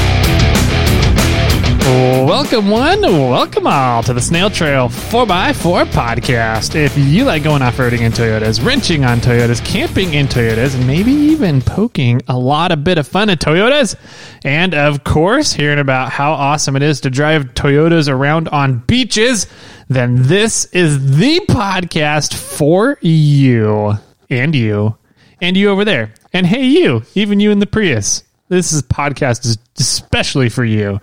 [1.88, 6.76] Welcome, one, welcome all to the Snail Trail 4x4 podcast.
[6.76, 10.86] If you like going off roading in Toyotas, wrenching on Toyotas, camping in Toyotas, and
[10.86, 13.96] maybe even poking a lot of bit of fun at Toyotas,
[14.44, 19.48] and of course, hearing about how awesome it is to drive Toyotas around on beaches,
[19.88, 23.94] then this is the podcast for you
[24.30, 24.98] and you
[25.40, 26.14] and you over there.
[26.34, 28.24] And hey, you, even you in the Prius.
[28.50, 31.00] This is podcast is especially for you,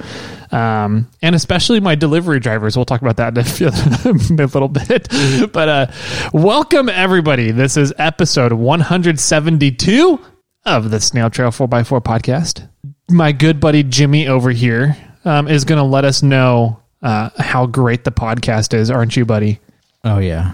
[0.55, 2.77] um, and especially my delivery drivers.
[2.77, 5.09] We'll talk about that in a, little bit.
[5.53, 5.87] But uh,
[6.33, 7.51] welcome everybody.
[7.51, 10.21] This is episode 172
[10.65, 12.69] of the Snail Trail 4x4 podcast.
[13.11, 17.67] My good buddy Jimmy over here um, is going to let us know uh, how
[17.67, 19.59] great the podcast is, aren't you, buddy?
[20.05, 20.53] Oh yeah.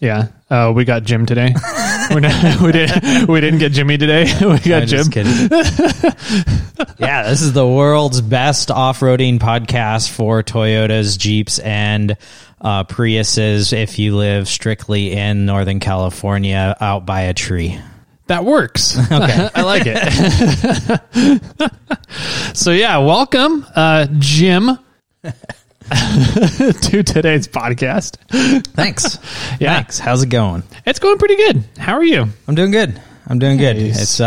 [0.00, 0.28] Yeah.
[0.50, 1.54] Uh, we got Jim today.
[2.14, 3.28] We're not, we didn't.
[3.28, 4.24] We didn't get Jimmy today.
[4.40, 5.06] We got I'm Jim.
[6.98, 12.16] yeah, this is the world's best off-roading podcast for Toyotas, Jeeps, and
[12.60, 13.72] uh, Priuses.
[13.72, 17.80] If you live strictly in Northern California, out by a tree.
[18.26, 18.98] That works.
[18.98, 19.48] Okay.
[19.54, 20.00] I like it.
[22.56, 24.78] so yeah, welcome, uh, Jim,
[26.82, 28.16] to today's podcast.
[28.74, 29.18] Thanks.
[29.60, 29.74] Yeah.
[29.74, 29.98] Thanks.
[29.98, 30.62] How's it going?
[30.86, 31.64] It's going pretty good.
[31.76, 32.26] How are you?
[32.48, 32.98] I'm doing good.
[33.26, 33.76] I'm doing good.
[33.76, 34.00] Nice.
[34.00, 34.24] It's uh,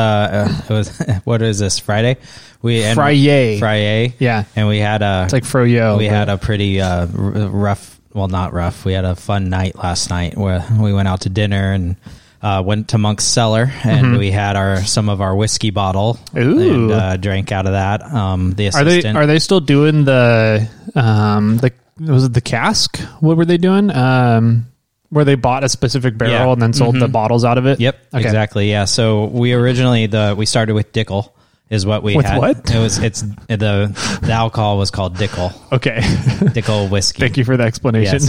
[0.47, 2.17] uh, it was what is this Friday?
[2.61, 3.57] We Friday.
[3.59, 4.13] Friday.
[4.19, 4.43] Yeah.
[4.55, 5.97] and we had a It's like froyo.
[5.97, 9.75] we had a pretty uh, r- rough well not rough we had a fun night
[9.75, 11.95] last night where we went out to dinner and
[12.43, 16.59] uh, went to monk's cellar and we had our some of our whiskey bottle Mm-hmm.
[16.59, 16.83] Ooh.
[16.83, 20.03] and uh, drank out of that um, the Are they assistant are they still doing
[20.05, 22.97] the um the was it the cask?
[23.21, 23.89] What were they doing?
[23.91, 24.65] Um,
[25.09, 26.51] where they bought a specific barrel Yeah.
[26.53, 27.79] and then sold the bottles out of it.
[27.79, 28.23] yep Okay.
[28.25, 31.29] exactly yeah so we originally the we started with dickel
[31.73, 32.69] is what we With had what?
[32.69, 35.99] it was it's the the alcohol was called dickel Okay.
[36.01, 38.19] dickel whiskey Thank you for the explanation.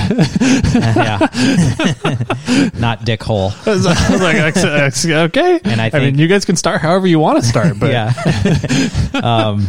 [0.74, 1.18] yeah
[2.78, 5.60] not dick hole I was like, I was like, ex- ex- okay.
[5.64, 7.90] And I I mean, think- you guys can start however you want to start, but
[7.90, 8.12] yeah.
[9.22, 9.66] um,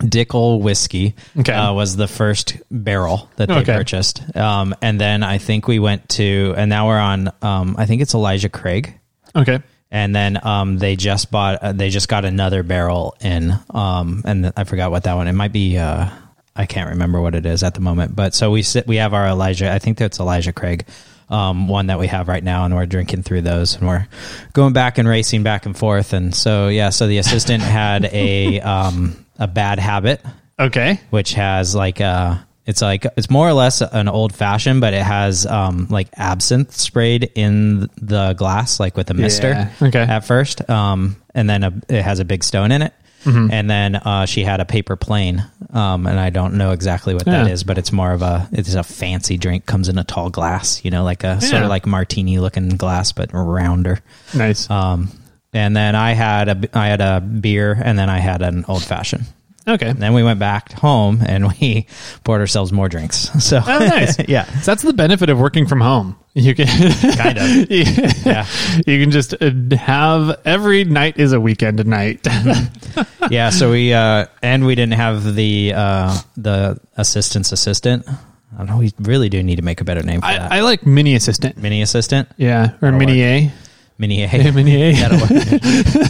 [0.00, 1.52] Dickel whiskey Okay.
[1.52, 3.74] uh, was the first barrel that they Okay.
[3.76, 7.30] purchased, um, and then I think we went to, and now we're on.
[7.42, 8.98] Um, I think it's Elijah Craig,
[9.36, 9.60] okay.
[9.94, 11.62] And then um, they just bought.
[11.62, 15.28] Uh, they just got another barrel in, um, and I forgot what that one.
[15.28, 15.78] It might be.
[15.78, 16.08] Uh,
[16.56, 18.88] I can't remember what it is at the moment, but so we sit.
[18.88, 19.72] We have our Elijah.
[19.72, 20.84] I think that's Elijah Craig.
[21.30, 24.06] Um, one that we have right now, and we're drinking through those, and we're
[24.52, 26.90] going back and racing back and forth, and so yeah.
[26.90, 30.20] So the assistant had a um, a bad habit,
[30.58, 30.98] Okay.
[31.10, 35.02] which has like a it's like it's more or less an old fashioned, but it
[35.02, 39.48] has um, like absinthe sprayed in the glass, like with a mister.
[39.50, 39.70] Yeah.
[39.82, 40.00] Okay.
[40.02, 42.92] At first, um, and then a, it has a big stone in it.
[43.24, 43.50] Mm-hmm.
[43.52, 45.42] And then uh, she had a paper plane,
[45.72, 47.52] um, and I don't know exactly what that Yeah.
[47.54, 49.64] is, but it's more of a it's a fancy drink.
[49.64, 53.12] Comes in a tall glass, you know, like a sort of like martini looking glass,
[53.12, 54.00] but rounder.
[54.34, 54.68] Nice.
[54.68, 55.08] Um,
[55.54, 58.82] and then I had a I had a beer, and then I had an old
[58.84, 59.24] fashioned.
[59.68, 59.92] Okay.
[59.92, 61.86] Then we went back home and we
[62.24, 63.30] poured ourselves more drinks.
[63.44, 64.16] So Oh, nice.
[64.28, 66.16] yeah, So that's the benefit of working from home.
[66.34, 66.66] You can
[67.16, 67.70] kind of.
[67.70, 68.46] yeah.
[68.86, 72.26] You can just uh, have every night is a weekend night.
[73.30, 73.50] Yeah.
[73.50, 78.04] So we uh, and we didn't have the uh, the assistant's assistant.
[78.08, 78.78] I don't know.
[78.78, 80.50] We really do need to make a better name for that.
[80.52, 81.56] I, I like mini assistant.
[81.56, 83.52] mini assistant, Yeah, or mini A.
[83.98, 84.92] mini A, Mini A.
[84.94, 85.30] That'll work.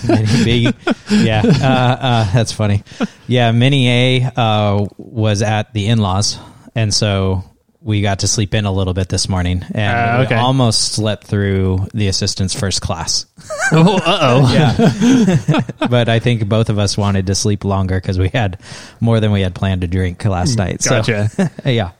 [0.08, 0.72] mini B.
[1.10, 1.66] Yeah, uh,
[2.06, 2.82] uh, that's funny.
[3.26, 3.88] Yeah, mini
[4.22, 6.38] A uh, was at the in laws,
[6.74, 7.44] and so
[7.80, 10.36] we got to sleep in a little bit this morning, and Uh, okay.
[10.36, 13.26] almost slept through the assistant's first class.
[13.72, 14.52] oh, uh oh.
[14.54, 15.60] Yeah.
[15.90, 18.58] but I think both of us wanted to sleep longer because we had
[19.00, 20.80] more than we had planned to drink last night.
[20.82, 21.02] So,
[21.66, 21.90] yeah.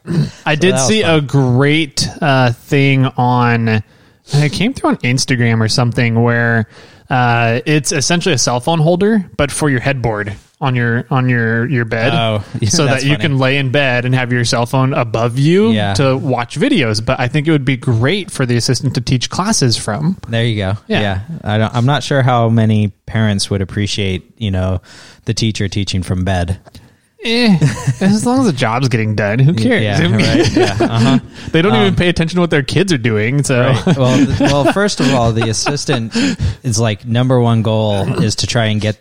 [0.43, 1.19] I did see fun.
[1.19, 3.83] a great uh, thing on.
[4.33, 6.67] It came through on Instagram or something where
[7.09, 10.35] uh, it's essentially a cell phone holder, but for your headboard.
[10.61, 13.21] on your on your your bed, Oh, so that you funny.
[13.21, 15.93] can lay in bed and have your cell phone above you Yeah.
[15.95, 17.05] to watch videos.
[17.05, 20.17] But I think it would be great for the assistant to teach classes from.
[20.29, 20.73] There you go.
[20.87, 21.01] Yeah.
[21.01, 24.81] Yeah, I don't, I'm not sure how many parents would appreciate you know
[25.25, 26.59] the teacher teaching from bed.
[27.25, 27.57] Eh,
[28.01, 29.81] as long as the job's getting done, who cares?
[29.81, 30.55] Yeah, right.
[30.55, 30.77] Yeah.
[30.79, 31.19] Uh-huh.
[31.51, 33.43] They don't even pay attention to what their kids are doing.
[33.43, 36.13] So well, th- well, first of all, the assistant
[36.63, 38.99] is like number one goal is to try and get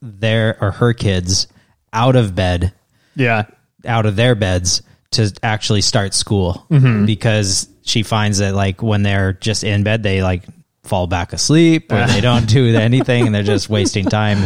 [0.00, 1.48] their or her kids
[1.92, 2.72] out of bed,
[3.16, 3.46] yeah,
[3.84, 4.82] out of their beds
[5.12, 6.66] to actually start school
[7.06, 10.44] because she finds that like when they're just in bed, they like
[10.88, 14.38] fall back asleep or they don't do anything and they're just wasting time,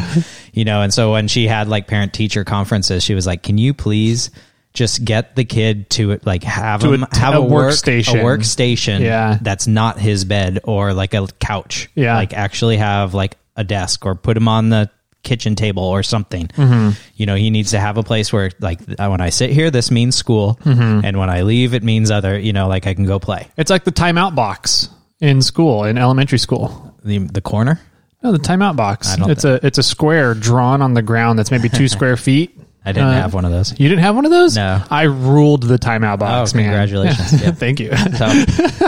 [0.53, 0.83] you know.
[0.83, 4.31] And so when she had like parent teacher conferences, she was like, "Can you please?"
[4.75, 8.21] Just get the kid to like have To a- him have a a, work- workstation.
[8.21, 9.37] a workstation Yeah.
[9.43, 11.91] that's not his bed or like a couch.
[11.95, 12.17] Yeah.
[12.17, 14.89] Like actually have like a desk or put him on the
[15.23, 16.47] kitchen table or something.
[16.49, 16.99] Mm-hmm.
[17.17, 19.91] You know, he needs to have a place where like when I sit here, this
[19.91, 20.59] means school.
[20.65, 21.05] Mm-hmm.
[21.05, 23.49] And when I leave, it means other, you know, like I can go play.
[23.59, 24.89] it's like the timeout box
[25.23, 26.95] in school, in elementary school.
[27.03, 27.81] The, the corner.
[28.23, 29.17] No, the timeout box.
[29.17, 32.57] don't It's a it's a square drawn on the ground that's maybe two square feet.
[32.85, 33.79] I didn't Uh, have one of those.
[33.81, 34.57] You didn't have one of those?
[34.57, 34.83] No.
[34.91, 36.65] I ruled the timeout box, Oh, man.
[36.67, 37.41] congratulations.
[37.43, 37.51] Yeah.
[37.65, 37.91] Thank you.
[37.97, 38.87] So,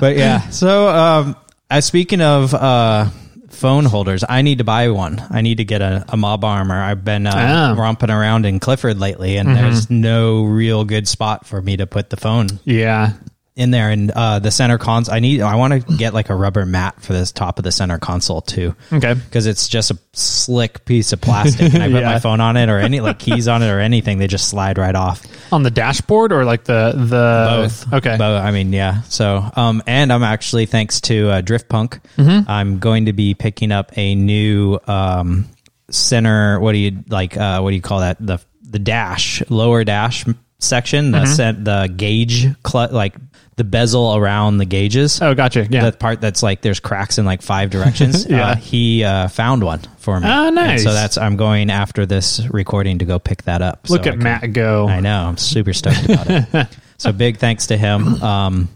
[0.00, 0.48] but yeah.
[0.50, 1.36] So, um,
[1.70, 3.06] uh, speaking of, uh,
[3.50, 5.20] phone holders, I need to buy one.
[5.30, 6.80] I need to get a, a mob armor.
[6.80, 7.74] I've been, uh, Ah.
[7.80, 9.62] romping around in Clifford lately and Mm-hmm.
[9.62, 13.12] there's no real good spot for me to put the phone Yeah.
[13.58, 16.34] In there and uh the center cons i need i want to get like a
[16.34, 19.14] rubber mat for this top of the center console too Okay.
[19.14, 22.12] because it's just a slick piece of plastic and i put Yeah.
[22.12, 24.78] my phone on it or any like keys on it or anything they just slide
[24.78, 25.22] right off
[25.52, 28.16] On the dashboard or like the the both Okay.
[28.16, 28.42] Both.
[28.44, 32.48] i mean yeah so um and i'm actually thanks to uh, drift punk Mm-hmm.
[32.50, 35.46] i'm going to be picking up a new um
[35.90, 39.82] center what do you like uh what do you call that the the dash lower
[39.84, 40.24] dash
[40.58, 41.20] section Mm-hmm.
[41.20, 43.14] the cent, the gauge cl- like
[43.58, 45.66] the bezel around the gauges Oh, gotcha.
[45.68, 45.90] Yeah.
[45.90, 48.26] the part that's like there's cracks in like five directions.
[48.30, 48.48] Yeah.
[48.52, 50.26] uh, he uh, found one for me.
[50.26, 50.82] Ah, And nice.
[50.82, 53.90] so that's I'm going after this recording to go pick that up.
[53.90, 54.88] Look so at can- Matt go.
[54.88, 55.26] I know.
[55.26, 56.68] I'm super stoked about it.
[57.00, 58.20] So big thanks to him.
[58.22, 58.68] Um,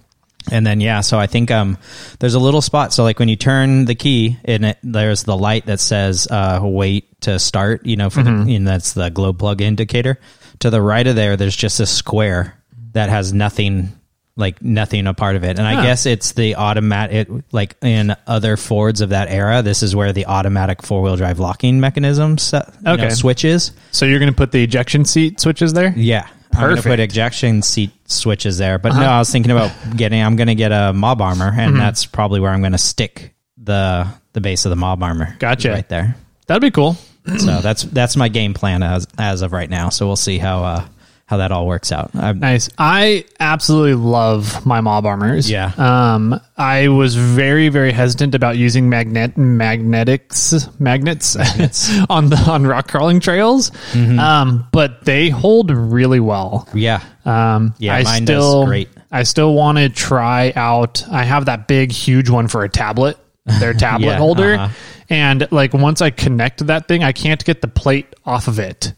[0.51, 1.77] and then yeah, so I think um,
[2.21, 2.93] there's a little spot.
[2.93, 6.61] So like when you turn the key, in it there's the light that says uh,
[6.63, 8.45] "wait to start." You know, for Mm-hmm.
[8.45, 10.19] the and that's the glow plug indicator.
[10.61, 12.55] To the right of there, there's just a square
[12.93, 13.93] that has nothing.
[14.35, 17.29] Like nothing a part of it, and I guess it's the automatic.
[17.53, 21.39] Like in other Fords of that era, this is where the automatic four wheel drive
[21.39, 23.11] locking mechanism set, you know, Okay.
[23.11, 23.73] switches.
[23.91, 25.93] So you're going to put the ejection seat switches there?
[25.97, 26.27] Yeah.
[26.55, 26.87] I'm gonna Perfect.
[26.87, 26.93] Uh-huh.
[26.95, 28.79] put ejection seat switches there.
[28.79, 31.61] But no, I was thinking about getting I'm gonna get a mob armor Mm-hmm.
[31.61, 35.35] and that's probably where I'm gonna stick the the base of the mob armor.
[35.39, 35.71] Gotcha.
[35.71, 36.17] Right there.
[36.47, 36.97] That'd be cool.
[37.39, 39.89] So that's that's my game plan as as of right now.
[39.91, 40.87] So we'll see how uh
[41.33, 42.11] how that all works out.
[42.15, 42.69] I, Nice.
[42.77, 45.51] I absolutely love my mob armors.
[45.51, 45.73] Yeah.
[45.79, 51.35] Um, I was very, very hesitant about using magnet magnetics magnets,
[52.11, 53.71] on the on rock crawling trails.
[53.93, 54.19] Mm-hmm.
[54.19, 56.69] Um, but they hold really well.
[56.75, 57.03] yeah.
[57.25, 58.91] Um, Yeah, I mine does still, great.
[59.11, 61.03] I still want to try out.
[61.11, 64.69] I have that big, huge one for a tablet, their tablet Yeah, holder, uh-huh.
[65.09, 68.93] and like once I connect that thing, I can't get the plate off of it.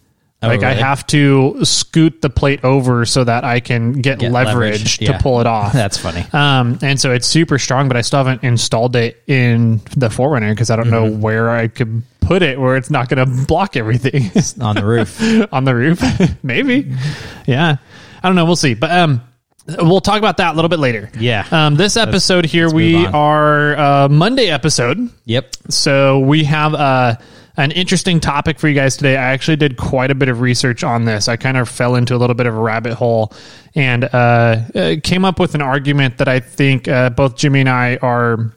[0.44, 4.32] Oh, like I have to scoot the plate over so that I can get, Get
[4.32, 5.18] leverage, leverage, to yeah.
[5.18, 5.72] pull it off.
[5.72, 6.24] That's funny.
[6.32, 10.50] Um, and so it's super strong, but I still haven't installed it in the 4Runner
[10.50, 11.20] because I don't know Mm-hmm.
[11.20, 14.30] where I could put it where it's not going to block everything.
[14.60, 15.20] On the roof.
[15.52, 16.00] on the roof.
[16.42, 16.90] Maybe.
[17.46, 17.76] Yeah.
[18.22, 18.46] I don't know.
[18.46, 18.72] We'll see.
[18.74, 19.20] But um
[19.66, 21.10] we'll talk about that a little bit later.
[21.18, 21.46] Yeah.
[21.50, 25.10] Um this episode here let's we are uh Monday episode.
[25.26, 25.56] Yep.
[25.68, 27.16] So we have uh
[27.56, 29.16] an interesting topic for you guys today.
[29.16, 31.28] I actually did quite a bit of research on this.
[31.28, 33.32] I kind of fell into a little bit of a rabbit hole
[33.74, 37.68] and uh, uh came up with an argument that I think uh, both Jimmy and
[37.68, 38.52] I are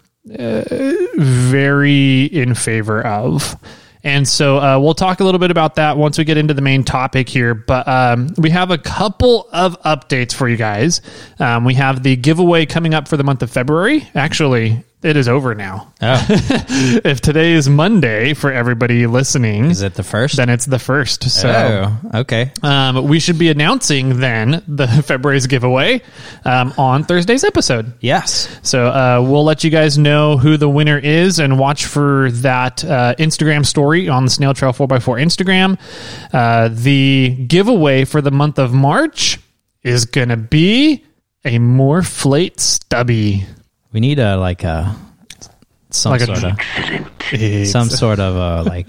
[1.18, 3.56] very in favor of.
[4.04, 6.62] And so uh, we'll talk a little bit about that once we get into the
[6.62, 7.54] main topic here.
[7.54, 11.02] But um, we have a couple of updates for you guys.
[11.40, 14.08] Um, we have the giveaway coming up for the month of February.
[14.16, 15.94] Actually, it is over now.
[16.02, 20.38] Oh, if today is Monday for everybody listening, is it the first?
[20.38, 21.30] then it's the first.
[21.30, 21.50] So.
[21.50, 22.52] oh, okay.
[22.64, 26.02] Um, we should be announcing then the February's giveaway
[26.46, 27.94] um, on Thursday's episode.
[28.00, 28.50] Yes.
[28.64, 32.84] So uh, we'll let you guys know who the winner is and watch for that
[32.84, 35.80] uh, Instagram story on the Snail Trail 4x4 Instagram.
[36.34, 39.40] Uh, the giveaway for the month of March
[39.84, 41.06] is going to be
[41.46, 43.46] a MORflate Stubby.
[43.92, 44.96] We need a like a
[45.90, 48.36] some Like a- sort of some sort of
[48.68, 48.88] uh like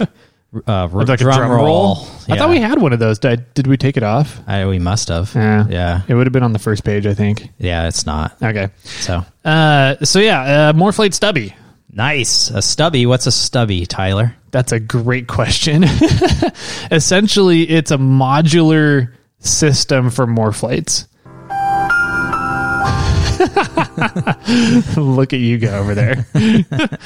[0.67, 1.99] uh, With like a drum, roll.
[2.29, 3.19] I thought we had one of those.
[3.19, 4.41] Did, did we take it off?
[4.47, 5.35] I, we must have.
[5.35, 5.67] Yeah.
[5.69, 7.51] yeah, It would have been on the first page, I think.
[7.59, 7.87] yeah.
[7.87, 8.35] It's not.
[8.43, 8.69] Okay.
[8.85, 11.55] So Uh, so yeah, uh, MORflate Stubby.
[11.93, 12.49] nice.
[12.51, 13.05] A stubby.
[13.05, 14.35] What's a stubby, Tyler?
[14.51, 15.85] That's a great question.
[16.91, 21.07] Essentially, it's a modular system for more MORflates.
[24.97, 26.27] Look at you go over there.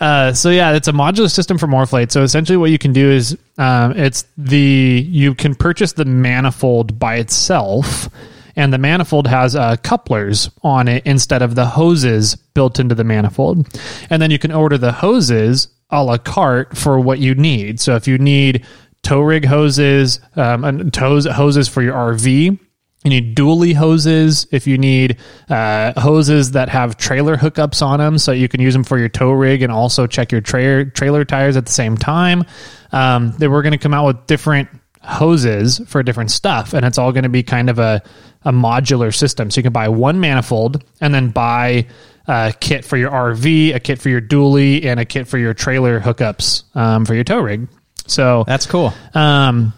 [0.00, 2.10] uh, so yeah, it's a modular system for MORflate.
[2.10, 6.98] So essentially, what you can do is um, it's the you can purchase the manifold
[6.98, 8.08] by itself,
[8.54, 13.04] and the manifold has uh, couplers on it instead of the hoses built into the
[13.04, 13.66] manifold,
[14.10, 17.80] and then you can order the hoses a la carte for what you need.
[17.80, 18.64] So if you need
[19.02, 22.58] tow rig hoses, um, and tows hoses for your RV.
[23.06, 28.18] You need dually hoses if you need uh, hoses that have trailer hookups on them,
[28.18, 31.24] so you can use them for your tow rig and also check your trailer trailer
[31.24, 32.42] tires at the same time.
[32.90, 34.68] Um, then we're going to come out with different
[35.02, 38.02] hoses for different stuff, and it's all going to be kind of a
[38.42, 39.52] a modular system.
[39.52, 41.86] So you can buy one manifold and then buy
[42.26, 45.54] a kit for your RV, a kit for your dually, and a kit for your
[45.54, 47.68] trailer hookups um, for your tow rig.
[48.08, 48.92] So That's cool.
[49.14, 49.72] um,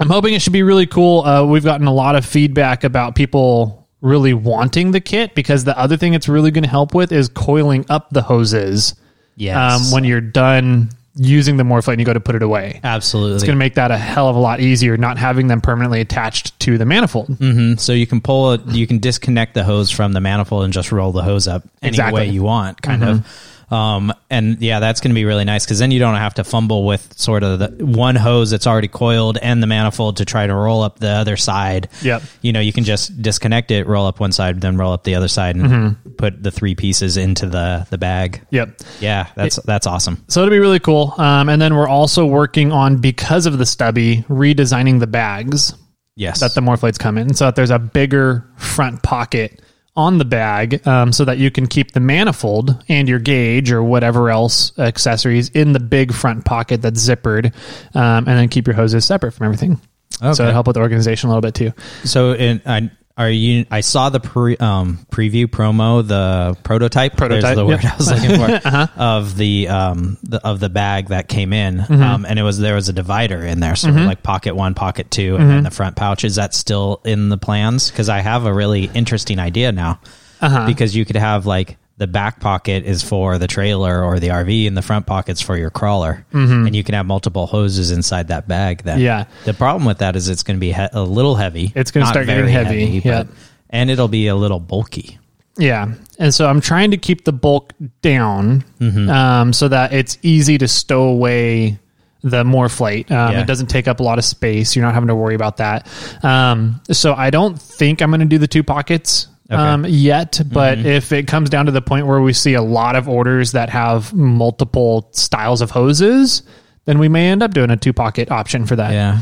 [0.00, 1.22] I'm hoping it should be really cool.
[1.22, 5.78] Uh, we've gotten a lot of feedback about people really wanting the kit because the
[5.78, 8.94] other thing it's really going to help with is coiling up the hoses
[9.36, 9.56] Yes.
[9.88, 12.80] um, when you're done using the MORflate and you go to put it away.
[12.82, 13.34] Absolutely.
[13.34, 16.00] It's going to make that a hell of a lot easier, not having them permanently
[16.00, 17.26] attached to the manifold.
[17.28, 17.78] Mhm.
[17.78, 20.92] So you can pull it, you can disconnect the hose from the manifold and just
[20.92, 22.20] roll the hose up any Exactly.
[22.22, 23.26] way you want, kind of.
[23.70, 26.44] Um, and yeah, that's going to be really nice because then you don't have to
[26.44, 30.46] fumble with sort of the one hose that's already coiled and the manifold to try
[30.46, 31.88] to roll up the other side.
[32.02, 32.22] Yep.
[32.42, 35.14] You know, you can just disconnect it, roll up one side, then roll up the
[35.14, 38.40] other side, and put the three pieces into the the bag.
[38.50, 38.80] Yep.
[39.00, 40.24] Yeah, that's that's awesome.
[40.28, 41.14] So it'll be really cool.
[41.18, 45.74] Um, and then we're also working on, because of the stubby, redesigning the bags
[46.16, 46.40] Yes.
[46.40, 49.62] that the MORflates come in so that there's a bigger front pocket
[49.96, 53.82] on the bag um, so that you can keep the manifold and your gauge or
[53.82, 57.46] whatever else accessories in the big front pocket that's zippered
[57.94, 59.80] um, and then keep your hoses separate from everything.
[60.20, 60.42] So Okay.
[60.44, 61.72] it'll help with organization a little bit too.
[62.04, 63.66] So, in, I, are you?
[63.70, 67.16] I saw the pre, um, preview promo, the prototype.
[67.16, 67.92] Prototype, the word yep.
[67.92, 72.02] I was looking for of the um the, of the bag that came in, Mm-hmm.
[72.02, 74.74] um, and it was there was a divider in there, sort of like pocket one,
[74.74, 75.48] pocket 2 and Mm-hmm.
[75.50, 76.24] then the front pouch.
[76.24, 77.90] Is that still in the plans?
[77.90, 80.00] Because I have a really interesting idea now.
[80.40, 80.66] Uh-huh.
[80.66, 84.66] Because you could have like the back pocket is for the trailer or the RV,
[84.66, 88.48] and the front pocket's for your crawler, and you can have multiple hoses inside that
[88.48, 88.82] bag.
[88.82, 89.04] Then, Mm-hmm.
[89.04, 89.24] Yeah.
[89.44, 91.72] The problem with that is it's going to be he- a little heavy.
[91.76, 93.22] It's gonna start getting very heavy, yeah.
[93.24, 93.28] but-
[93.68, 95.18] and it'll be a little bulky.
[95.58, 95.92] Yeah.
[96.18, 99.08] And so I'm trying to keep the bulk down Mm-hmm.
[99.10, 101.78] um, so that it's easy to stow away
[102.22, 103.10] the MORflate.
[103.10, 103.40] Um, Yeah.
[103.42, 104.74] It doesn't take up a lot of space.
[104.74, 105.86] You're not having to worry about that.
[106.24, 109.26] Um, so I don't think I'm going to do the two pockets.
[109.50, 109.60] Okay.
[109.60, 110.86] Um, yet, but Mm-hmm.
[110.86, 113.68] if it comes down to the point where we see a lot of orders that
[113.70, 116.42] have multiple styles of hoses,
[116.86, 118.92] then we may end up doing a two pocket option for that.
[118.92, 119.20] Yeah.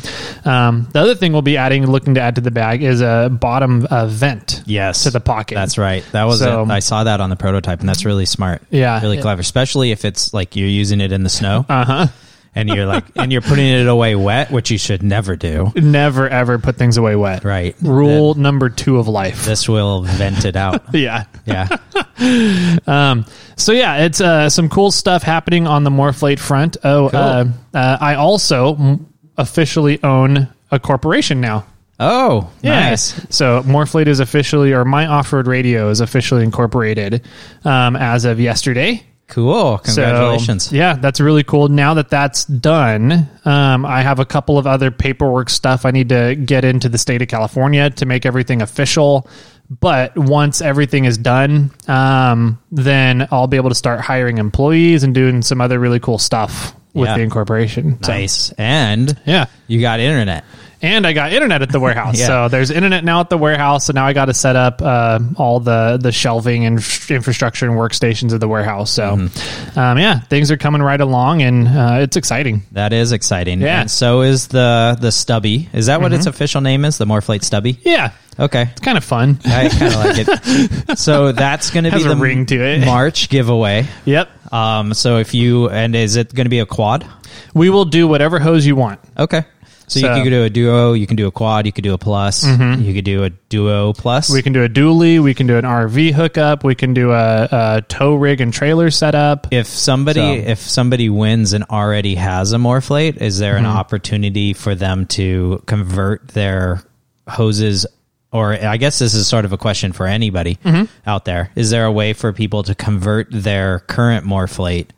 [0.69, 3.29] Um, the other thing we'll be adding, looking to add to the bag, is a
[3.31, 5.03] bottom uh, vent Yes.
[5.05, 5.55] to the pocket.
[5.57, 6.05] That's right.
[6.13, 6.67] That was So-.
[6.69, 8.63] I saw that on the prototype, and that's really smart.
[8.71, 9.01] Yeah.
[9.03, 12.07] Really clever, especially if it's like you're using it in the snow Uh huh.
[12.55, 15.73] And you're like, and you're putting it away wet, which you should never do.
[15.77, 17.45] Never ever put things away wet.
[17.45, 17.77] Right.
[17.83, 19.45] Rule number two of life.
[19.45, 20.83] This will vent it out.
[20.95, 21.25] yeah.
[21.47, 21.69] Yeah.
[22.89, 23.27] Um,
[23.57, 26.77] so yeah, it's uh, some cool stuff happening on the MORflate front.
[26.83, 29.05] Oh, uh, uh, I also mm,
[29.37, 31.65] officially own a corporation now.
[32.01, 33.15] Oh, nice.
[33.35, 37.23] So MORflate is officially, or my off-road radio is officially incorporated
[37.65, 39.03] um, as of yesterday.
[39.29, 39.79] Cool.
[39.85, 40.73] So, Congratulations.
[40.73, 41.69] yeah, that's really cool.
[41.69, 46.09] Now that that's done, um, I have a couple of other paperwork stuff I need
[46.09, 49.29] to get into the state of California to make everything official.
[49.81, 55.15] But once everything is done, um, then I'll be able to start hiring employees and
[55.15, 57.17] doing some other really cool stuff with Yeah.
[57.19, 58.03] the incorporation.
[58.03, 58.51] So, Nice.
[58.57, 59.45] And yeah.
[59.67, 60.45] you got internet.
[60.81, 62.17] And I got internet at the warehouse.
[62.19, 62.27] Yeah.
[62.27, 63.87] So there's internet now at the warehouse.
[63.87, 67.67] So now I got to set up uh, all the the shelving and f- infrastructure
[67.69, 68.91] and workstations of the warehouse.
[68.91, 69.79] So Mm-hmm.
[69.79, 72.63] um, yeah, things are coming right along, and uh, it's exciting.
[72.73, 73.61] That is exciting.
[73.61, 73.67] Yeah.
[73.69, 73.81] Mm-hmm.
[73.83, 75.69] And so is the the stubby.
[75.73, 76.99] Is that what its official name is?
[76.99, 77.79] The MORflate stubby?
[77.83, 78.63] Yeah, Okay.
[78.71, 79.41] it's kind of fun.
[79.45, 80.99] I kind of like it.
[80.99, 82.85] So that's going to be the ring to it.
[82.85, 83.87] March giveaway.
[84.05, 84.53] Yep.
[84.53, 87.05] Um, so if you and is it going to be a quad?
[87.55, 89.01] We will do whatever hose you want.
[89.19, 89.45] Okay.
[89.91, 91.99] So, you could do a duo, you can do a quad, you could do a
[91.99, 94.27] plus, you could do a duo plus.
[94.27, 94.35] Mm-hmm.
[94.35, 95.23] We can do a dually.
[95.23, 96.65] We can do an RV hookup.
[96.65, 99.47] We can do a, a tow rig and trailer setup.
[99.51, 103.77] if somebody So- if somebody wins and already has a MORflate, is there an Mm-hmm.
[103.77, 106.83] opportunity for them to convert their
[107.29, 107.87] hoses?
[108.31, 110.85] Or I guess this is sort of a question for anybody Mm-hmm.
[111.09, 111.51] out there.
[111.55, 114.89] Is there a way for people to convert their current MORflate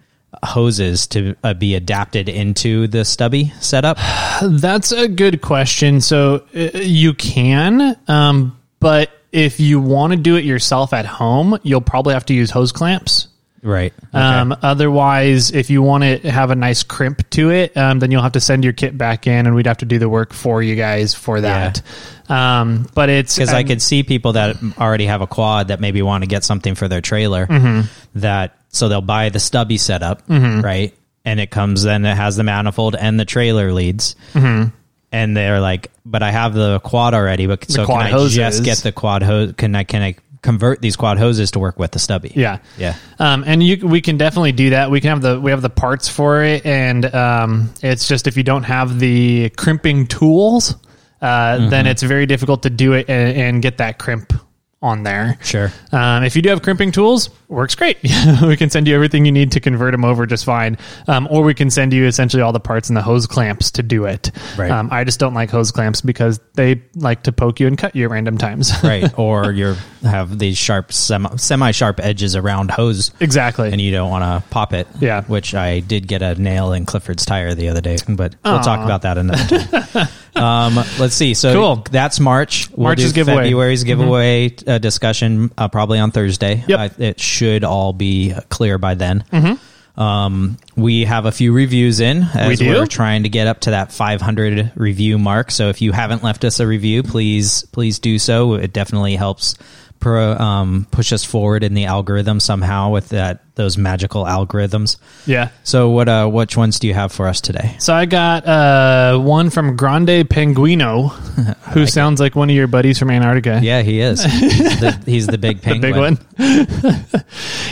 [0.43, 3.99] hoses to uh, be adapted into the stubby setup?
[4.43, 6.01] That's a good question.
[6.01, 11.59] So uh, you can, um, but if you want to do it yourself at home,
[11.63, 13.29] you'll probably have to use hose clamps.
[13.63, 13.93] Right.
[14.15, 18.23] Um, otherwise, if you want to have a nice crimp to it, um, then you'll
[18.23, 20.63] have to send your kit back in, and we'd have to do the work for
[20.63, 21.83] you guys for that.
[22.31, 25.79] Um, but it's because I um, could see people that already have a quad that
[25.79, 28.21] maybe want to get something for their trailer Mm-hmm.
[28.21, 30.23] that so they'll buy the stubby setup
[30.63, 30.95] right?
[31.25, 34.17] And it comes then it has the manifold and the trailer leads.
[34.33, 34.75] Mm-hmm.
[35.13, 38.65] and they're like but I have the quad already but so quad can I just
[38.65, 41.91] get the quad hose can I can I convert these quad hoses to work with
[41.93, 42.33] the stubby?
[42.35, 42.59] Yeah.
[42.79, 42.97] yeah.
[43.19, 44.91] Um, and you, we can definitely do that.
[44.91, 48.37] We can have the we have the parts for it, and um, it's just if
[48.37, 50.77] you don't have the crimping tools,
[51.21, 54.33] uh, then it's very difficult to do it and, and get that crimp
[54.83, 55.37] on there.
[55.43, 57.99] sure Um, if you do have crimping tools, works great.
[58.43, 60.79] we can send you everything you need to convert them over just fine.
[61.07, 63.83] Um, or we can send you essentially all the parts and the hose clamps to
[63.83, 64.31] do it.
[64.57, 64.71] Right.
[64.71, 67.95] Um, I just don't like hose clamps because they like to poke you and cut
[67.95, 68.73] you at random times.
[68.83, 73.71] right or you have these sharp semi sharp edges around hose exactly.
[73.71, 74.87] and you don't want to pop it.
[74.99, 75.23] Yeah.
[75.25, 78.83] Which I did get a nail in Clifford's tire the other day, but we'll talk
[78.85, 80.09] about that another time.
[80.37, 81.35] um, let's see.
[81.35, 81.87] So Cool.
[81.91, 82.71] that's March.
[82.71, 83.37] We'll March's giveaway.
[83.37, 83.45] Mm-hmm.
[83.47, 86.65] February's giveaway uh, discussion uh, probably on Thursday.
[86.67, 86.79] Yep.
[86.79, 89.25] Uh, it should all be clear by then.
[89.33, 90.01] Mm-hmm.
[90.01, 93.71] Um, we have a few reviews in as We are trying to get up to
[93.73, 95.51] that 500 review mark.
[95.51, 98.55] So if you haven't left us a review, please please do so.
[98.55, 99.57] It definitely helps
[100.01, 104.97] pro, um, push us forward in the algorithm somehow with that those magical algorithms.
[105.27, 105.51] yeah.
[105.65, 107.77] So what uh, which ones do you have for us today?
[107.79, 111.11] So I got uh, one from Grande Penguino,
[111.75, 113.61] who sounds like one of your buddies from Antarctica.
[113.63, 114.25] Yeah, he is.
[114.41, 116.19] He's the, he's the big The penguin.
[116.39, 117.05] big one.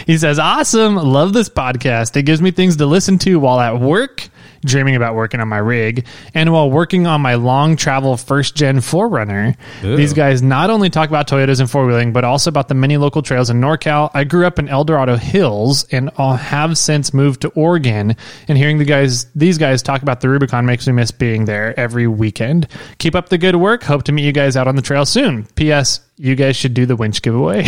[0.07, 0.97] he says, Awesome.
[0.97, 2.17] Love this podcast.
[2.17, 4.29] It gives me things to listen to while at work,
[4.65, 8.79] dreaming about working on my rig, and while working on my long travel first gen
[8.79, 9.57] 4Runner.
[9.83, 12.97] These guys not only talk about Toyotas and four wheeling, but also about the many
[12.97, 14.11] local trails in NorCal.
[14.15, 18.17] I grew up in El Dorado Hills and have since moved to Oregon.
[18.49, 21.79] And hearing the guys, these guys talk about the Rubicon makes me miss being there
[21.79, 22.69] every weekend.
[22.99, 23.83] Keep up the good work.
[23.83, 25.47] Hope to meet you guys out on the trail soon.
[25.55, 26.01] P.S.
[26.17, 27.65] You guys should do the winch giveaway.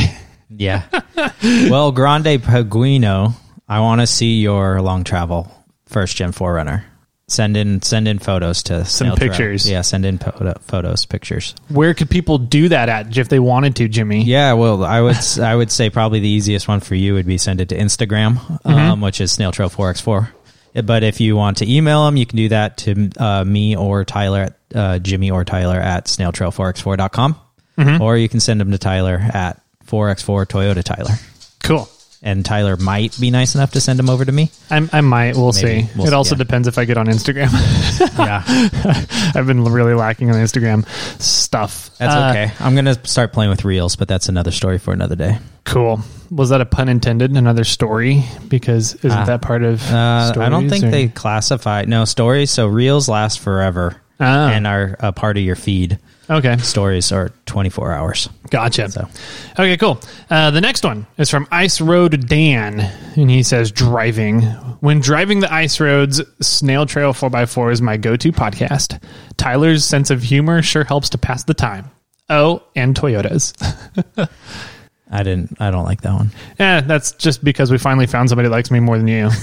[0.49, 0.85] Yeah.
[1.71, 3.35] well, Grande Penguino,
[3.69, 5.60] I want to see your long travel
[5.91, 6.85] first gen 4Runner.
[7.29, 9.29] Send in send in photos to Snail Trail.
[9.29, 9.71] pictures.
[9.71, 11.55] Yeah, send in photo, photos, pictures.
[11.69, 14.25] Where could people do that at if they wanted to, Jimmy?
[14.25, 17.39] Yeah, well, I would I would say probably the easiest one for you would be
[17.39, 18.69] send it to Instagram, Mm-hmm.
[18.71, 20.29] um, which is Snail Trail 4x4.
[20.85, 24.05] But if you want to email them, you can do that to uh, me or
[24.05, 27.37] Tyler at uh, Jimmy or Tyler at snailtrail4x4.com.
[27.79, 28.03] Mm-hmm.
[28.03, 31.15] Or you can send them to Tyler at 4x4 Toyota Tyler.
[32.23, 34.51] And Tyler might be nice enough to send them over to me.
[34.71, 35.37] I, I might.
[35.37, 35.87] We'll Maybe.
[35.87, 35.89] see.
[35.97, 36.39] We'll it see, also yeah.
[36.41, 37.49] depends if I get on Instagram.
[38.19, 38.43] Yeah,
[39.35, 40.87] I've been really lacking on Instagram
[41.21, 41.91] stuff.
[41.99, 42.53] that's Uh, okay.
[42.65, 45.39] I'm going to start playing with reels, but that's another story for another day.
[45.65, 46.01] Cool.
[46.31, 47.31] Was that a pun intended?
[47.37, 48.25] Another story?
[48.49, 49.83] Because isn't Uh, that part of?
[49.91, 52.51] Uh, I don't think or- they classify no stories.
[52.51, 54.51] So reels last forever Ah.
[54.51, 55.99] and are a part of your feed.
[56.31, 58.29] Okay, Stories are 24 hours.
[58.51, 58.89] gotcha.
[58.89, 59.09] So
[59.59, 60.01] Okay, cool.
[60.31, 62.79] Uh, the next one is from Ice Road Dan,
[63.17, 64.43] and he says, "Driving.
[64.81, 69.03] When driving the ice roads, Snail Trail 4x4 is my go-to podcast.
[69.37, 71.91] Tyler's sense of humor sure helps to pass the time.
[72.29, 73.53] Oh, and Toyotas.
[75.13, 75.57] I didn't.
[75.61, 76.31] I don't like that one.
[76.59, 79.29] yeah, that's just because we finally found somebody who likes me more than you.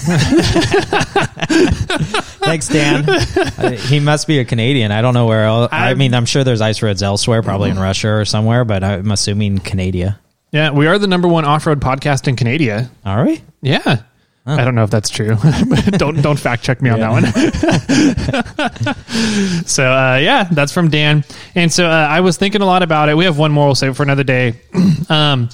[1.48, 3.06] Thanks, Dan.
[3.58, 4.92] Uh, he must be a Canadian.
[4.92, 5.44] I don't know where.
[5.46, 5.70] Else.
[5.72, 8.84] I, I'm- mean, I'm sure there's ice roads elsewhere, probably in Russia or somewhere, but
[8.84, 10.20] I'm assuming Canada.
[10.52, 12.90] yeah, we are the number one off-road podcast in Canada.
[13.04, 13.42] Are we?
[13.62, 14.04] Yeah.
[14.48, 15.36] I don't know if that's true.
[15.92, 17.26] don't don't fact check me on that one.
[19.66, 21.24] so uh, yeah, that's from Dan.
[21.54, 23.18] And so uh, I was thinking a lot about it.
[23.18, 23.68] We have one more.
[23.68, 24.60] We'll save for another day.
[25.10, 25.50] um,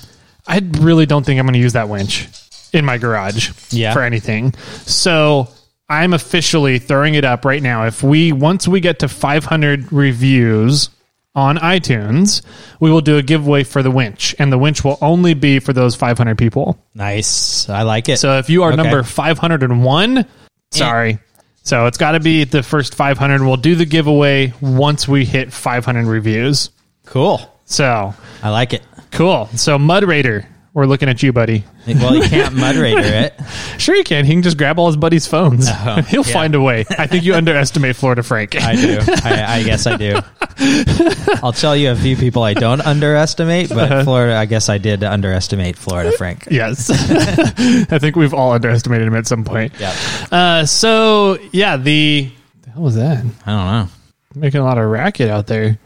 [0.48, 2.28] I really don't think I'm going to use that winch
[2.72, 3.94] in my garage Yeah.
[3.94, 4.54] for anything.
[4.86, 5.50] So
[5.90, 7.86] I'm officially throwing it up right now.
[7.86, 10.90] If we once we get to 500 reviews
[11.36, 12.42] on iTunes,
[12.80, 15.74] we will do a giveaway for the winch, and the winch will only be for
[15.74, 16.78] those 500 people.
[16.94, 17.68] Nice.
[17.70, 18.18] I like it.
[18.18, 18.82] So if you are Okay.
[18.82, 20.26] number 501,
[20.72, 21.20] sorry.
[21.64, 23.42] So it's got to be the first 500.
[23.42, 26.70] We'll do the giveaway once we hit 500 reviews.
[27.06, 27.42] Cool.
[27.66, 28.84] So I like it.
[29.12, 29.48] cool.
[29.56, 31.64] So Mud Raider, we're looking at you, buddy.
[31.88, 33.40] Well, you can't mud raider it.
[33.78, 34.26] Sure, you can.
[34.26, 35.68] He can just grab all his buddies' phones.
[35.70, 36.34] Oh, He'll yeah.
[36.34, 36.84] find a way.
[36.98, 38.56] I think you underestimate Florida Frank.
[38.56, 38.98] I do.
[39.24, 40.20] I, I guess I do.
[41.44, 45.04] I'll tell you a few people I don't underestimate, but Florida, I guess I did
[45.04, 46.48] underestimate Florida Frank.
[46.50, 49.74] yes, I think we've all underestimated him at some point.
[49.80, 49.96] Yeah.
[50.32, 52.30] Uh, so yeah, the
[52.64, 53.18] the hell was that?
[53.18, 53.88] I don't know.
[54.36, 55.78] making a lot of racket out there.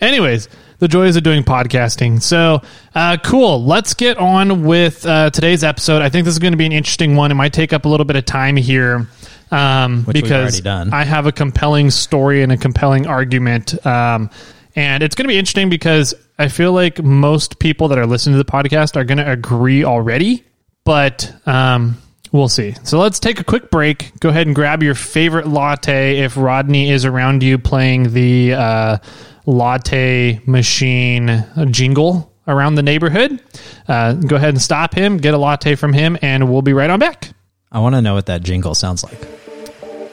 [0.00, 0.48] Anyways,
[0.78, 2.20] the joys of doing podcasting.
[2.22, 2.62] So,
[2.94, 3.64] uh, cool.
[3.64, 6.02] Let's get on with uh, today's episode.
[6.02, 7.30] I think this is going to be an interesting one.
[7.30, 9.08] It might take up a little bit of time here
[9.50, 10.64] um, Which because.
[10.92, 13.86] I have a compelling story and a compelling argument.
[13.86, 14.30] Um,
[14.74, 18.34] and it's going to be interesting because I feel like most people that are listening
[18.34, 20.44] to the podcast are going to agree already,
[20.84, 21.96] but um,
[22.30, 22.74] we'll see.
[22.82, 24.12] So let's take a quick break.
[24.20, 28.98] Go ahead and grab your favorite latte if Rodney is around you playing the uh,
[29.46, 33.40] latte machine jingle around the neighborhood.
[33.88, 36.90] Uh, go ahead and stop him, get a latte from him, and we'll be right
[36.90, 37.30] on back.
[37.72, 39.26] I want to know what that jingle sounds like.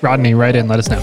[0.01, 1.01] Rodney, write in, let us know.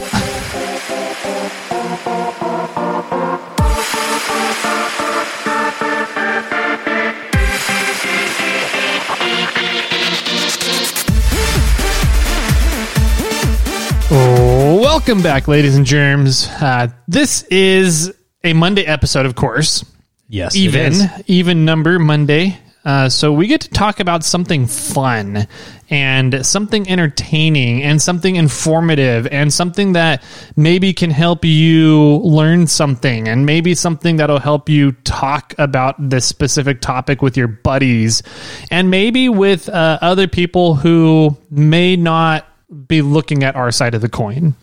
[14.10, 16.46] Welcome back, ladies and germs.
[16.46, 18.14] Uh, this is
[18.44, 19.84] a Monday episode, of course.
[20.28, 20.94] Yes, Even,
[21.26, 22.58] even number Monday.
[22.82, 25.46] Uh, so we get to talk about something fun
[25.90, 30.22] and something entertaining and something informative and something that
[30.56, 36.24] maybe can help you learn something and maybe something that'll help you talk about this
[36.24, 38.22] specific topic with your buddies
[38.70, 42.46] and maybe with uh, other people who may not
[42.88, 44.54] be looking at our side of the coin.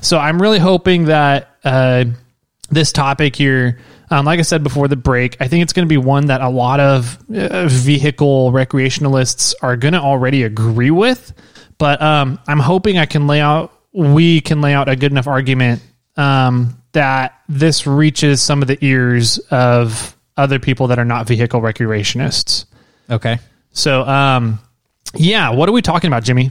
[0.00, 2.06] So I'm really hoping that uh,
[2.70, 3.78] this topic here,
[4.10, 6.40] um, like I said before the break, I think it's going to be one that
[6.40, 11.32] a lot of uh, vehicle recreationalists are going to already agree with.
[11.78, 15.26] But um, I'm hoping I can lay out, we can lay out a good enough
[15.26, 15.82] argument
[16.16, 21.60] um, that this reaches some of the ears of other people that are not vehicle
[21.60, 22.66] recreationists.
[23.08, 23.38] Okay.
[23.72, 24.58] So, um,
[25.14, 26.50] yeah, what are we talking about, Jimmy?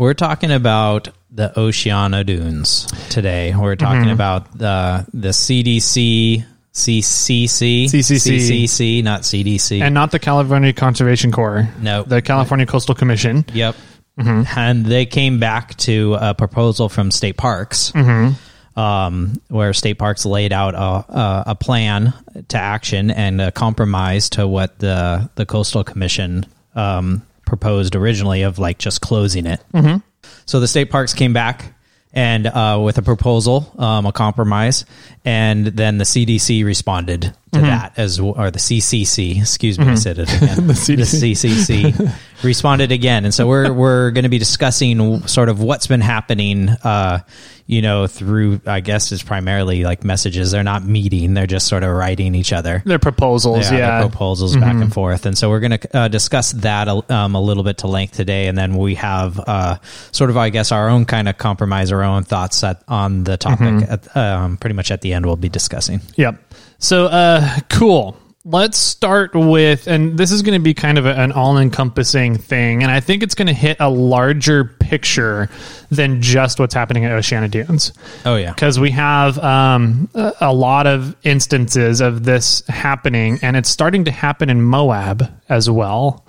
[0.00, 3.54] We're talking about the Oceano Dunes today.
[3.54, 4.10] We're talking Mm-hmm.
[4.12, 8.64] about the the CDC, CCC, CCC.
[8.64, 9.82] CCC, not CDC.
[9.82, 11.68] And not the California Conservation Corps.
[11.82, 12.02] No.
[12.02, 13.44] The California Coastal Commission.
[13.52, 13.76] Yep.
[14.18, 14.58] Mm-hmm.
[14.58, 18.80] And they came back to a proposal from state parks, Mm-hmm.
[18.80, 22.14] um, where state parks laid out a, a, a plan
[22.48, 28.58] to action and a compromise to what the the coastal commission um, proposed originally of
[28.58, 29.60] like just closing it.
[29.74, 29.98] Mm-hmm.
[30.46, 31.74] So the state parks came back
[32.12, 34.84] and uh, with a proposal, um, a compromise,
[35.24, 37.62] and then the CDC responded to Mm-hmm.
[37.66, 39.40] that as or the CCC.
[39.40, 40.68] Excuse me, I said it again.
[40.68, 45.88] the, CCC responded again, and so we're we're going to be discussing sort of what's
[45.88, 46.68] been happening.
[46.68, 47.20] Uh,
[47.66, 50.50] you know, through I guess is primarily like messages.
[50.52, 54.00] They're not meeting; they're just sort of writing each other Their proposals, yeah, yeah.
[54.02, 55.26] the proposals back and forth.
[55.26, 58.14] And so we're going to uh, discuss that a- um, a little bit to length
[58.16, 59.76] today, and then we have uh,
[60.12, 63.36] sort of, I guess, our own kind of compromise, our own thoughts at, on the
[63.36, 63.88] topic.
[63.88, 66.00] At, um, pretty much at the end, we'll be discussing.
[66.16, 66.36] Yep.
[66.78, 68.16] So, uh, cool.
[68.46, 72.38] Let's start with, and this is going to be kind of a- an all encompassing
[72.38, 75.50] thing, and I think it's going to hit a larger picture
[75.90, 77.92] than just what's happening at Oceano Dunes.
[78.24, 83.58] Oh yeah, because we have um, a a lot of instances of this happening, and
[83.58, 86.24] it's starting to happen in Moab as well.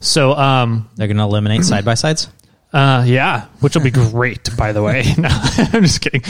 [0.00, 2.28] So, um, they're going to eliminate side by sides.
[2.72, 5.04] Uh, yeah, which will be great, by the way.
[5.18, 5.28] No,
[5.72, 6.22] I'm just kidding.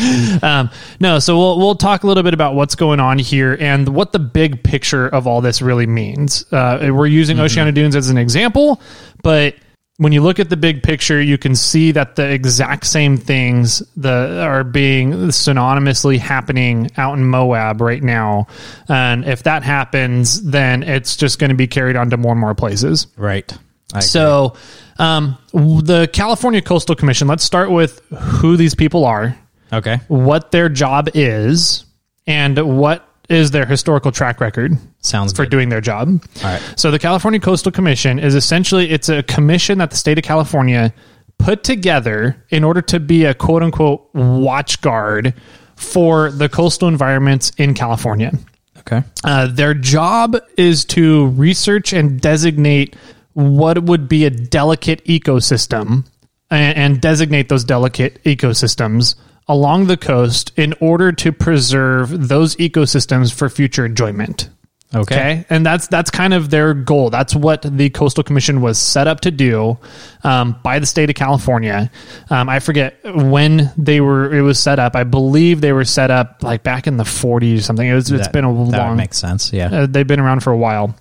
[0.42, 0.68] Um,
[1.00, 4.12] no, so we'll we'll talk a little bit about what's going on here and what
[4.12, 6.44] the big picture of all this really means.
[6.52, 8.82] Uh, we're using Oceano Dunes as an example,
[9.22, 9.54] but
[9.98, 13.82] when you look at the big picture, you can see that the exact same things
[13.96, 18.48] that are being synonymously happening out in Moab right now.
[18.88, 22.40] And if that happens, then it's just going to be carried on to more and
[22.40, 23.06] more places.
[23.16, 23.56] Right.
[24.00, 24.54] So,
[24.98, 29.36] um, the California Coastal Commission, let's start with who these people are,
[29.72, 31.84] okay, what their job is,
[32.26, 35.50] and what is their historical track record sounds for good.
[35.50, 36.08] doing their job.
[36.08, 36.74] All right.
[36.76, 40.92] So, the California Coastal Commission is essentially it's a commission that the state of California
[41.38, 45.34] put together in order to be a quote unquote watch guard
[45.76, 48.32] for the coastal environments in California.
[48.78, 49.02] Okay.
[49.24, 52.96] Uh, their job is to research and designate
[53.34, 56.06] what would be a delicate ecosystem
[56.50, 59.14] and, and designate those delicate ecosystems
[59.48, 64.48] along the coast in order to preserve those ecosystems for future enjoyment.
[64.94, 65.46] Okay.
[65.48, 67.08] and that's that's kind of their goal.
[67.08, 69.78] That's what the Coastal Commission was set up to do
[70.22, 71.90] um, by the state of California.
[72.28, 74.34] Um, I forget when they were.
[74.34, 74.94] It was set up.
[74.94, 77.88] I believe they were set up like back in the 40s or something.
[77.88, 78.70] It was, it's That- been a long.
[78.72, 79.50] that makes sense.
[79.50, 79.68] Yeah.
[79.74, 80.94] Uh, they've been around for a while.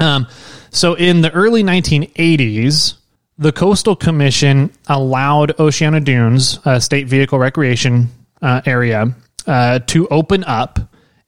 [0.00, 0.26] Um,
[0.70, 2.94] so in the early 1980s,
[3.38, 8.08] the Coastal Commission allowed Oceano Dunes, a state vehicle recreation
[8.42, 9.14] uh, area,
[9.46, 10.78] uh, to open up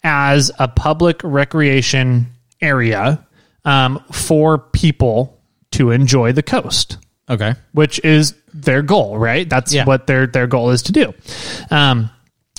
[0.02, 2.26] as a public recreation
[2.60, 3.24] area
[3.64, 5.38] um, for people
[5.72, 6.98] to enjoy the coast
[7.32, 7.54] okay.
[7.72, 9.48] which is their goal, right?
[9.48, 9.84] That's Yeah.
[9.84, 11.14] what their their goal is to do.
[11.70, 12.10] Um,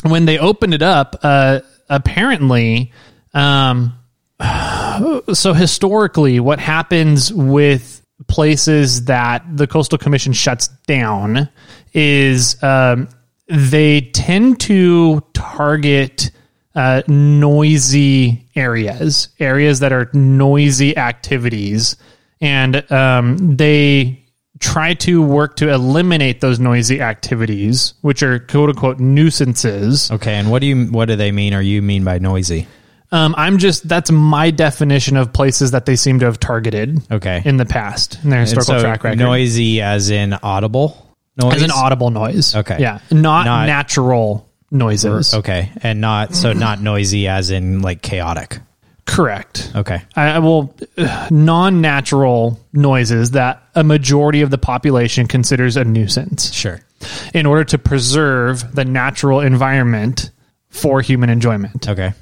[0.04, 2.91] when they opened it up, uh, apparently,
[3.34, 3.93] um,
[5.34, 11.49] so historically, what happens with places that the coastal commission shuts down
[11.93, 13.10] is um,
[13.47, 16.32] they tend to target
[16.75, 21.95] uh, noisy areas, areas that are noisy activities,
[22.41, 24.23] and um, they
[24.60, 30.10] try to work to eliminate those noisy activities, which are quote unquote nuisances.
[30.10, 30.36] Okay.
[30.36, 32.67] And what do you what do they mean or you mean by noisy?
[33.13, 36.99] Um, I'm just that's my definition of places that they seem to have targeted.
[37.12, 37.41] Okay.
[37.45, 39.19] in the past in their historical so track record.
[39.19, 41.56] noisy as in audible noise.
[41.58, 42.56] as an audible noise.
[42.56, 42.78] Okay.
[42.80, 45.34] yeah, not, Not- natural noises.
[45.36, 45.71] Okay.
[45.84, 48.60] And not so not noisy as in like chaotic.
[49.06, 49.71] Correct.
[49.76, 50.02] Okay.
[50.15, 50.76] I, I will
[51.30, 56.52] non-natural noises that a majority of the population considers a nuisance.
[56.54, 56.80] Sure.
[57.34, 60.32] in order to preserve the natural environment
[60.69, 61.88] for human enjoyment.
[61.89, 62.13] Okay.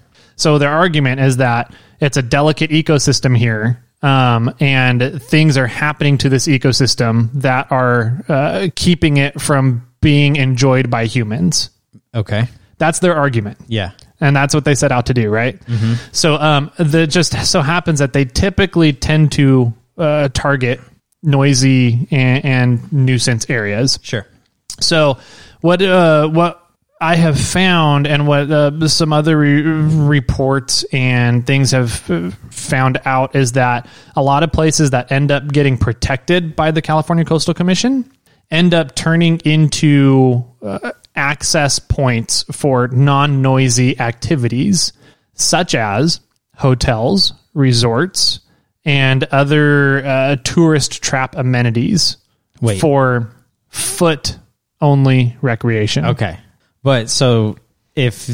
[0.41, 6.17] So their argument is that it's a delicate ecosystem here, um, and things are happening
[6.19, 11.69] to this ecosystem that are uh, keeping it from being enjoyed by humans.
[12.15, 12.47] Okay.
[12.79, 13.91] That's their argument Yeah.
[14.19, 15.59] and that's what they set out to do, right?
[15.67, 15.93] Mm-hmm.
[16.11, 20.79] So, um, the just so happens that they typically tend to uh, target
[21.21, 23.99] noisy and, and nuisance areas.
[24.01, 24.25] Sure.
[24.79, 25.19] So,
[25.61, 26.60] what uh, what
[27.01, 33.01] I have found, and what uh, some other re- reports and things have uh, found
[33.05, 37.25] out, is that a lot of places that end up getting protected by the California
[37.25, 38.09] Coastal Commission
[38.51, 44.93] end up turning into uh, access points for non noisy activities,
[45.33, 46.19] such as
[46.55, 48.41] hotels, resorts,
[48.85, 52.17] and other uh, tourist trap amenities
[52.61, 52.79] Wait.
[52.79, 53.33] for
[53.69, 54.37] foot
[54.79, 56.05] only recreation.
[56.05, 56.37] Okay.
[56.83, 57.57] But so
[57.95, 58.29] if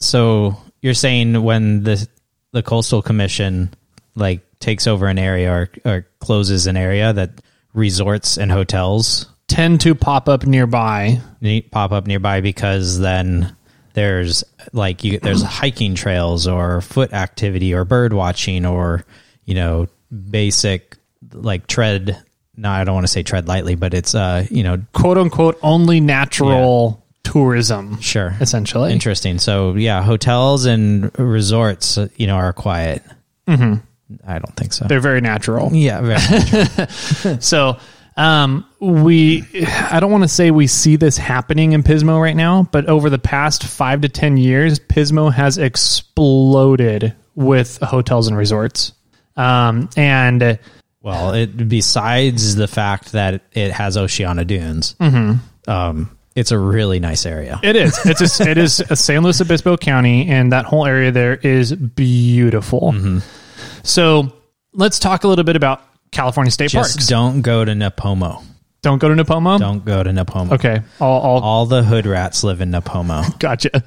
[0.00, 2.06] so you're saying when the
[2.52, 3.74] the coastal commission
[4.14, 7.30] like takes over an area or, or closes an area that
[7.72, 11.20] resorts and hotels Tend to pop up nearby.
[11.70, 13.56] pop up nearby because then
[13.94, 19.06] there's like you there's hiking trails or foot activity or bird watching or
[19.46, 19.86] you know
[20.30, 20.96] basic
[21.32, 22.22] like tread
[22.56, 25.58] no I don't want to say tread lightly but it's uh you know quote unquote
[25.62, 28.00] only natural tourism.
[28.00, 28.92] sure Essentially.
[28.92, 29.38] Interesting.
[29.38, 33.02] So yeah, hotels and resorts, you know, are quiet.
[33.46, 33.74] Mm-hmm.
[34.26, 34.86] I don't think so.
[34.86, 35.70] They're very natural.
[35.72, 37.78] yeah, very, So
[38.16, 39.44] um, we,
[39.90, 43.10] I don't want to say we see this happening in Pismo right now, but over
[43.10, 48.92] the past five to 10 years, Pismo has exploded with hotels and resorts.
[49.36, 50.58] Um, and
[51.00, 54.96] well, it besides the fact that it has Oceano Dunes,
[55.68, 57.60] um, it's a really nice area.
[57.62, 57.98] It is.
[58.04, 61.72] It's a, it is a San Luis Obispo County, and that whole area there is
[61.72, 62.94] beautiful.
[63.82, 64.32] So
[64.72, 67.06] let's talk a little bit about California state Just parks.
[67.06, 68.44] don't go to Nipomo.
[68.82, 69.58] Don't go to Nipomo.
[69.58, 70.52] Don't go to Nipomo.
[70.52, 73.38] Okay, I'll, I'll All the hood rats live in Nipomo.
[73.40, 73.82] gotcha,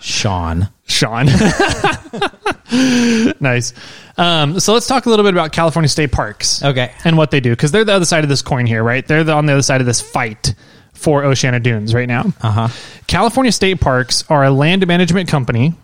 [0.00, 0.68] Sean.
[0.84, 1.26] Sean.
[3.40, 3.74] nice.
[4.16, 6.62] Um, so let's talk a little bit about California state parks.
[6.62, 6.92] Okay.
[7.04, 9.06] and what they do because they're the other side of this coin here, right?
[9.06, 10.54] They're the, on the other side of this fight
[11.02, 12.32] for Oceano Dunes right now.
[12.40, 12.68] Uh huh.
[13.06, 15.74] California State Parks are a land management company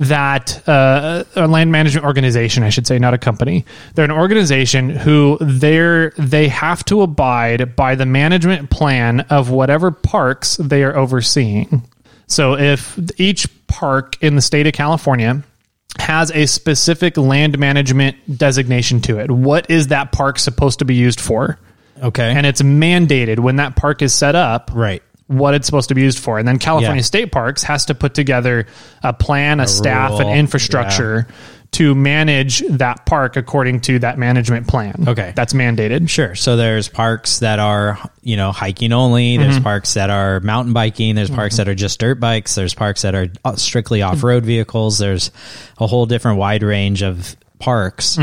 [0.00, 3.64] that uh, a land management organization, I should say, not a company.
[3.94, 9.90] They're an organization who they're they have to abide by the management plan of whatever
[9.90, 11.82] parks they are overseeing.
[12.26, 15.42] So if each park in the state of California
[15.98, 20.94] has a specific land management designation to it, what is that park supposed to be
[20.94, 21.58] used for?
[22.04, 22.30] Okay.
[22.30, 25.02] And it's mandated when that park is set up right.
[25.26, 26.38] what it's supposed to be used for.
[26.38, 27.06] And then California Yeah.
[27.06, 28.66] State Parks has to put together
[29.02, 31.26] a plan, a, staff, rule, an infrastructure
[31.72, 35.06] to manage that park according to that management plan.
[35.08, 35.32] Okay.
[35.34, 36.08] That's mandated.
[36.08, 36.36] Sure.
[36.36, 39.38] So there's parks that are, you know, hiking only.
[39.38, 39.64] There's mm-hmm.
[39.64, 41.16] parks that are mountain biking.
[41.16, 41.36] There's mm-hmm.
[41.36, 42.54] parks that are just dirt bikes.
[42.54, 44.46] There's parks that are uh, strictly off-road mm-hmm.
[44.46, 44.98] vehicles.
[44.98, 45.32] There's
[45.78, 48.18] a whole different wide range of parks,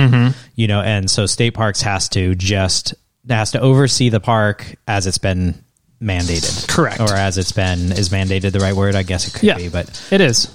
[0.55, 2.93] you know, and so state parks has to just
[3.29, 5.63] has to oversee the park as it's been
[6.01, 6.67] mandated.
[6.67, 6.99] Correct.
[6.99, 8.95] Or as it's been is mandated the right word?
[8.95, 10.49] I guess it could Yeah, be, but it is.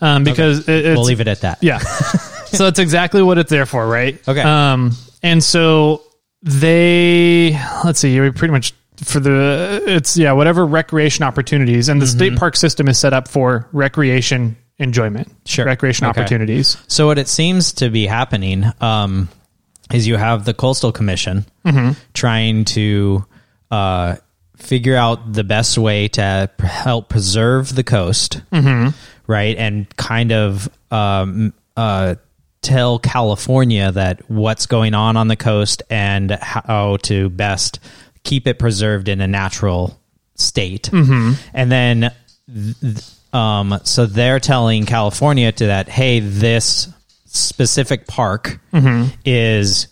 [0.00, 1.62] Um, because it, it's, we'll leave it at that.
[1.62, 1.78] Yeah.
[2.48, 4.20] so it's exactly what it's there for, right?
[4.28, 4.42] Okay.
[4.42, 6.02] Um, and so
[6.42, 11.88] they, let's see, we pretty much for the, it's, yeah, whatever recreation opportunities.
[11.88, 12.16] And the Mm-hmm.
[12.18, 15.64] state park system is set up for recreation enjoyment, Sure.
[15.64, 16.20] recreation Okay.
[16.20, 16.76] opportunities.
[16.88, 19.28] So what it seems to be happening um,
[19.92, 21.44] is you have the coastal commission
[22.14, 23.24] trying to
[23.70, 24.16] uh,
[24.56, 28.42] figure out the best way to help preserve the coast,
[29.26, 32.14] right, and kind of um, uh,
[32.62, 37.80] tell California that what's going on on the coast and how to best
[38.24, 39.98] keep it preserved in a natural
[40.36, 40.90] state,
[41.54, 42.10] and then
[43.32, 46.88] um, so they're telling California to that, hey, this
[47.34, 48.60] specific park
[49.24, 49.88] is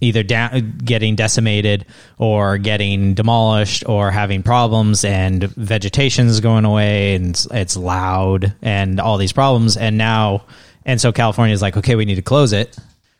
[0.00, 1.84] either da- getting decimated
[2.18, 9.00] or getting demolished or having problems and vegetation's going away and it's, it's loud and
[9.00, 9.76] all these problems.
[9.76, 10.44] And now
[10.86, 12.76] and so California is like okay we need to close it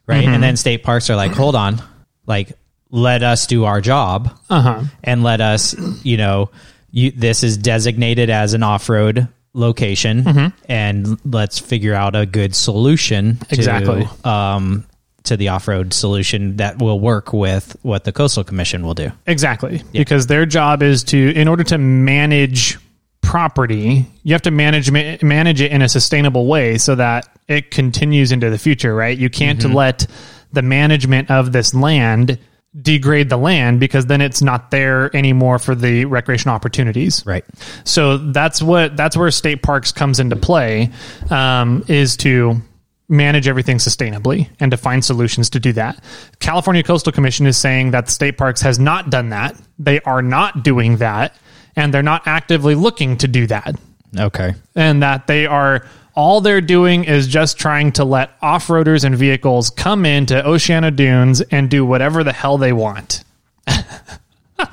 [0.07, 0.25] right?
[0.25, 1.83] And then state parks are like hold on
[2.27, 2.53] like
[2.91, 4.85] let us do our job Uh-huh.
[5.03, 6.51] and let us, you know,
[6.93, 13.37] you, this is designated as an off-road location, and let's figure out a good solution
[13.37, 14.07] to, Exactly.
[14.25, 14.85] um,
[15.23, 19.11] to the off-road solution that will work with what the coastal commission will do.
[19.27, 19.83] Exactly.
[19.93, 22.77] Because their job is to, in order to manage
[23.23, 28.33] property, you have to manage manage it in a sustainable way so that it continues
[28.33, 29.17] into the future, right?
[29.17, 29.73] You can't Mm-hmm.
[29.75, 30.07] let
[30.53, 32.39] the management of this land
[32.81, 37.25] degrade the land because then it's not there anymore for the recreational opportunities.
[37.25, 37.45] Right.
[37.85, 40.91] So that's what that's where state parks comes into play,
[41.31, 42.61] um, is to
[43.09, 46.03] manage everything sustainably and to find solutions to do that.
[46.41, 49.55] California Coastal Commission is saying that the state parks has not done that.
[49.79, 51.37] They are not doing that,
[51.77, 53.77] and they're not actively looking to do that.
[54.19, 54.55] Okay.
[54.75, 59.71] And that they are all they're doing is just trying to let off-roaders and vehicles
[59.71, 63.25] come into Oceano Dunes and do whatever the hell they want.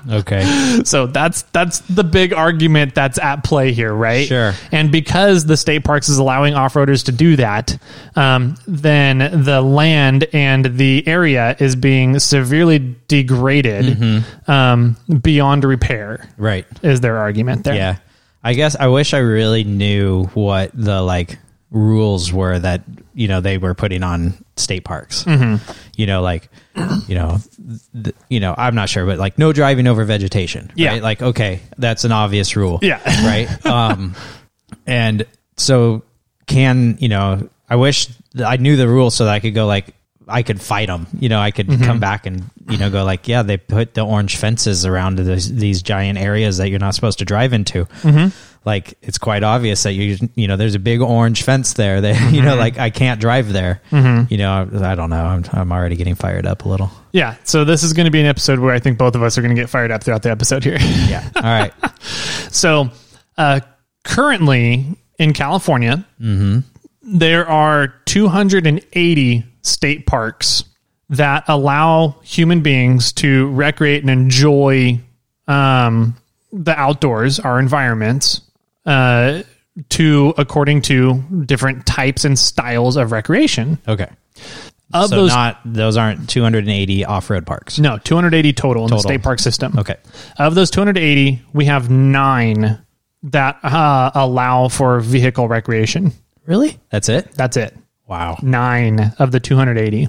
[0.09, 0.81] Okay.
[0.85, 4.27] So that's that's the big argument that's at play here, right?
[4.27, 4.53] Sure.
[4.71, 7.77] And because the state parks is allowing off-roaders to do that,
[8.15, 14.51] um, then the land and the area is being severely degraded Mm-hmm.
[14.51, 16.29] um, beyond repair.
[16.37, 16.65] right.
[16.83, 17.75] Is their argument there?
[17.75, 17.95] Yeah.
[18.43, 21.37] I guess I wish I really knew what the like
[21.69, 22.81] rules were that
[23.13, 25.23] you know they were putting on state parks.
[25.23, 25.71] Mm-hmm.
[25.95, 26.49] You know, like
[27.07, 27.37] you know,
[27.93, 30.71] th- you know, I'm not sure, but like no driving over vegetation.
[30.75, 30.91] Yeah.
[30.91, 31.03] Right?
[31.03, 32.79] Like okay, that's an obvious rule.
[32.81, 32.99] Yeah.
[33.25, 33.65] Right.
[33.65, 34.15] Um,
[34.85, 35.25] and
[35.57, 36.03] so
[36.47, 37.49] can you know?
[37.69, 38.07] I wish
[38.43, 39.93] I knew the rules so that I could go like.
[40.31, 41.39] I could fight them, you know.
[41.39, 41.83] I could Mm-hmm.
[41.83, 45.53] come back and you know go like, yeah, they put the orange fences around these,
[45.53, 47.85] these giant areas that you're not supposed to drive into.
[48.01, 48.29] Mm-hmm.
[48.63, 51.99] Like it's quite obvious that you you know there's a big orange fence there.
[52.01, 52.45] That you Mm-hmm.
[52.45, 53.81] know, like I can't drive there.
[53.91, 55.23] You know, I, I don't know.
[55.25, 56.91] I'm I'm already getting fired up a little.
[57.11, 57.35] Yeah.
[57.43, 59.41] So this is going to be an episode where I think both of us are
[59.41, 60.77] going to get fired up throughout the episode here.
[60.79, 61.27] Yeah.
[61.35, 61.73] All right.
[62.51, 62.89] So,
[63.37, 63.59] uh,
[64.03, 64.85] currently
[65.19, 66.05] in California,
[67.11, 70.63] there are 280 state parks
[71.09, 74.99] that allow human beings to recreate and enjoy
[75.47, 76.15] um,
[76.53, 78.41] the outdoors, our environments,
[78.85, 79.43] uh,
[79.89, 83.77] to according to different types and styles of recreation.
[83.87, 84.09] Okay.
[84.93, 87.79] Of so those, not those aren't 280 off-road parks.
[87.79, 89.77] no, 280 total in the state park system.
[89.79, 89.95] Okay.
[90.37, 92.79] Of those 280, we have nine
[93.23, 96.11] that uh, allow for vehicle recreation.
[96.45, 96.79] Really?
[96.89, 97.31] That's it?
[97.33, 97.75] That's it.
[98.07, 98.37] Wow.
[98.41, 100.07] Nine of the 280.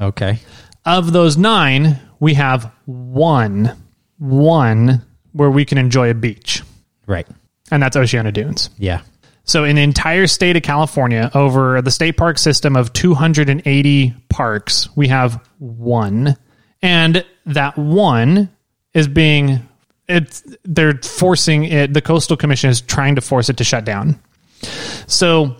[0.00, 0.38] Okay.
[0.84, 3.76] Of those nine, we have one,
[4.18, 6.62] one where we can enjoy a beach,
[7.06, 7.26] Right.
[7.70, 8.70] and that's Oceano Dunes.
[8.78, 9.00] Yeah.
[9.46, 14.88] So, in the entire state of California, over the state park system of 280 parks,
[14.96, 16.36] we have one.
[16.80, 18.48] And that one
[18.94, 19.66] is being,
[20.08, 24.18] it's, they're forcing it, the Coastal Commission is trying to force it to shut down.
[25.06, 25.56] So,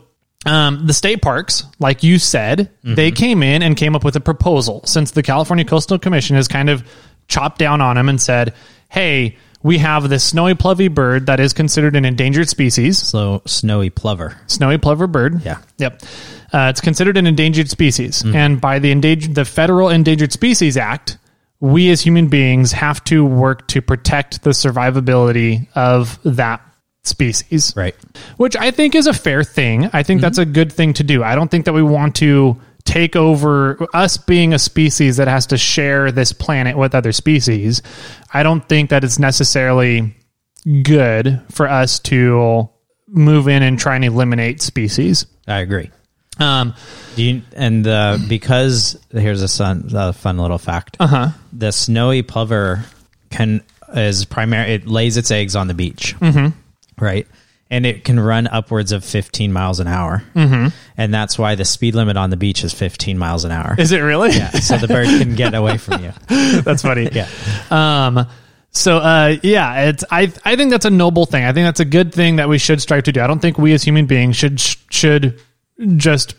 [0.47, 4.21] um, the state parks, like you said, they came in and came up with a
[4.21, 6.87] proposal since the California Coastal Commission has kind of
[7.29, 8.55] chopped down on them and said,
[8.91, 13.89] hey, we have this snowy plovey bird that is considered an endangered species So snowy
[13.89, 14.39] plover.
[14.47, 15.41] snowy plover bird.
[15.43, 15.59] Yeah.
[15.79, 16.03] Yep.
[16.53, 21.19] Uh, it's considered an endangered species, and by the endangered, the Federal Endangered Species Act,
[21.59, 26.61] we as human beings have to work to protect the survivability of that
[27.07, 27.95] species Right.
[28.39, 29.91] which I think is a fair thing.
[29.93, 31.23] I think that's a good thing to do.
[31.23, 35.47] I don't think that we want to take over us being a species that has
[35.47, 37.83] to share this planet with other species.
[38.33, 40.15] I don't think that it's necessarily
[40.83, 42.69] good for us to
[43.09, 45.27] move in and try and eliminate species.
[45.47, 45.91] I agree.
[46.39, 46.75] Um,
[47.17, 50.97] Do you, and uh, because here's a, fun, a fun little fact.
[51.01, 51.29] uh huh.
[51.53, 52.85] The snowy plover
[53.31, 53.63] can
[53.95, 54.73] is primary.
[54.73, 56.49] It lays its eggs on the beach, mm-hmm.
[56.99, 57.27] Right?
[57.71, 60.69] And it can run upwards of 15 miles an hour, mm-hmm.
[60.97, 63.75] and that's why the speed limit on the beach is 15 miles an hour.
[63.79, 64.31] Is it really?
[64.31, 64.51] Yeah.
[64.51, 66.13] So the bird can get away from you.
[66.63, 67.11] that's funny.
[67.13, 67.29] Yeah.
[67.71, 68.27] Um,
[68.75, 71.45] so uh, yeah, it's I I think that's a noble thing.
[71.45, 73.21] I think that's a good thing that we should strive to do.
[73.21, 75.41] I don't think we as human beings should should
[75.97, 76.35] just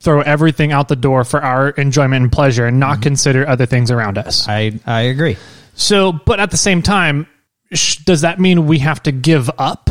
[0.00, 3.90] throw everything out the door for our enjoyment and pleasure and not consider other things
[3.90, 4.46] around us.
[4.48, 5.38] I I agree.
[5.74, 7.26] So, but at the same time,
[7.70, 9.90] does that mean we have to give up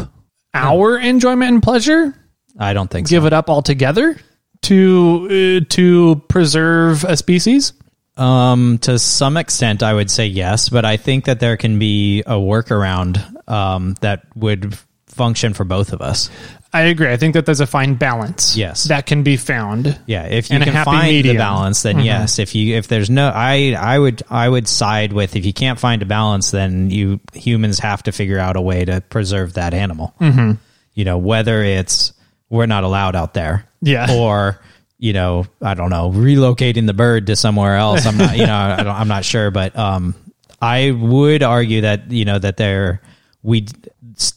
[0.54, 2.16] our enjoyment and pleasure?
[2.58, 4.18] I don't think Give it up altogether
[4.64, 7.74] to uh, to preserve a species?
[8.16, 12.22] Um, to some extent, I would say yes, but I think that there can be
[12.22, 14.76] a workaround um, that would
[15.18, 16.30] function for both of us.
[16.72, 17.12] I agree.
[17.12, 18.56] I think that there's a fine balance.
[18.56, 18.86] Yes.
[18.86, 20.00] that can be found.
[20.06, 21.24] Yeah, if you can find medium.
[21.34, 21.38] Mm-hmm.
[21.38, 22.40] the balance, then yes.
[22.40, 25.80] If you if there's no, I I would I would side with if you can't
[25.80, 29.74] find a balance, then you humans have to figure out a way to preserve that
[29.74, 30.14] animal.
[30.22, 30.52] Mm-hmm.
[30.94, 32.14] You know, whether it's
[32.50, 34.08] we're not allowed out there, Yeah.
[34.12, 34.60] or
[35.00, 38.06] you know, I don't know, relocating the bird to somewhere else.
[38.06, 40.16] I'm not, you know, I don't, I'm not sure, but um,
[40.60, 43.02] I would argue that you know that there
[43.44, 43.68] we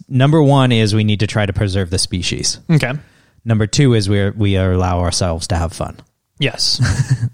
[0.09, 2.59] number one is we need to try to preserve the species.
[2.71, 2.93] Okay.
[3.45, 5.97] Number two is we we allow ourselves to have fun.
[6.39, 6.81] Yes.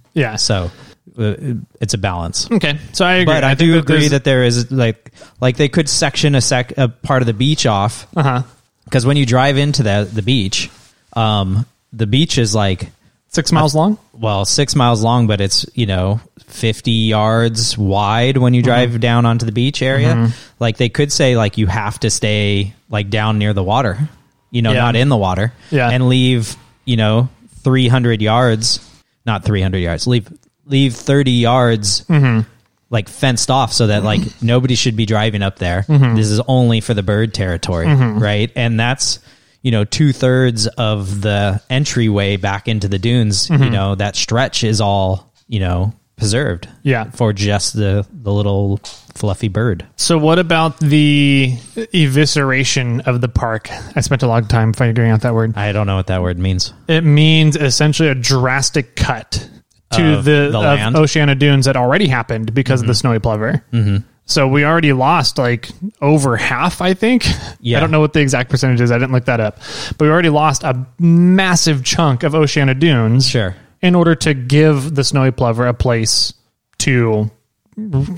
[0.14, 0.36] yeah.
[0.36, 0.70] So
[1.18, 1.34] uh,
[1.80, 2.50] it's a balance.
[2.50, 2.78] Okay.
[2.92, 3.34] So I agree.
[3.34, 6.40] But I, think do agree there's- that there is like like they could section a
[6.40, 8.42] sec a part of the beach off uh-huh.
[8.84, 10.70] because when you drive into the the beach,
[11.14, 12.90] um, the beach is like
[13.36, 13.98] six miles long.
[14.12, 18.90] well six miles long, but it's you know fifty yards wide when you mm-hmm.
[18.90, 20.14] drive down onto the beach area.
[20.14, 20.32] Mm-hmm.
[20.58, 24.08] Like they could say like you have to stay like down near the water,
[24.50, 24.80] you know, Yeah.
[24.80, 25.90] not in the water, Yeah.
[25.90, 27.28] and leave you know
[27.62, 28.80] three hundred yards,
[29.24, 30.28] not three hundred yards, leave
[30.66, 32.04] leave thirty yards.
[32.08, 32.48] Mm-hmm.
[32.88, 35.84] Like fenced off so that like nobody should be driving up there.
[35.88, 38.48] This is only for the bird territory, right?
[38.54, 39.18] And that's
[39.66, 43.50] you know two thirds of the entryway back into the dunes.
[43.50, 46.68] You know that stretch is all you know preserved.
[46.84, 47.10] Yeah.
[47.10, 48.76] for just the the little
[49.16, 49.84] fluffy bird.
[49.96, 53.68] So what about the evisceration of the park?
[53.96, 55.56] I spent a long time figuring out that word.
[55.56, 56.72] I don't know what that word means.
[56.86, 59.50] It means essentially a drastic cut
[59.94, 60.94] to the, the of?
[60.94, 63.64] Oceano Dunes that already happened because of the snowy plover.
[63.72, 64.06] Mm-hmm.
[64.28, 65.68] So we already lost like
[66.02, 67.24] over half, I think.
[67.60, 67.78] Yeah.
[67.78, 68.90] I don't know what the exact percentage is.
[68.90, 69.58] I didn't look that up,
[69.98, 73.28] but we already lost a massive chunk of Oceano Dunes.
[73.28, 73.54] Sure.
[73.82, 76.32] In order to give the snowy plover a place
[76.78, 77.30] to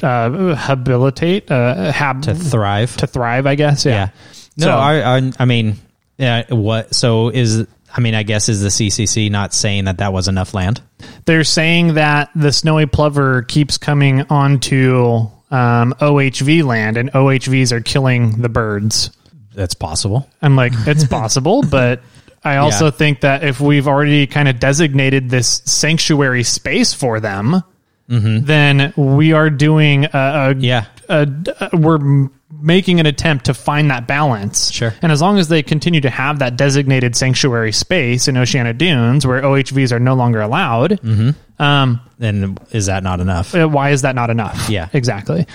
[0.02, 2.96] uh, habilitate, uh, hab- To thrive.
[2.98, 3.84] to thrive, I guess.
[3.84, 3.92] Yeah.
[3.92, 4.09] yeah.
[4.56, 5.76] No, So- I, I I mean,
[6.16, 6.44] yeah.
[6.54, 6.94] What?
[6.94, 10.54] So is I mean, I guess is the CCC not saying that that was enough
[10.54, 10.80] land?
[11.26, 17.80] They're saying that the snowy plover keeps coming onto um, OHV land, and OHVs are
[17.80, 19.11] killing the birds.
[19.55, 20.28] That's possible.
[20.42, 22.01] I'm like, it's possible, but
[22.44, 22.90] I also Yeah.
[22.92, 27.62] think that if we've already kind of designated this sanctuary space for them,
[28.09, 30.11] then we are doing a, a
[30.55, 30.61] Mm-hmm.
[30.61, 30.84] Yeah.
[31.09, 31.28] a,
[31.61, 32.28] a- we're
[32.61, 34.70] making an attempt to find that balance.
[34.72, 34.94] Sure.
[35.03, 39.26] And as long as they continue to have that designated sanctuary space in Oceano Dunes
[39.26, 41.30] where OHVs are no longer allowed, Mm-hmm.
[41.59, 43.54] Um, Then is that not enough?
[43.54, 44.68] uh, why is that not enough?
[44.70, 44.88] Yeah.
[44.92, 45.46] exactly.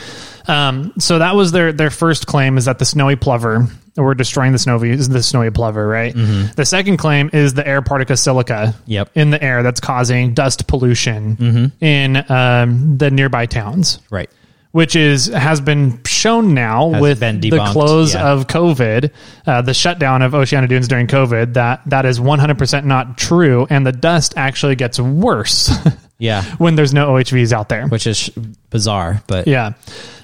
[0.47, 4.51] Um, so that was their their first claim is that the snowy plover we're destroying
[4.53, 6.13] the snowy the snowy plover, right?
[6.13, 8.91] The second claim is the air particle silica Mm-hmm.
[8.91, 9.09] Yep.
[9.15, 14.29] in the air that's causing dust pollution in um, the nearby towns Right.
[14.73, 18.31] Which is has been shown now Has with the close yeah.
[18.31, 19.11] of COVID,
[19.45, 21.53] uh, the shutdown of Oceano Dunes during COVID.
[21.53, 25.71] That that is one hundred percent not true, and the dust actually gets worse
[26.17, 26.43] Yeah.
[26.57, 27.87] when there's no OHVs out there.
[27.87, 28.29] Which is
[28.71, 29.73] bizarre, but Yeah.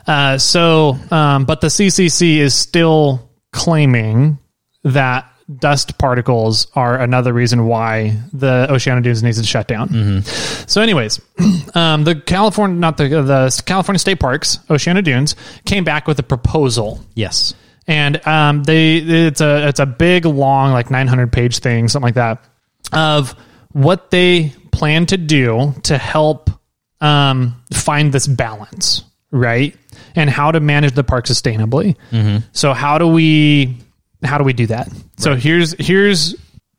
[0.07, 4.39] Uh, so, um, but the CCC is still claiming
[4.83, 10.23] that dust particles are another reason why the Oceano Dunes needs to shut down.
[10.67, 11.21] So, anyways,
[11.75, 15.35] um, the California, not the the California State Parks, Oceano Dunes,
[15.65, 17.53] came back with a proposal yes.
[17.87, 22.15] and um, they it's a it's a big long like 900 page thing something like
[22.15, 22.43] that
[22.93, 23.35] of
[23.71, 26.49] what they plan to do to help
[27.01, 29.75] um, find this balance, right?
[30.15, 31.95] And how to manage the park sustainably.
[32.11, 32.45] Mm-hmm.
[32.51, 33.77] So how do we
[34.23, 34.89] how do we do that?
[35.17, 36.35] So here's here's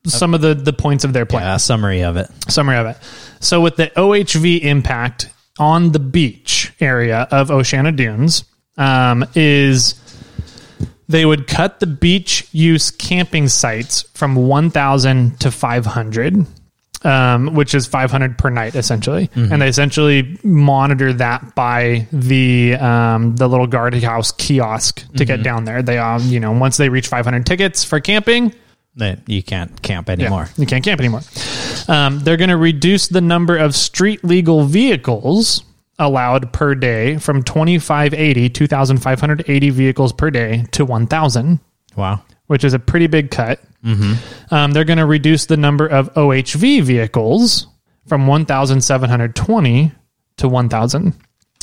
[0.07, 2.28] some of the the points of their plan A summary of it.
[2.49, 2.97] summary of it.
[3.41, 8.45] So with the OHV impact on the beach area of Oceano Dunes
[8.78, 9.95] um, is
[11.09, 16.47] they would cut the beach use camping sites from 1,000 to 500.
[17.03, 23.36] Um, which is 500 per night essentially, and they essentially monitor that by the um,
[23.36, 25.80] the little guardhouse kiosk to get down there.
[25.82, 28.55] They um, you know once they reach 500 tickets for camping,
[28.96, 30.51] That you can't camp yeah, anymore.
[30.59, 31.22] You can't camp anymore.
[31.88, 35.64] Um, they're going to reduce the number of street legal vehicles
[35.98, 41.61] allowed per day from 2580, 2,580 vehicles per day to 1,000,
[41.96, 42.22] Wow.
[42.51, 43.61] Which is a pretty big cut.
[44.51, 47.68] Um, they're going to reduce the number of OHV vehicles
[48.09, 49.92] from 1,720
[50.38, 51.14] to 1,000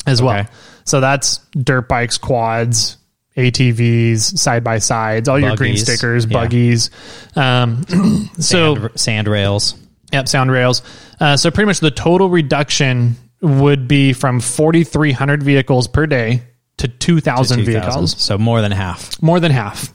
[0.06, 0.38] as well.
[0.40, 0.48] Okay.
[0.86, 2.96] So that's dirt bikes, quads,
[3.36, 5.82] ATVs, side by sides, all your green Buggies.
[5.82, 6.32] stickers, Yeah.
[6.32, 6.90] buggies.
[7.36, 9.74] Um, so Sand, sand rails.
[10.12, 10.80] Yep, sound rails.
[11.20, 16.42] Uh, so pretty much the total reduction would be from 4,300 vehicles per day
[16.78, 17.64] to 2,000 2,000.
[17.64, 19.20] vehicles, So more than half.
[19.22, 19.92] more than half.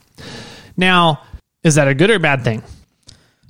[0.76, 1.22] Now,
[1.62, 2.62] is that a good or bad thing?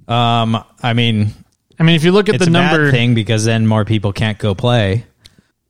[0.06, 1.32] Um, I mean,
[1.78, 3.84] I mean, if you look at it's the a number, bad thing because then more
[3.84, 5.06] people can't go play.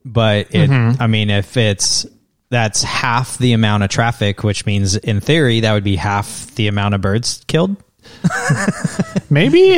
[0.03, 1.01] But it, Mm-hmm.
[1.01, 2.05] I mean, if it's
[2.49, 6.67] that's half the amount of traffic, which means in theory that would be half the
[6.67, 7.75] amount of birds killed.
[9.29, 9.75] maybe,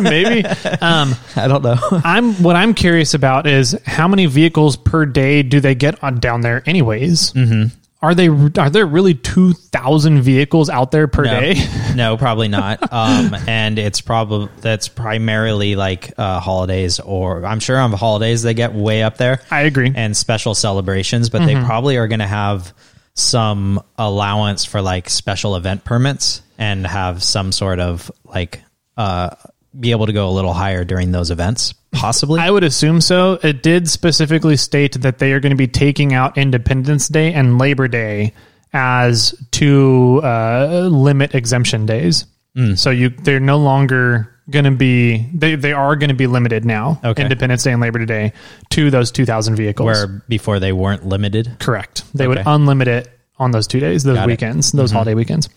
[0.00, 0.44] maybe.
[0.82, 1.78] Um, I don't know.
[2.04, 6.20] I'm what I'm curious about is how many vehicles per day do they get on
[6.20, 7.32] down there, anyways?
[7.32, 7.74] Mm-hmm.
[8.02, 11.54] Are they are there really two thousand vehicles out there per no, day?
[11.94, 12.80] no, probably not.
[12.92, 18.42] Um, and it's probably that's primarily like uh, holidays, or I'm sure on the holidays
[18.42, 19.40] they get way up there.
[19.50, 19.92] I agree.
[19.94, 22.74] and special celebrations, but they probably are going to have
[23.14, 28.62] some allowance for like special event permits and have some sort of like
[28.96, 29.34] uh
[29.78, 33.38] be able to go a little higher during those events possibly I would assume so.
[33.42, 37.58] It did specifically state that they are going to be taking out Independence Day and
[37.58, 38.32] Labor Day
[38.72, 42.26] as two uh, limit exemption days.
[42.56, 42.74] Hmm.
[42.74, 46.64] So you they're no longer going to be they they are going to be limited
[46.64, 47.00] now.
[47.04, 47.22] Okay.
[47.22, 48.32] Independence Day and Labor Day
[48.70, 49.86] to those 2000 vehicles.
[49.86, 52.02] where before they weren't limited Correct.
[52.14, 52.48] They would Okay.
[52.48, 52.68] Mm-hmm.
[52.68, 53.08] unlimit it
[53.38, 54.32] on those two days, those Got it.
[54.32, 55.48] weekends, those holiday weekends.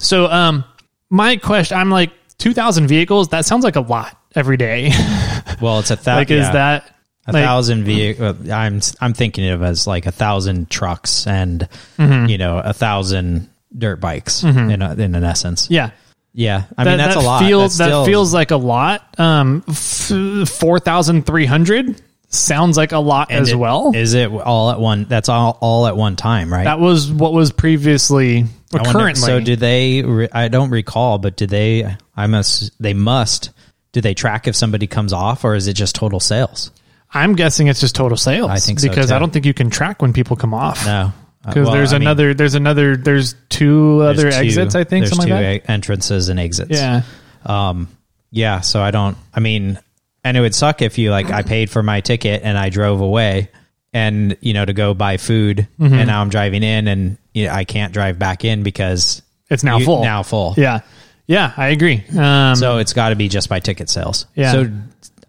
[0.00, 0.64] So um
[1.10, 4.90] my question I'm like 2000 vehicles, that sounds like a lot every day.
[5.60, 6.90] well it's a thousand like is that
[7.26, 12.26] a like, thousand vehicle i'm i'm thinking of as like a thousand trucks and Mm-hmm.
[12.28, 15.90] you know a thousand dirt bikes in a, in an essence Yeah.
[16.32, 19.18] yeah i That, mean that's that a lot Feels, That's that feels like a lot.
[19.18, 22.00] Um, f- four thousand three hundred
[22.34, 23.92] sounds like a lot and as it- well.
[23.94, 27.32] is it all at one that's all all at one time right that was what
[27.32, 29.22] was previously or wonder- currently.
[29.22, 30.02] So do they?
[30.02, 31.96] re- I don't recall, but do they?
[32.16, 32.72] I must.
[32.82, 33.50] They must.
[33.92, 36.72] Do they track if somebody comes off, or is it just total sales?
[37.12, 38.50] I'm guessing it's just total sales.
[38.50, 39.14] I think so, because too.
[39.14, 40.84] I don't think you can track when people come off.
[40.84, 41.12] No,
[41.46, 42.34] because Uh, well, there's I mean, another.
[42.34, 42.96] there's another.
[42.96, 44.74] There's two there's other two- exits.
[44.74, 45.70] I think there's two like that.
[45.70, 46.72] entrances and exits.
[46.72, 47.02] Yeah.
[47.46, 47.86] Um.
[48.32, 48.60] Yeah.
[48.62, 49.16] So I don't.
[49.32, 49.78] I mean,
[50.24, 51.30] and it would suck if you like.
[51.30, 53.50] I paid for my ticket and I drove away,
[53.92, 55.94] and you know to go buy food, Mm-hmm.
[55.94, 59.62] and now I'm driving in, and you know, I can't drive back in because It's
[59.64, 60.02] now you- full.
[60.02, 60.54] Now full.
[60.56, 60.80] Yeah.
[61.26, 62.04] Yeah, I agree.
[62.16, 64.26] Um, So it's got to be just by ticket sales.
[64.34, 64.52] Yeah.
[64.52, 64.70] So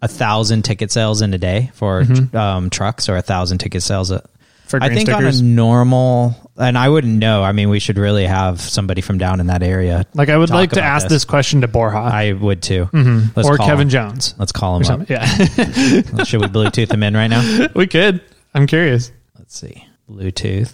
[0.02, 4.10] a thousand ticket sales in a day for um, trucks, or a thousand ticket sales.
[4.10, 4.35] A, Mm-hmm.
[4.66, 5.40] For I think stickers.
[5.40, 7.44] on a normal, and I wouldn't know.
[7.44, 10.04] I mean, we should really have somebody from down in that area.
[10.14, 12.86] like I would like to ask this, question to Borja I would too.
[12.92, 13.38] Mm-hmm.
[13.46, 13.88] or Kevin him.
[13.90, 14.34] Jones.
[14.38, 15.16] Let's call Or him something.
[15.16, 15.22] up.
[15.28, 17.68] Yeah, Should we Bluetooth him in right now?
[17.76, 18.20] we could.
[18.54, 19.12] I'm curious.
[19.38, 19.86] Let's see.
[20.10, 20.72] Bluetooth.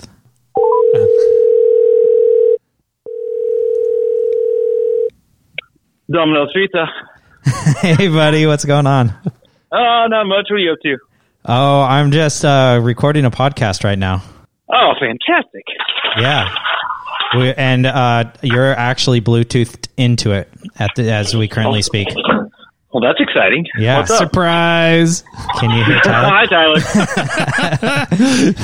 [6.11, 6.87] Domino's Pizza.
[7.81, 9.13] Hey, buddy, what's going on?
[9.73, 10.47] Oh, not much.
[10.49, 10.97] What are you up to?
[11.45, 14.23] Oh, I'm just uh, recording a podcast right now.
[14.73, 15.65] Oh, fantastic.
[16.17, 16.55] Yeah.
[17.37, 22.09] We, and uh, you're actually Bluetoothed into it at the, as we currently speak.
[22.93, 23.67] Well, that's exciting.
[23.79, 23.99] Yeah.
[23.99, 24.19] What's up?
[24.19, 25.25] Surprise!
[25.59, 26.29] Can you hear Tyler?
[26.29, 28.05] Hi, Tyler.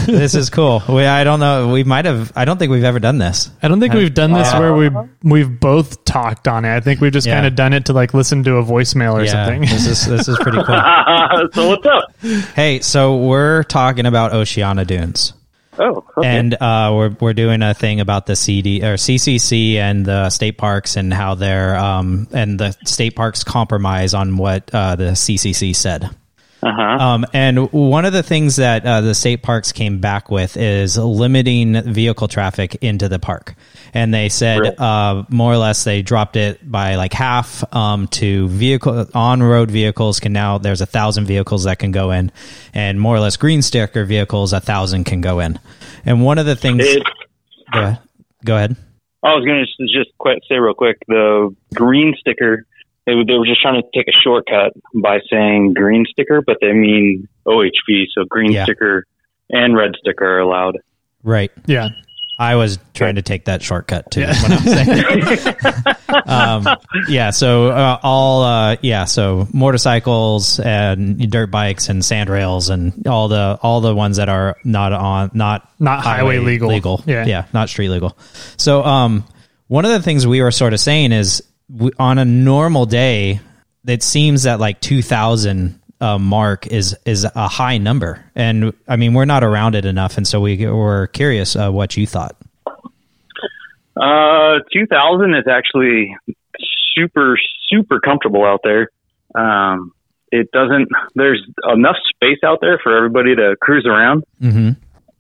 [0.07, 0.83] this is cool.
[0.89, 1.69] We, I don't know.
[1.73, 2.31] We might have.
[2.37, 3.51] I don't think we've ever done this.
[3.63, 4.91] I don't think we've done this where we
[5.23, 6.75] we've both talked on it.
[6.77, 7.37] I think we've just Yeah.
[7.37, 9.31] kind of done it to like listen to a voicemail or Yeah.
[9.47, 9.63] something.
[9.63, 10.77] This is this is pretty cool.
[11.55, 12.15] so what's up?
[12.55, 15.33] hey, so we're talking about Oceano Dunes.
[15.79, 16.29] Oh, okay.
[16.29, 20.59] and uh, we're we're doing a thing about the CD or CCC and the state
[20.59, 25.75] parks and how they're um, and the state parks compromise on what uh, the CCC
[25.75, 26.11] said.
[26.63, 26.83] Uh-huh.
[26.83, 30.99] Um, and one of the things that uh, the state parks came back with is
[30.99, 33.55] limiting vehicle traffic into the park.
[33.95, 34.81] And they said, Right.
[34.81, 39.71] uh, more or less, they dropped it by like half um, to vehicle on road
[39.71, 42.33] vehicles can now there's a thousand vehicles that can go in,
[42.75, 45.59] and more or less green sticker vehicles a thousand can go in.
[46.05, 47.03] And one of the things, It,
[47.73, 47.99] go ahead.
[48.45, 48.77] Go ahead.
[49.23, 52.67] I was going to just quite say real quick the green sticker.
[53.09, 56.59] They, were- they were just trying to take a shortcut by saying green sticker, but
[56.61, 58.65] they mean OHV, so green Yeah.
[58.65, 59.07] sticker
[59.49, 60.77] and red sticker are allowed.
[61.23, 61.51] Right.
[61.65, 61.89] Yeah.
[62.39, 64.21] I was trying to take that shortcut too.
[64.21, 66.25] When I was saying.
[66.27, 66.67] um,
[67.09, 67.31] yeah.
[67.31, 69.07] So uh, all uh, yeah.
[69.07, 74.29] So motorcycles and dirt bikes and sand rails and all the all the ones that
[74.29, 76.69] are not on not Not highway legal.
[76.69, 77.03] legal.
[77.07, 77.27] Yeah.
[77.27, 77.47] Yeah.
[77.53, 78.17] Not street legal.
[78.57, 79.25] So um,
[79.67, 81.43] one of the things we were sort of saying is
[81.99, 83.41] on a normal day,
[83.87, 85.81] it seems that like two thousand.
[86.01, 90.17] Uh, mark is is a high number, and I mean we're not around it enough,
[90.17, 92.37] and so we were curious uh, what you thought.
[94.01, 96.17] Uh, 2000 is actually
[96.95, 97.37] super,
[97.69, 98.91] super comfortable out there.
[99.35, 99.93] Um,
[100.31, 104.25] it doesn't, there's enough space out there for everybody to cruise around.
[104.41, 104.71] Mm-hmm.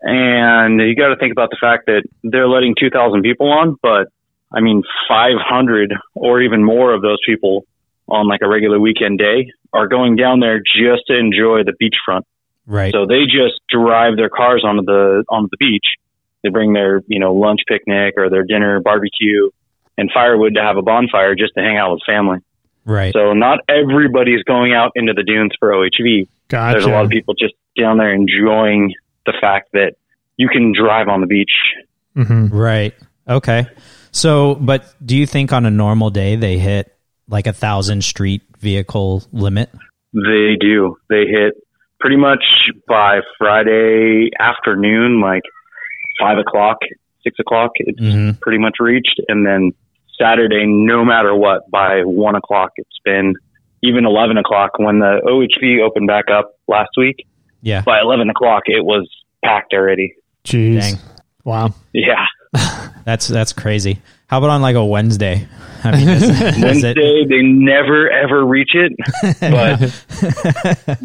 [0.00, 4.08] And you got to think about the fact that they're letting 2,000 people on, but
[4.52, 7.66] I mean, 500 or even more of those people
[8.08, 12.22] on like a regular weekend day are going down there just to enjoy the beachfront.
[12.66, 12.92] Right.
[12.92, 15.84] So they just drive their cars onto the onto the beach.
[16.42, 19.50] They bring their you know lunch picnic or their dinner barbecue
[19.96, 22.38] and firewood to have a bonfire just to hang out with family.
[22.84, 23.12] right.
[23.12, 26.28] So not everybody's going out into the dunes for OHV.
[26.48, 26.72] Gotcha.
[26.72, 28.94] There's a lot of people just down there enjoying
[29.26, 29.94] the fact that
[30.36, 31.52] you can drive on the beach.
[32.14, 32.94] hmm right.
[33.28, 33.66] Okay.
[34.18, 36.92] So, but do you think on a normal day they hit
[37.28, 39.70] like a thousand street vehicle limit?
[40.12, 40.96] They do.
[41.08, 41.54] They hit
[42.00, 42.42] pretty much
[42.88, 45.42] by Friday afternoon, like
[46.20, 46.78] five o'clock,
[47.22, 47.70] six o'clock.
[47.76, 48.40] It's Mhm.
[48.40, 49.70] pretty much reached, and then
[50.20, 53.34] Saturday, no matter what, by one o'clock, it's been
[53.84, 57.24] even eleven o'clock when the OHV opened back up last week.
[57.62, 57.82] Yeah.
[57.82, 59.08] By eleven o'clock, it was
[59.44, 60.14] packed already.
[60.44, 60.80] Jeez.
[60.80, 60.94] Dang.
[61.44, 61.74] Wow.
[61.92, 62.26] Yeah,
[63.08, 64.02] That's that's crazy.
[64.26, 65.48] How about on like a Wednesday?
[65.82, 68.92] I mean, is, is it, Wednesday they never ever reach it,
[69.40, 70.98] but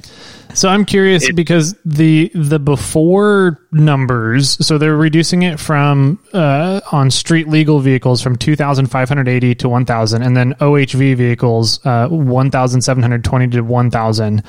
[0.53, 7.09] So I'm curious because the the before numbers, so they're reducing it from uh, on
[7.09, 14.43] street legal vehicles from 2,580 to 1,000, and then OHV vehicles uh, 1,720 to 1,000.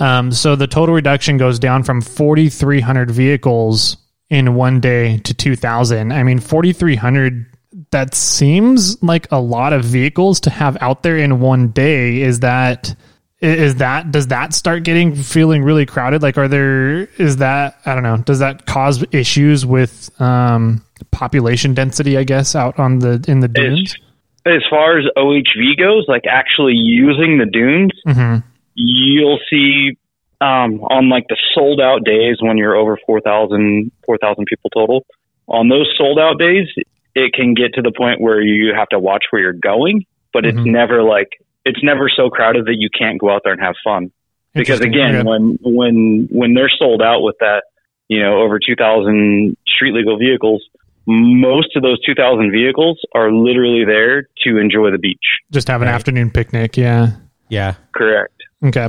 [0.00, 3.96] Um, so the total reduction goes down from 4,300 vehicles
[4.30, 6.12] in one day to 2,000.
[6.12, 7.46] I mean, 4,300.
[7.90, 12.22] That seems like a lot of vehicles to have out there in one day.
[12.22, 12.94] Is that?
[13.42, 17.94] is that does that start getting feeling really crowded like are there is that i
[17.94, 23.24] don't know does that cause issues with um population density i guess out on the
[23.28, 24.10] in the dunes as,
[24.46, 28.46] as far as OHV goes, like actually using the dunes, mm-hmm.
[28.74, 29.96] you'll see
[30.40, 35.04] um, on like the sold out days when you're over 4,000 4,000 people total.
[35.48, 36.68] On those sold out days,
[37.14, 40.44] it can get to the point where you have to watch where you're going, but
[40.46, 40.66] it's Mhm.
[40.72, 41.28] never like
[41.66, 44.10] it's never so crowded that you can't go out there and have fun.
[44.54, 45.28] Because again, Okay.
[45.28, 47.64] when when when they're sold out with that,
[48.08, 50.62] you know, over 2,000 street legal vehicles,
[51.06, 55.26] most of those 2,000 vehicles are literally there to enjoy the beach.
[55.52, 55.94] just have an Right.
[55.94, 57.08] afternoon picnic yeah
[57.48, 57.74] yeah.
[57.92, 58.34] Correct.
[58.64, 58.88] okay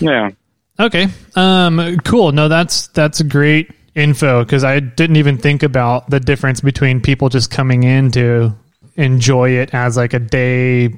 [0.00, 0.30] Yeah.
[0.80, 6.20] Okay um cool no that's that's great info because i didn't even think about the
[6.20, 8.54] difference between people just coming in to
[8.96, 10.88] enjoy it as like a day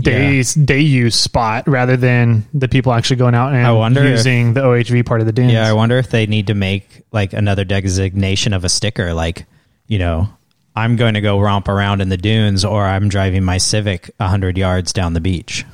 [0.00, 4.10] day day use spot rather than the people actually going out and I wonder if-
[4.18, 5.52] using the OHV part of the dunes.
[5.52, 5.66] Yeah.
[5.66, 9.46] I wonder if they need to make like another designation of a sticker, like
[9.86, 10.28] you know.
[10.76, 14.56] I'm going to go romp around in the dunes, or I'm driving my Civic 100
[14.56, 15.64] yards down the beach.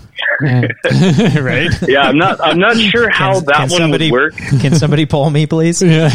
[0.40, 1.70] right?
[1.88, 2.40] Yeah, I'm not.
[2.40, 4.36] I'm not sure how Can- that can one somebody, would work.
[4.60, 5.82] Can somebody pull me, please?
[5.94, 6.08] Yeah.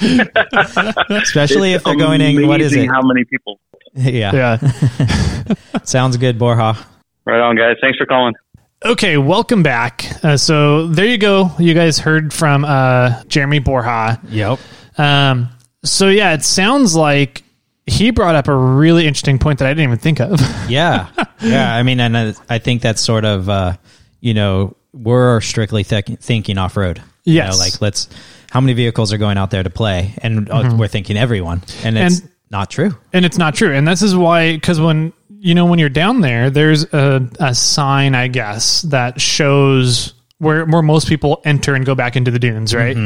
[1.10, 2.48] Especially if they're going in.
[2.48, 2.86] What is it?
[2.88, 3.60] How many people?
[3.94, 4.56] yeah.
[4.58, 5.54] yeah.
[5.84, 6.74] Sounds good, Borja.
[7.26, 7.76] Right on, guys.
[7.82, 8.34] Thanks for calling.
[8.84, 10.06] Okay, welcome back.
[10.24, 11.50] Uh, so there you go.
[11.58, 14.18] You guys heard from uh, Jeremy Borja.
[14.28, 14.58] Yep.
[14.96, 15.50] Um,
[15.84, 17.42] so yeah, it sounds like
[17.90, 20.40] he brought up a really interesting point that I didn't even think of.
[20.70, 21.08] Yeah.
[21.40, 21.74] Yeah.
[21.74, 23.76] I mean, and I, I think that's sort of, uh,
[24.20, 27.02] you know, we're strictly th- thinking off road.
[27.24, 27.52] You Yes.
[27.54, 28.08] know, like let's
[28.50, 31.96] how many vehicles are going out there to play, and uh, we're thinking everyone, and
[31.98, 32.24] it's Mm-hmm.
[32.26, 32.96] And- not true.
[33.12, 33.72] and it's not true.
[33.72, 37.54] And this is why, because when you know when you're down there, there's a, a
[37.54, 42.38] sign, I guess, that shows where where most people enter and go back into the
[42.40, 42.96] dunes, right?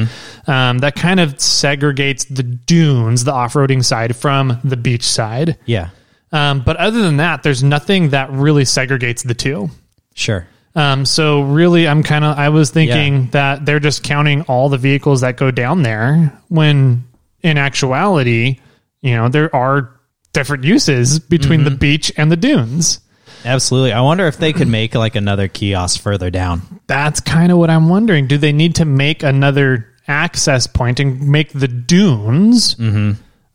[0.46, 5.58] Um, that kind of segregates the dunes, the off roading side, from the beach side.
[5.66, 5.90] Yeah,
[6.32, 9.68] Um, but other than that, there's nothing that really segregates the two.
[10.14, 10.46] sure.
[10.76, 14.78] Um, so really, I'm kind of I was thinking that they're just counting all the
[14.78, 17.04] vehicles that go down there when
[17.42, 18.58] in actuality,
[19.02, 19.90] you know, there are
[20.32, 22.98] different uses between the beach and the dunes.
[23.44, 23.92] Absolutely.
[23.92, 26.80] I wonder if they could make like another kiosk further down.
[26.86, 28.26] That's kind of what I'm wondering.
[28.26, 32.76] Do they need to make another access point and make the dunes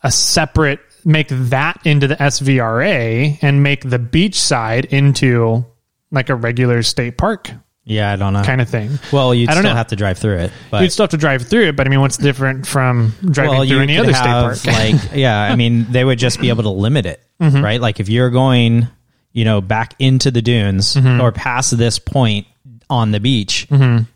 [0.03, 5.65] a separate make that into the SVRA and make the beach side into
[6.11, 7.51] like a regular state park
[7.85, 8.43] Yeah, I don't know.
[8.43, 8.97] kind of thing?
[9.11, 9.77] Well, you'd I still don't know.
[9.77, 11.89] have to drive through it, but You'd still have to drive through it, but I
[11.89, 14.65] mean, what's different from driving well, through any other state park?
[14.65, 17.63] like, yeah, I mean, they would just be able to limit it, Mm-hmm.
[17.63, 17.79] right?
[17.79, 18.87] Like if you're going,
[19.31, 21.21] you know, back into the dunes Mm-hmm.
[21.21, 22.47] or past this point
[22.89, 23.67] on the beach,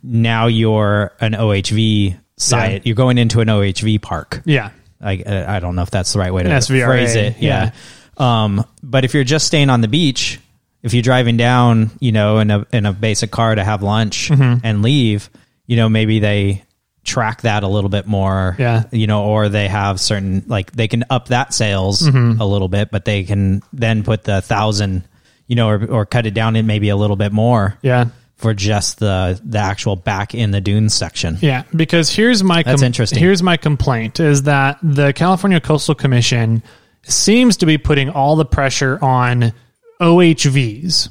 [0.03, 2.72] now you're an OHV site.
[2.74, 2.80] Yeah.
[2.86, 4.41] You're going into an OHV park.
[4.45, 7.38] yeah, I uh, I don't know if that's the right way to SVRA, phrase it.
[7.39, 7.72] Yeah.
[8.18, 10.39] Um, but if you're just staying on the beach,
[10.82, 14.30] if you're driving down, you know, in a in a basic car to have lunch
[14.30, 14.66] Mm-hmm.
[14.66, 15.30] and leave,
[15.68, 16.64] you know, maybe they
[17.04, 18.56] track that a little bit more.
[18.58, 18.84] Yeah.
[18.91, 22.39] You know, or they have certain like they can up that sales Mm-hmm.
[22.41, 25.04] a little bit, but they can then put the thousand,
[25.47, 28.06] you know, or or cut it down in maybe a little bit more yeah,
[28.38, 31.38] for just the the actual back in the dunes section.
[31.41, 31.64] yeah.
[31.76, 33.20] Because here's my That's interesting.
[33.20, 36.64] Here's my complaint: is that the California Coastal Commission
[37.04, 39.51] seems to be putting all the pressure on
[40.02, 41.10] OHVs,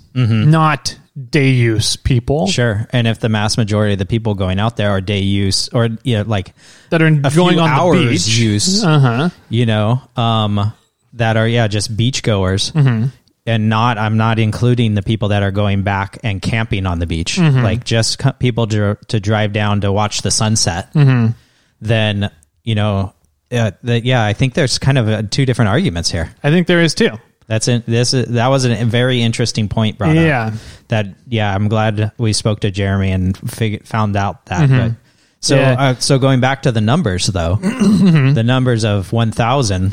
[0.51, 0.99] not
[1.31, 2.51] day use people Mm-hmm.
[2.53, 2.87] Sure.
[2.91, 5.89] And if the mass majority of the people going out there are day use or
[6.05, 6.55] you know, like
[6.91, 8.39] that are going on hours the beach.
[8.39, 9.29] use, Uh huh.
[9.51, 10.73] you know, um,
[11.15, 12.71] that are yeah, just beach goers.
[12.73, 13.09] Mm-hmm.
[13.45, 17.07] And not, I'm not including the people that are going back and camping on the
[17.09, 17.63] beach, Mm-hmm.
[17.65, 20.95] like just co- people to, to drive down to watch the sunset.
[20.95, 21.33] Mm-hmm.
[21.81, 22.31] Then,
[22.63, 23.13] you know,
[23.51, 26.33] uh, yeah, I think there's kind of uh two different arguments here.
[26.43, 27.19] I think there is too.
[27.53, 30.47] That's in, this is that was a very interesting point brought Yeah.
[30.47, 30.55] up.
[30.89, 34.71] That yeah, I'm glad we spoke to Jeremy and fig- found out that.
[34.71, 34.93] But
[35.41, 35.63] so Mm-hmm.
[35.81, 35.89] Yeah.
[35.91, 39.93] uh, so going back to the numbers though, the numbers of 1,000.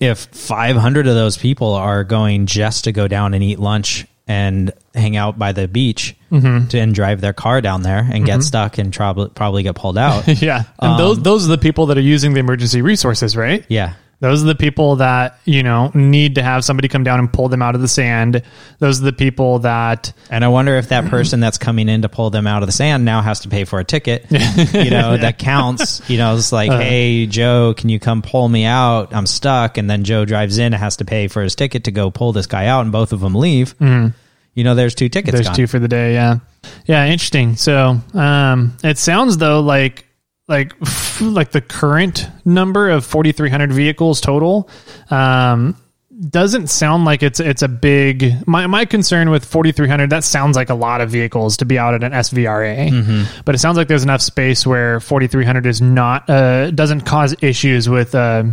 [0.00, 4.72] If 500 of those people are going just to go down and eat lunch and
[4.92, 6.66] hang out by the beach Mm-hmm.
[6.68, 9.96] to, and drive their car down there and get stuck and probably probably get pulled
[9.96, 10.26] out.
[10.42, 13.64] Yeah, and Um, those those are the people that are using the emergency resources, right?
[13.68, 13.92] yeah.
[14.18, 17.48] Those are the people that, you know, need to have somebody come down and pull
[17.50, 18.42] them out of the sand.
[18.78, 22.08] Those are the people that And I wonder if that person that's coming in to
[22.08, 24.24] pull them out of the sand now has to pay for a ticket.
[24.30, 26.08] you know, that counts.
[26.08, 26.80] You know, it's like, Uh-huh.
[26.80, 29.14] hey, Joe, can you come pull me out?
[29.14, 29.76] I'm stuck.
[29.76, 32.32] And then Joe drives in and has to pay for his ticket to go pull
[32.32, 33.74] this guy out, and both of them leave.
[33.80, 35.28] You know, there's two tickets.
[35.32, 35.36] Mm-hmm.
[35.36, 35.56] there's gone.
[35.56, 36.14] two for the day.
[36.14, 36.38] Yeah.
[36.86, 37.04] Yeah.
[37.04, 37.56] Interesting.
[37.56, 40.05] So, um, it sounds though like,
[40.48, 40.72] like,
[41.20, 44.68] like the current number of 4,300 vehicles total,
[45.10, 45.76] um,
[46.30, 50.70] doesn't sound like it's it's a big my my concern with 4300 that sounds like
[50.70, 53.40] a lot of vehicles to be out at an SVRA Mm-hmm.
[53.44, 57.86] but it sounds like there's enough space where 4300 is not uh doesn't cause issues
[57.86, 58.44] with uh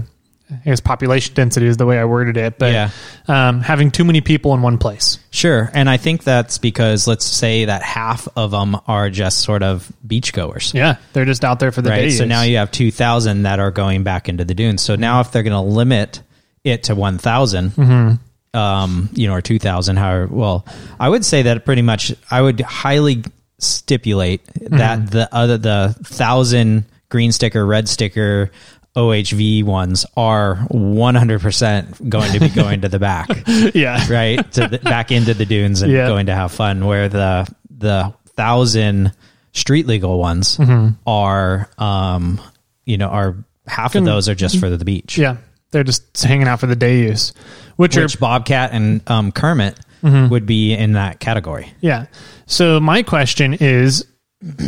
[0.62, 2.89] I guess population density is the way I worded it but Yeah.
[3.28, 5.70] um having too many people in one place Sure.
[5.74, 9.91] And I think that's because let's say that half of them are just sort of
[10.06, 10.74] beachgoers.
[10.74, 12.01] yeah they're just out there for the right?
[12.01, 14.82] day So now you have 2,000 that are going back into the dunes.
[14.82, 16.22] So now if they're going to limit
[16.64, 18.58] it to 1,000, Mm-hmm.
[18.58, 20.66] um, you know, or 2,000, however, well,
[20.99, 23.24] I would say that pretty much, I would highly
[23.60, 24.78] stipulate Mm-hmm.
[24.78, 28.51] that that the other, the thousand green sticker, red sticker,
[28.96, 33.28] OHV ones are 100% going to be going to the back
[33.74, 36.08] yeah right to the, back into the dunes and Yeah.
[36.08, 39.12] going to have fun where the the thousand
[39.52, 40.96] street legal ones Mm-hmm.
[41.08, 42.39] are um
[42.86, 43.36] you know are
[43.68, 45.38] half of those are just for the beach yeah
[45.72, 47.34] they're just hanging out for the day use
[47.78, 50.28] which, are bobcat and um kermit Mm-hmm.
[50.32, 52.08] would be in that category Yeah.
[52.46, 54.06] So my question is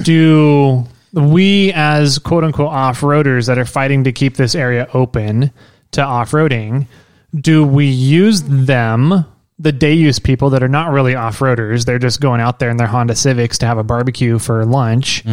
[0.03, 0.85] do
[1.15, 5.51] we as quote unquote off-roaders that are fighting to keep this area open
[5.91, 6.87] to off-roading,
[7.33, 9.25] do we use them
[9.57, 12.75] the day use people that are not really off-roaders, they're just going out there in
[12.75, 15.23] their Honda Civics to have a barbecue for lunch.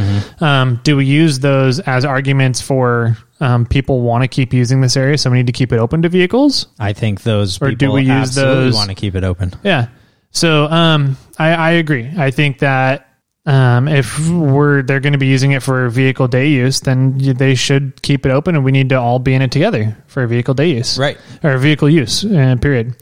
[0.41, 4.97] Um, do we use those as arguments for um, people want to keep using this
[4.97, 6.68] area, so we need to keep it open to vehicles?
[6.78, 9.89] i think those Or people do we use those- want to keep it open Yeah.
[10.30, 12.09] So um, I, I agree.
[12.16, 13.09] I think that
[13.45, 17.57] Um, if we're they're going to be using it for vehicle day use, then they
[17.57, 20.55] should keep it open, and we need to all be in it together for vehicle
[20.55, 21.18] day use, Right.
[21.43, 22.24] Or vehicle use.
[22.24, 22.95] Uh, period.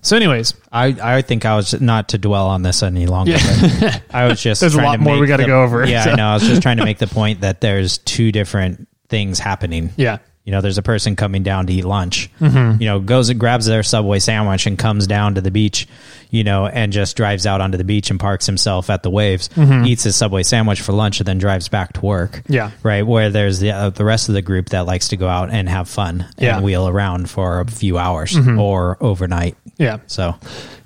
[0.00, 3.36] So, anyways, I, I think I was not to dwell on this any longer.
[3.80, 6.10] but I was just There's a lot more we gotta go over, Yeah, so.
[6.12, 6.28] I know.
[6.28, 9.90] I was just trying to make the point that there's two different things happening.
[9.96, 10.18] yeah,
[10.48, 12.30] You know, there's a person coming down to eat lunch.
[12.40, 12.80] Mm-hmm.
[12.80, 15.86] You know, goes and grabs their subway sandwich and comes down to the beach.
[16.30, 19.48] You know, and just drives out onto the beach and parks himself at the waves,
[19.58, 22.32] eats his subway sandwich for lunch, and then drives back to work.
[22.32, 22.52] Mm-hmm.
[22.54, 22.70] Yeah.
[22.82, 23.06] right.
[23.06, 25.68] Where there's the uh, the rest of the group that likes to go out and
[25.68, 26.48] have fun Yeah.
[26.48, 26.56] Mm-hmm.
[26.56, 29.56] and wheel around for a few hours or overnight.
[29.76, 30.34] yeah, So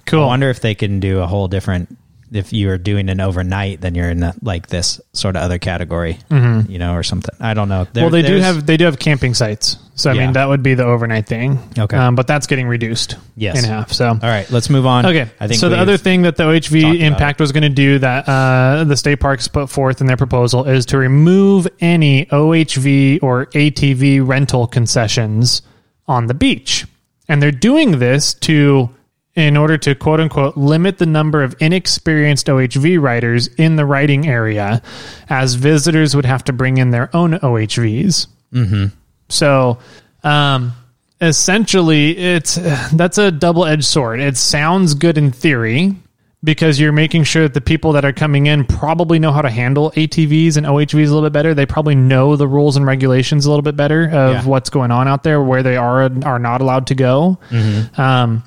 [0.06, 0.24] cool.
[0.24, 1.96] I wonder if they can do a whole different.
[2.32, 6.18] If you're doing an overnight, then you're in the, like this sort of other category,
[6.30, 7.34] you know, or something.
[7.40, 7.84] I don't know.
[7.92, 8.12] There- Mm-hmm.
[8.14, 10.24] well, they do have they do have camping sites, so I Yeah.
[10.24, 11.58] mean that would be the overnight thing.
[11.78, 11.96] Okay.
[11.96, 13.62] um, but that's getting reduced Yes.
[13.62, 13.92] in half.
[13.92, 15.04] So All right, let's move on.
[15.06, 15.30] Okay.
[15.40, 15.68] I think so.
[15.68, 19.20] The other thing that the OHV impact was going to do that uh, the state
[19.20, 25.62] parks put forth in their proposal is to remove any OHV or ATV rental concessions
[26.08, 26.86] on the beach,
[27.28, 28.90] and they're doing this to
[29.34, 34.26] in order to quote unquote limit the number of inexperienced OHV riders in the riding
[34.28, 34.82] area,
[35.30, 38.26] as visitors would have to bring in their own OHVs.
[39.28, 39.78] So,
[40.22, 40.72] um,
[41.20, 42.56] essentially, it's
[42.92, 44.20] that's a double edged sword.
[44.20, 45.94] It sounds good in theory
[46.44, 49.48] because you're making sure that the people that are coming in probably know how to
[49.48, 51.54] handle ATVs and OHVs a little bit better.
[51.54, 54.44] They probably know the rules and regulations a little bit better of Yeah.
[54.44, 57.38] what's going on out there, where they are and are not allowed to go.
[57.96, 58.42] Um,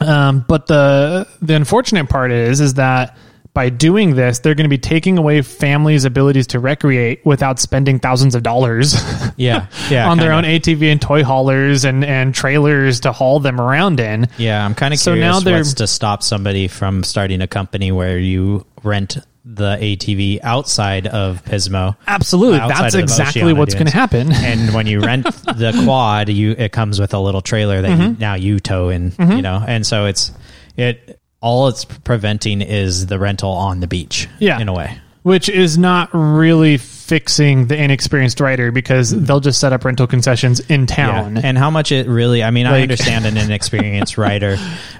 [0.00, 3.16] um, but the the unfortunate part is is that
[3.54, 8.00] by doing this, they're going to be taking away families' abilities to recreate without spending
[8.00, 8.94] thousands of dollars
[9.36, 10.48] yeah, yeah, on their kinda.
[10.48, 14.28] own ATV and toy haulers and, and trailers to haul them around in.
[14.38, 17.92] Yeah, I'm kind of So curious now what's to stop somebody from starting a company
[17.92, 21.96] where you rent the ATV outside of Pismo.
[22.06, 24.32] Absolutely, that's exactly Oceano what's going to happen.
[24.34, 28.02] and when you rent the quad, you it comes with a little trailer that Mm-hmm.
[28.02, 30.32] you, now you tow in, you know, and so it's
[30.76, 34.58] it all it's preventing is the rental on the beach, Yeah.
[34.60, 34.98] in a way.
[35.24, 40.60] Which is not really fixing the inexperienced rider because they'll just set up rental concessions
[40.60, 41.36] in town.
[41.38, 44.56] And how much it really I mean, I understand an inexperienced rider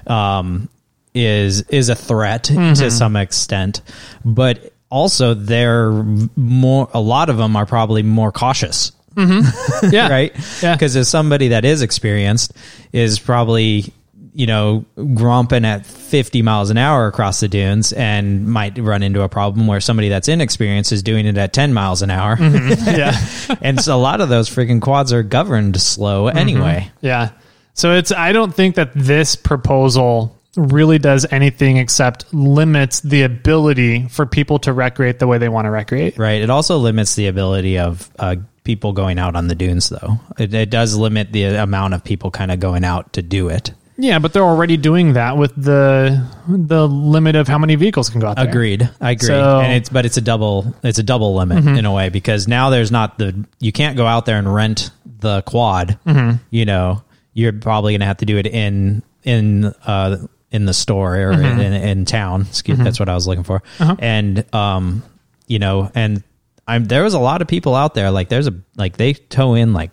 [0.07, 0.69] um
[1.15, 2.73] is is a threat Mm-hmm.
[2.73, 3.81] to some extent,
[4.23, 5.91] but also they're
[6.35, 8.91] more a lot of them are probably more cautious.
[9.15, 9.89] Mm-hmm.
[9.91, 10.35] yeah, right?
[10.61, 10.75] Yeah.
[10.75, 12.53] Because as somebody that is experienced
[12.91, 13.93] is probably
[14.33, 19.21] you know gromping at 50 miles an hour across the dunes and might run into
[19.21, 22.89] a problem where somebody that's inexperienced is doing it at 10 miles an hour mm-hmm.
[23.49, 26.37] yeah, and so a lot of those freaking quads are governed slow mm-hmm.
[26.37, 27.31] anyway yeah.
[27.75, 34.07] So it's I don't think that this proposal really does anything except limits the ability
[34.07, 36.17] for people to recreate the way they want to recreate.
[36.17, 40.19] right it also limits the ability of uh, people going out on the dunes though
[40.39, 43.71] it, it does limit the amount of people kind of going out to do it
[43.97, 48.19] Yeah, but they're already doing that with the the limit of how many vehicles can
[48.19, 48.49] go out there.
[48.49, 48.89] Agreed.
[48.99, 49.27] I agree.
[49.27, 49.63] So- Mm-hmm.
[49.65, 52.69] and it's but it's a double it's a double limit in a way because now
[52.71, 55.97] there's not the you can't go out there and rent the quad.
[56.05, 56.37] Mm-hmm.
[56.51, 57.03] You know,
[57.33, 60.17] you're probably going to have to do it in in uh
[60.55, 61.59] in the store or Mm-hmm.
[61.59, 62.41] in, in town.
[62.43, 63.61] Excuse, that's what I was looking for.
[63.79, 63.95] Uh-huh.
[63.99, 65.03] And um,
[65.47, 66.23] you know, and
[66.67, 69.53] I'm there was a lot of people out there like there's a like they tow
[69.53, 69.91] in like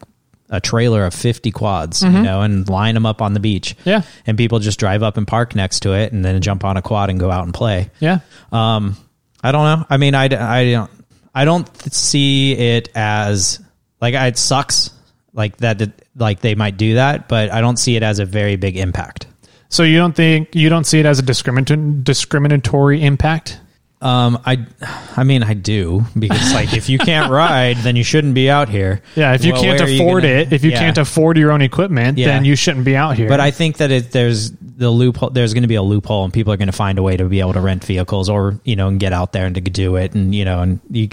[0.48, 3.74] a trailer of 50 quads, you know, and line them up on the beach.
[3.78, 3.88] Mm-hmm.
[3.88, 4.02] Yeah.
[4.26, 6.82] And people just drive up and park next to it and then jump on a
[6.82, 7.90] quad and go out and play.
[8.00, 8.18] Yeah.
[8.52, 8.94] Um,
[9.42, 9.86] I don't know.
[9.88, 10.90] I mean, I, I don't,
[11.34, 13.60] I don't see it as
[13.98, 14.90] like it sucks
[15.32, 15.80] like that,
[16.16, 19.26] like they might do that, but I don't see it as a very big impact.
[19.72, 23.58] So you don't think you don't see it as a discrimin- discriminatory impact?
[24.02, 24.66] Um, I,
[25.16, 28.68] I mean, I do because like if you can't ride, then you shouldn't be out
[28.68, 29.00] here.
[29.14, 30.80] Yeah, if you Well, can't are you afford gonna- it, if you Yeah.
[30.80, 32.26] can't afford your own equipment, Yeah.
[32.26, 33.28] then you shouldn't be out here.
[33.28, 35.30] But I think that it, there's the loophole.
[35.30, 37.24] There's going to be a loophole, and people are going to find a way to
[37.24, 39.96] be able to rent vehicles, or you know, and get out there and to do
[39.96, 41.08] it, and you know, and you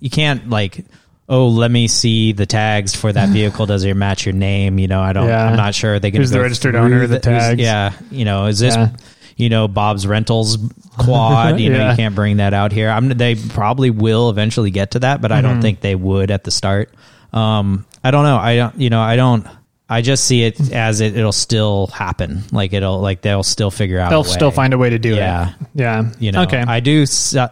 [0.00, 0.84] you can't like,
[1.28, 3.66] oh, let me see the tags for that vehicle.
[3.66, 4.78] Does it match your name?
[4.78, 5.28] You know, I don't.
[5.28, 5.48] Yeah.
[5.48, 5.98] I'm not sure.
[5.98, 7.60] They going Who's the registered owner of the tags?
[7.60, 8.74] Yeah, you know, is this.
[8.76, 8.90] Yeah.
[9.36, 10.58] You know Bob's Rentals
[10.96, 11.58] quad.
[11.60, 11.90] You know Yeah.
[11.90, 12.88] you can't bring that out here.
[12.88, 13.08] I'm.
[13.08, 15.46] They probably will eventually get to that, but I Mm-hmm.
[15.48, 16.94] don't think they would at the start.
[17.32, 18.36] Um, I don't know.
[18.36, 18.78] I don't.
[18.78, 19.44] You know, I don't.
[19.88, 22.42] I just see it as it, it'll still happen.
[22.52, 24.10] Like it'll like they'll still figure out.
[24.10, 24.28] they'll a way.
[24.30, 25.48] still find a way to do Yeah.
[25.50, 25.54] it.
[25.74, 26.02] Yeah.
[26.02, 26.12] Yeah.
[26.20, 26.62] You know, Okay.
[26.66, 27.04] I do.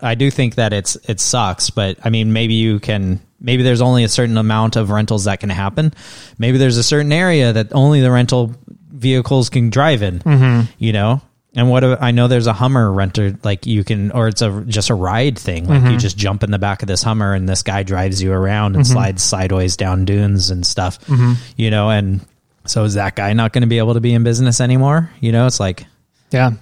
[0.03, 3.21] I do think that it's it sucks, but I mean, maybe you can.
[3.43, 5.93] Maybe there's only a certain amount of rentals that can happen.
[6.39, 8.55] Maybe there's a certain area that only the rental
[8.91, 10.21] vehicles can drive in.
[10.21, 10.71] Mm-hmm.
[10.79, 11.21] You know,
[11.55, 14.89] And what I know there's a Hummer renter, like you can, or it's a just
[14.89, 15.67] a ride thing.
[15.67, 15.99] Like you mm-hmm.
[15.99, 18.85] just jump in the back of this Hummer and this guy drives you around and
[18.85, 18.93] mm-hmm.
[18.93, 21.05] slides sideways down dunes and stuff.
[21.07, 21.33] Mm-hmm.
[21.57, 22.25] You know, and
[22.65, 25.11] so is that guy not going to be able to be in business anymore?
[25.21, 25.85] You know, it's like
[26.31, 26.53] Yeah.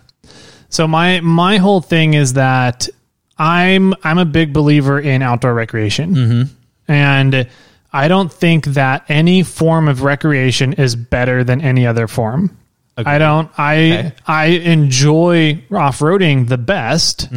[0.71, 2.89] So my my whole thing is that
[3.39, 6.15] I'm I'm a big believer in outdoor recreation,
[6.91, 7.49] and
[7.93, 12.57] I don't think that any form of recreation is better than any other form.
[12.97, 13.51] I don't.
[13.59, 14.13] I Okay.
[14.27, 17.29] I enjoy off roading the best,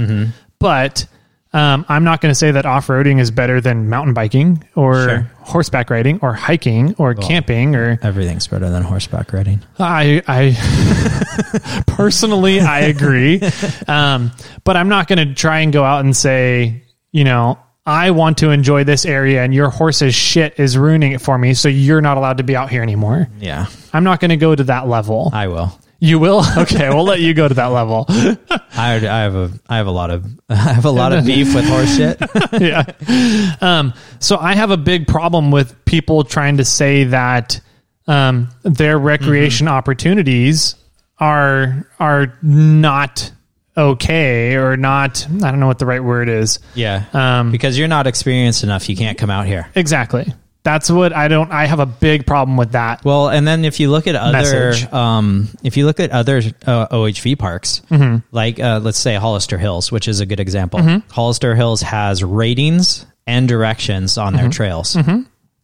[0.59, 1.05] but
[1.53, 4.93] um, I'm not going to say that off roading is better than mountain biking or
[4.95, 5.31] Sure.
[5.41, 9.61] horseback riding or hiking or camping or everything's better than horseback riding.
[9.79, 13.41] I, I personally, I agree.
[13.87, 14.31] Um,
[14.63, 18.37] but I'm not going to try and go out and say, you know, I want
[18.39, 21.53] to enjoy this area and your horse's shit is ruining it for me.
[21.53, 23.27] So you're not allowed to be out here anymore.
[23.39, 25.29] Yeah, I'm not going to go to that level.
[25.33, 25.77] I will.
[25.99, 26.43] you will?
[26.57, 26.87] Okay.
[26.89, 28.05] We'll let you go to that level.
[28.09, 31.53] I, I have a I have a lot of I have a lot of beef
[31.53, 32.21] with horse shit.
[32.59, 33.55] yeah.
[33.59, 37.59] Um, so I have a big problem with people trying to say that
[38.07, 40.75] um, their recreation opportunities
[41.19, 43.31] are are not
[43.77, 45.25] okay or not.
[45.27, 46.59] I don't know what the right word is.
[46.75, 48.89] Yeah, Um, because you're not experienced enough.
[48.89, 49.69] You can't come out here.
[49.75, 50.33] Exactly.
[50.63, 51.51] That's what I don't.
[51.51, 53.03] I have a big problem with that.
[53.03, 56.87] Well, and then if you look at other, um, if you look at other uh,
[56.87, 58.19] OHV parks, Mm-hmm.
[58.31, 61.01] like uh, let's say Hollister Hills, which is a good example.
[61.11, 64.41] Hollister Hills has ratings and directions on Mm-hmm.
[64.41, 64.95] their trails,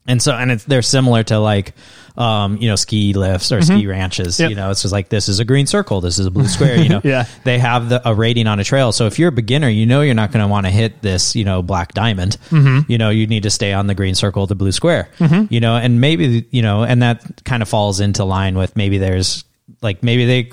[0.10, 1.74] and so and it's they're similar to like,
[2.18, 4.34] um, you know, ski lifts or ski ranches.
[4.36, 4.42] Mm-hmm.
[4.44, 4.50] Yep.
[4.50, 6.76] You know, it's just like this is a green circle, this is a blue square.
[6.78, 7.26] You know, Yeah.
[7.46, 8.92] they have the, a rating on a trail.
[8.92, 11.36] So if you're a beginner, you know you're not going to want to hit this,
[11.36, 12.38] you know, black diamond.
[12.50, 12.92] Mm-hmm.
[12.92, 15.10] You know, you need to stay on the green circle, the blue square.
[15.50, 18.98] You know, and maybe you know, and that kind of falls into line with maybe
[18.98, 19.46] there's
[19.82, 20.52] like maybe they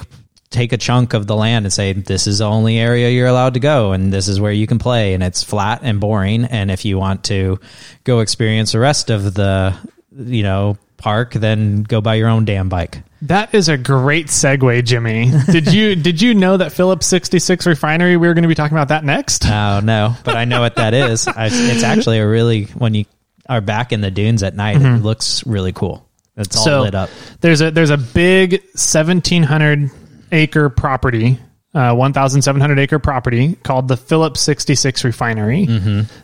[0.50, 3.54] take a chunk of the land and say this is the only area you're allowed
[3.54, 6.70] to go and this is where you can play and it's flat and boring and
[6.70, 7.58] if you want to
[8.04, 9.76] go experience the rest of the
[10.16, 14.84] you know park then go buy your own damn bike That is a great segue,
[14.84, 15.30] Jimmy.
[15.50, 18.16] Did you did you know that Phillips 66 refinery?
[18.16, 19.44] We were going to be talking about that next.
[19.46, 21.26] Oh no, but I know what that is.
[21.26, 23.04] I, it's actually a really when you
[23.48, 25.04] are back in the dunes at night, it mm-hmm.
[25.04, 26.06] looks really cool.
[26.36, 27.10] It's all So- lit up.
[27.40, 29.90] There's a there's a big 1700
[30.32, 31.38] acre property,
[31.74, 35.66] uh, 1,700 acre property called the Phillips 66 Refinery.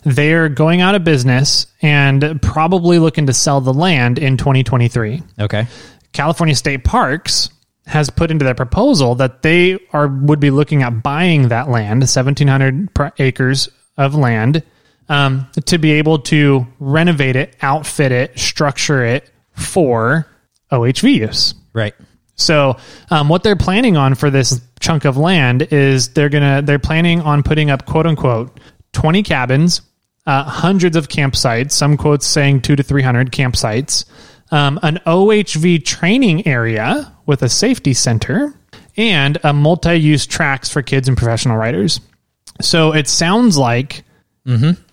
[0.04, 5.22] They're going out of business and probably looking to sell the land in 2023.
[5.40, 5.66] Okay.
[6.12, 7.48] California State Parks
[7.86, 12.00] has put into their proposal that they are would be looking at buying that land,
[12.00, 14.62] 1,700 pr- acres of land,
[15.08, 20.26] um, to be able to renovate it, outfit it, structure it for
[20.70, 21.54] OHV use.
[21.72, 21.94] Right.
[22.42, 22.76] So,
[23.10, 27.20] um, what they're planning on for this chunk of land is they're gonna they're planning
[27.20, 28.58] on putting up quote unquote
[28.92, 29.80] twenty cabins,
[30.26, 31.72] uh, hundreds of campsites.
[31.72, 34.04] Some quotes saying two to three hundred campsites,
[34.50, 38.54] um, an OHV training area with a safety center,
[38.96, 42.00] and a multi-use tracks for kids and professional riders.
[42.60, 44.04] So it sounds like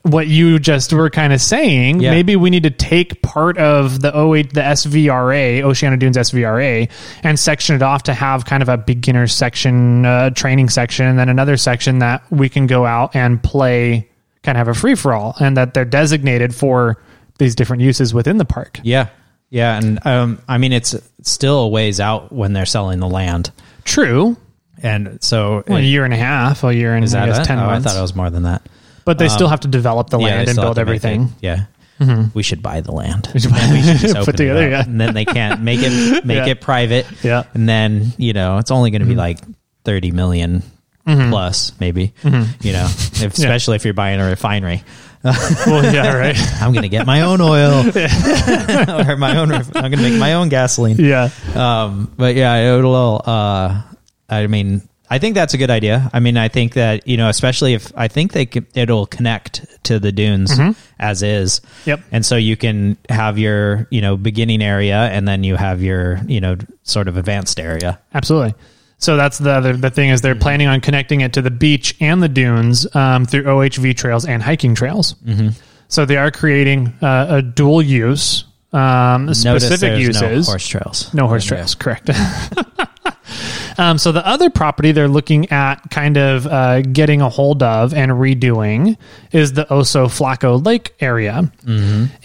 [0.04, 2.02] what you just were kind of saying.
[2.02, 2.12] Yeah.
[2.12, 6.90] Maybe we need to take part of the OH, the SVRA, Oceano Dunes SVRA,
[7.24, 11.18] and section it off to have kind of a beginner section, uh, training section, and
[11.18, 14.08] then another section that we can go out and play,
[14.44, 17.02] kind of have a free for all, and that they're designated for
[17.40, 18.80] these different uses within the park.
[18.84, 19.10] Yeah.
[19.52, 23.50] Yeah, and um, I mean it's still a ways out when they're selling the land,
[23.84, 24.38] True.
[24.84, 27.40] and so Well, a year and a half, a year and is I that guess
[27.40, 27.46] it?
[27.46, 28.62] ten Oh, I thought it was more than that.
[29.06, 30.88] But they still um, have to develop the Yeah, land they and still have build
[30.88, 31.22] to make everything.
[31.24, 31.66] it- yeah.
[32.00, 32.30] Mm-hmm.
[32.34, 33.28] We should buy the land.
[33.34, 33.52] we should
[33.98, 34.72] just open it together, up.
[34.72, 34.84] yeah.
[34.84, 36.48] And then they can't make it make Yeah.
[36.48, 37.06] it private.
[37.24, 37.44] Yeah.
[37.54, 39.20] And then, you know, it's only going to be mm-hmm.
[39.20, 39.40] like
[39.84, 40.64] 30 million
[41.06, 41.30] mm-hmm.
[41.30, 44.84] plus maybe, you know, if, especially if you're buying a refinery.
[45.24, 46.38] well, yeah, right.
[46.62, 50.18] I'm going to get my own oil or my own, ref- I'm going to make
[50.18, 50.96] my own gasoline.
[50.98, 51.30] yeah.
[51.54, 53.82] Um, but yeah, it'll, uh,
[54.30, 56.10] I mean, I think that's a good idea.
[56.14, 59.66] I mean, I think that, you know, especially if I think they could, it'll connect
[59.86, 60.52] to the dunes
[61.00, 61.62] as is.
[61.86, 62.02] Yep.
[62.12, 66.20] And so you can have your, you know, beginning area and then you have your,
[66.28, 68.00] you know, sort of advanced area.
[68.14, 68.54] Absolutely.
[69.00, 70.42] So that's the other the thing is they're Mm-hmm.
[70.42, 74.44] planning on connecting it to the beach and the dunes um, through OHV trails and
[74.44, 75.14] hiking trails.
[75.26, 75.50] Mm-hmm.
[75.88, 78.44] So they are creating uh, a dual use,
[78.74, 80.22] um, specific uses.
[80.22, 81.14] no horse trails.
[81.16, 82.10] No horse trails, correct.
[83.80, 87.94] Um, so the other property they're looking at kind of uh, getting a hold of
[87.94, 88.98] and redoing
[89.32, 91.50] is the Oso Flaco Lake area.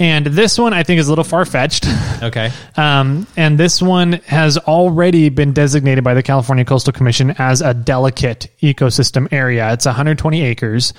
[0.01, 1.87] And this one I think is a little far fetched.
[2.23, 2.51] Okay.
[2.77, 7.73] Um, and this one has already been designated by the California Coastal Commission as a
[7.73, 9.73] delicate ecosystem area.
[9.73, 10.93] It's 120 acres,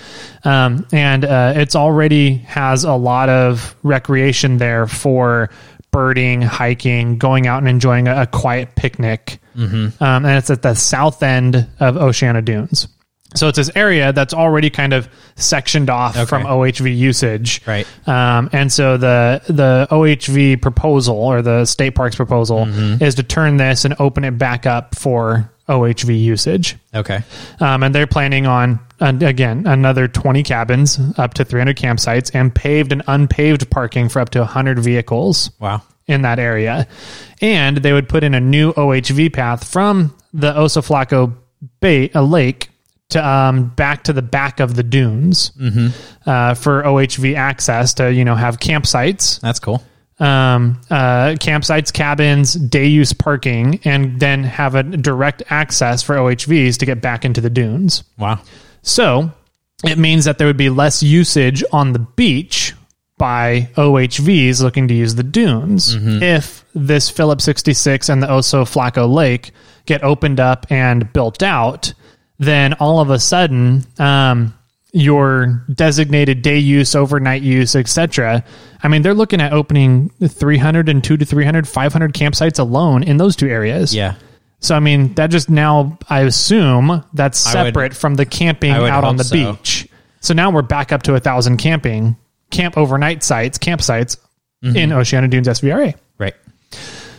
[0.46, 5.50] um, and uh, it's already has a lot of recreation there for
[5.96, 9.40] birding, hiking, going out and enjoying a, a quiet picnic.
[9.58, 12.90] Um, and it's at the south end of Oceano Dunes.
[13.36, 17.86] So it's this area that's already kind of sectioned off from OHV usage, Right.
[18.08, 22.66] um, and so the the OHV proposal or the state parks proposal
[23.02, 26.76] is to turn this and open it back up for OHV usage.
[26.94, 27.24] Okay.
[27.60, 32.54] Um, and they're planning on and again another 20 cabins, up to 300 campsites, and
[32.54, 35.82] paved and unpaved parking for up to 100 vehicles Wow.
[36.08, 36.88] in that area.
[37.42, 41.36] And they would put in a new OHV path from the Oso Flaco
[41.82, 42.70] Bay, a lake,
[43.10, 45.52] to um, back to the back of the dunes
[46.26, 49.84] uh, for OHV access to you know have campsites, That's cool.
[50.20, 56.78] Um, uh, campsites, cabins, day use parking, and then have a direct access for OHVs
[56.78, 58.04] to get back into the dunes.
[58.18, 58.40] Wow.
[58.82, 59.32] So
[59.84, 62.74] it means that there would be less usage on the beach
[63.18, 69.12] by OHVs looking to use the dunes if this Phillips 66 and the Oso Flaco
[69.12, 69.52] Lake
[69.86, 71.94] get opened up and built out.
[72.40, 74.54] Then all of a sudden, um,
[74.96, 78.44] your designated day use, overnight use, etc.
[78.82, 83.18] I mean, they're looking at opening 300 and 2 to 300, 500 campsites alone in
[83.18, 83.94] those two areas.
[83.94, 84.16] Yeah.
[84.62, 88.72] So I mean, that just now I assume that's I would- separate from the camping
[88.72, 89.36] out on the so.
[89.54, 89.88] beach.
[90.22, 92.16] So now we're back up to a thousand camping
[92.50, 94.18] camp overnight sites, campsites
[94.64, 94.78] Mm-hmm.
[94.78, 95.94] in Oceano Dunes SVRA.
[96.18, 96.34] Right.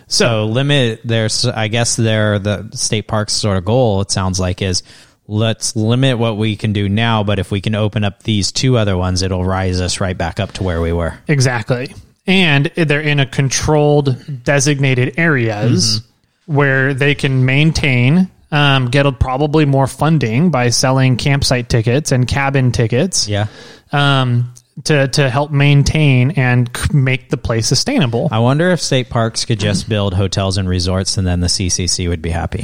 [0.08, 4.62] So limit there's I guess their the state parks sort of goal it sounds like
[4.62, 4.82] is
[5.28, 8.76] let's limit what we can do now, but if we can open up these two
[8.76, 11.18] other ones, it'll rise us right back up to where we were.
[11.28, 11.94] Exactly.
[12.26, 16.54] And they're in a controlled, designated areas Mm-hmm.
[16.54, 22.72] where they can maintain, um, get probably more funding by selling campsite tickets and cabin
[22.72, 23.28] tickets.
[23.28, 23.46] Yeah.
[23.92, 24.52] Um,
[24.84, 28.28] to, to help maintain and make the place sustainable.
[28.30, 32.08] I wonder if state parks could just build hotels and resorts and then the CCC
[32.08, 32.62] would be happy.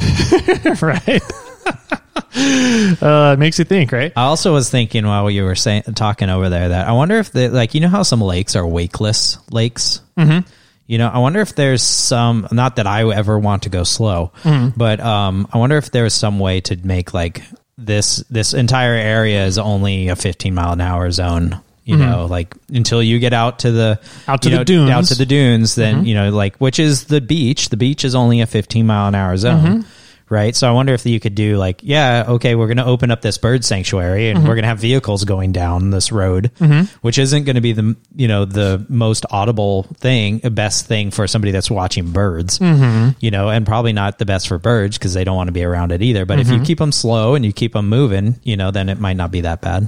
[0.83, 1.23] right?
[2.35, 4.13] uh, it makes you think, right?
[4.17, 7.33] I also was thinking while you were saying talking over there that I wonder if
[7.33, 10.01] the like you know how some lakes are wakeless lakes.
[10.17, 10.49] Mm-hmm.
[10.87, 12.49] You know, I wonder if there's some.
[12.53, 14.33] Not that I ever want to go slow,
[14.77, 17.43] but um, I wonder if there's some way to make like
[17.79, 21.61] this this entire area is only a 15 mile an hour zone.
[21.85, 24.91] You know, like until you get out to the Out to the know, dunes.
[24.91, 27.71] out to the dunes, then you know, like which is the beach.
[27.71, 29.85] The beach is only a 15 mile an hour zone
[30.33, 30.57] right?
[30.57, 33.21] So I wonder if you could do like, yeah, okay, we're going to open up
[33.21, 34.49] this bird sanctuary and we're mm-hmm.
[34.49, 36.85] going to have vehicles going down this road, mm-hmm.
[37.03, 41.11] which isn't going to be the you know the most audible thing, uh, best thing
[41.11, 43.11] for somebody that's watching birds, mm-hmm.
[43.21, 45.65] you know, and probably not the best for birds because they don't want to be
[45.65, 46.25] around it either.
[46.25, 48.99] But if you keep them slow and you keep them moving, you know, then it
[48.99, 49.87] might not be that bad.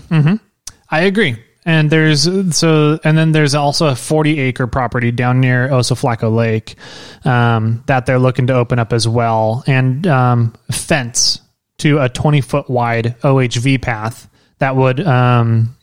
[0.91, 1.43] I agree.
[1.67, 6.35] And there's so, and then there's also a 40 acre property down near Oso Flaco
[6.35, 6.77] Lake
[7.25, 11.41] um, that they're looking to open up as well, and um, fence
[11.79, 15.75] to a 20 foot wide OHV path that would um,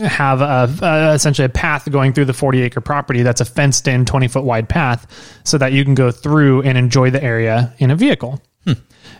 [0.00, 3.86] have a, a essentially a path going through the 40 acre property that's a fenced
[3.86, 5.06] in 20 foot wide path,
[5.44, 8.42] so that you can go through and enjoy the area in a vehicle.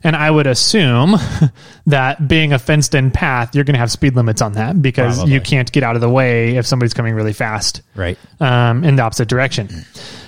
[0.03, 1.17] And I would assume
[1.87, 5.17] that being a fenced in path, you're going to have speed limits on that because
[5.17, 5.35] Probably.
[5.35, 8.19] you can't get out of the way if somebody's coming really fast Right.
[8.41, 9.85] um, in the opposite direction.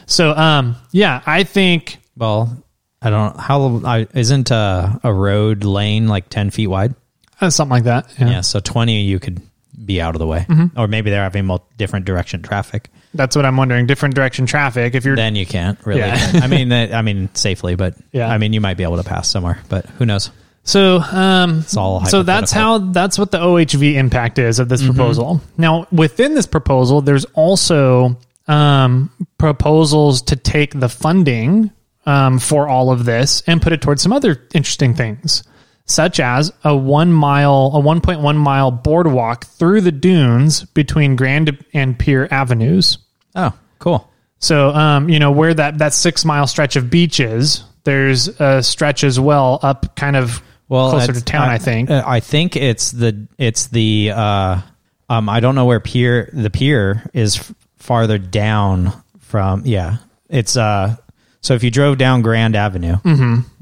[0.07, 2.63] So, um, yeah, I think Well,
[3.03, 6.95] I don't how I, isn't a, a road lane like ten feet wide?
[7.41, 8.07] uh, something like that.
[8.19, 8.31] Yeah.
[8.31, 9.43] Yeah, so 20 you could
[9.85, 10.47] be out of the way.
[10.49, 10.79] Mm-hmm.
[10.79, 12.89] Or maybe they're having different direction traffic.
[13.15, 13.87] That's what I'm wondering.
[13.87, 14.95] Different direction traffic.
[14.95, 16.01] If you're, Then you can't really.
[16.01, 16.31] Yeah.
[16.43, 18.29] I mean, that- I mean safely, but Yeah.
[18.29, 20.31] I mean you might be able to pass somewhere, but who knows?
[20.65, 25.41] So, um, all so that's how that's what the OHV impact is of this proposal.
[25.57, 28.19] Now, within this proposal, there's also
[28.49, 31.71] um, proposals to take the funding
[32.05, 35.45] um, for all of this and put it towards some other interesting things,
[35.87, 41.99] such as a one mile, a 1.1 mile boardwalk through the dunes between Grand and
[41.99, 42.99] Pier Avenues.
[43.35, 44.11] Oh, cool.
[44.39, 48.63] So, um, you know, where that, that six mile stretch of beach is, there's a
[48.63, 51.89] stretch as well up kind of Well, closer to town, I, think.
[51.91, 54.61] uh, I think it's the it's the uh
[55.09, 59.99] um I don't know where pier the pier is farther down from yeah.
[60.29, 60.97] It's uh
[61.43, 62.97] So if you drove down Grand Avenue,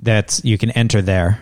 [0.01, 1.41] that's you can enter there.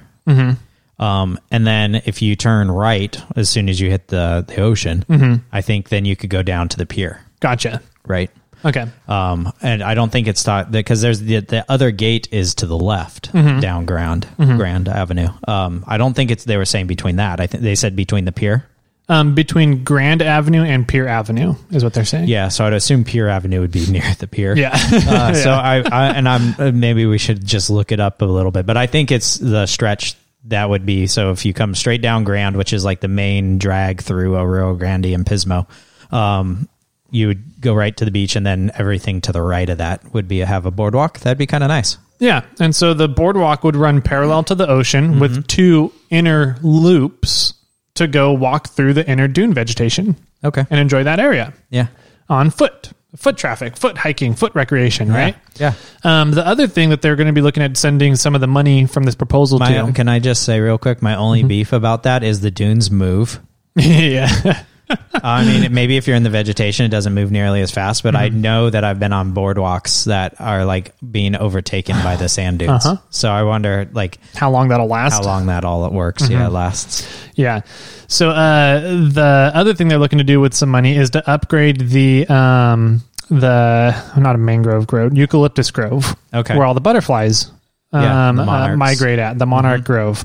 [0.98, 5.42] Um, and then if you turn right as soon as you hit the the ocean,
[5.52, 7.82] I think then you could go down to the pier, Gotcha.
[8.06, 8.30] right?
[8.64, 8.86] Okay.
[9.08, 12.66] Um, and I don't think it's thought because there's the the other gate is to
[12.66, 15.28] the left down Grand Grand Avenue.
[15.48, 17.40] Um, I don't think it's they were saying between that.
[17.40, 18.66] I think they said between the pier.
[19.08, 22.28] Um, between Grand Avenue and Pier Avenue is what they're saying.
[22.28, 24.56] Yeah, so I'd assume Pier Avenue would be near the pier.
[24.56, 24.70] Yeah.
[24.72, 28.52] Uh, so I, I and I'm maybe we should just look it up a little
[28.52, 30.14] bit, but I think it's the stretch
[30.44, 31.06] that would be.
[31.06, 34.74] So if you come straight down Grand, which is like the main drag through Arroyo
[34.74, 35.66] Grande and Pismo,
[36.12, 36.68] um,
[37.10, 40.12] you would go right to the beach, and then everything to the right of that
[40.14, 41.20] would be have a boardwalk.
[41.20, 41.98] That'd be kind of nice.
[42.18, 47.54] Yeah, and so the boardwalk would run parallel to the ocean with two inner loops
[47.94, 50.64] to go walk through the inner dune vegetation Okay.
[50.70, 51.88] and enjoy that area Yeah.
[52.28, 55.36] on foot, foot traffic, foot hiking, foot recreation, right?
[55.56, 55.74] Yeah.
[56.02, 58.46] Um, the other thing that they're going to be looking at sending some of the
[58.46, 59.92] money from this proposal My, to.
[59.92, 61.02] can I just say real quick?
[61.02, 63.40] My only beef about that is the dunes move.
[63.76, 64.64] yeah.
[65.14, 68.02] I mean, maybe if you're in the vegetation, it doesn't move nearly as fast.
[68.02, 72.28] But I know that I've been on boardwalks that are like being overtaken by the
[72.28, 72.84] sand dunes.
[72.86, 72.96] Uh-huh.
[73.10, 75.12] So I wonder, like, How long that'll last?
[75.14, 76.28] how long that all it works.
[76.28, 77.06] Yeah, lasts.
[77.34, 77.60] Yeah.
[78.08, 81.80] So uh, the other thing they're looking to do with some money is to upgrade
[81.80, 86.14] the um, the not a mangrove grove, eucalyptus grove.
[86.34, 86.56] Okay.
[86.56, 87.50] Where all the butterflies
[87.92, 88.44] Yeah, um, uh.
[88.68, 88.78] Mm-hmm.
[88.78, 90.24] migrate at the monarch grove.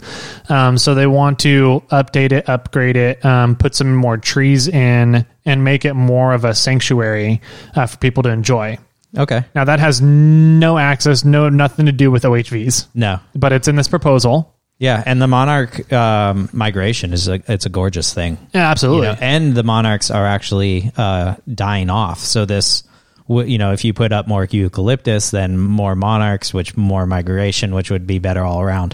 [0.49, 5.25] Um, so they want to update it, upgrade it, um, put some more trees in,
[5.45, 7.41] and make it more of a sanctuary
[7.75, 8.77] uh, for people to enjoy.
[9.17, 9.45] Okay.
[9.55, 13.19] Now that has no access, no nothing to do with OHVs, No.
[13.35, 14.53] but it's in this proposal.
[14.79, 18.37] Yeah, and the monarch um, migration is a it's a gorgeous thing.
[18.53, 19.07] Yeah, You absolutely.
[19.07, 22.19] know, and the monarchs are actually uh, dying off.
[22.19, 22.83] So this,
[23.27, 27.89] you know, if you put up more eucalyptus, then more monarchs, which more migration, which
[27.89, 28.93] would be better all around.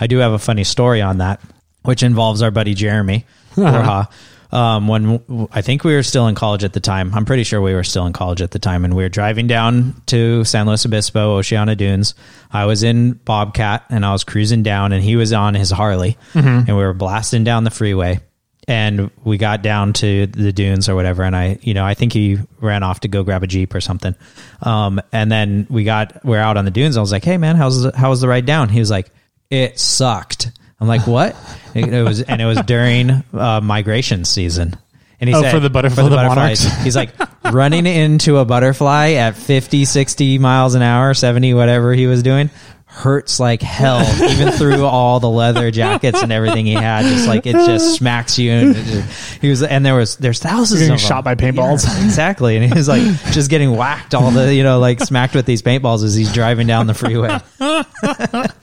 [0.00, 1.40] I do have a funny story on that,
[1.82, 4.08] which involves our buddy Jeremy Borja.
[4.50, 7.60] Um, when I think we were still in college at the time, I'm pretty sure
[7.60, 10.66] we were still in college at the time, and we were driving down to San
[10.66, 12.14] Luis Obispo, Oceano Dunes.
[12.50, 16.16] I was in Bobcat and I was cruising down, and he was on his Harley,
[16.34, 18.20] and we were blasting down the freeway
[18.66, 22.12] and we got down to the dunes or whatever and i you know i think
[22.12, 24.14] he ran off to go grab a jeep or something.
[24.60, 26.98] Um, and then we got we're out on the dunes.
[26.98, 28.68] I was like hey man how's the, how was the ride down?
[28.68, 29.10] He was like
[29.50, 30.50] it sucked
[30.80, 31.36] i'm like what
[31.74, 34.74] it, it was and it was during uh, migration season
[35.20, 36.64] and he Oh, said for the butterfly- the butterflies.
[36.64, 36.84] monarchs?
[36.84, 37.10] he's like
[37.52, 42.50] running into a butterfly at 50 60 miles an hour 70 whatever he was doing
[42.90, 47.46] hurts like hell even through all the leather jackets and everything he had just like
[47.46, 50.98] it just smacks you and just- he was and there was there's thousands You're of
[50.98, 51.16] getting them.
[51.16, 51.86] shot by paintballs.
[51.86, 53.02] Yeah, exactly and he was like
[53.32, 56.66] just getting whacked all the you know like smacked with these paintballs as he's driving
[56.66, 58.54] down the freeway that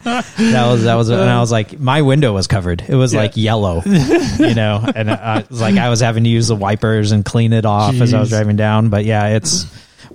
[0.68, 3.22] was that was and I was like my window was covered it was Yeah.
[3.22, 7.12] like yellow you know and I was like I was having to use the wipers
[7.12, 9.66] and clean it off as I was driving down but yeah it's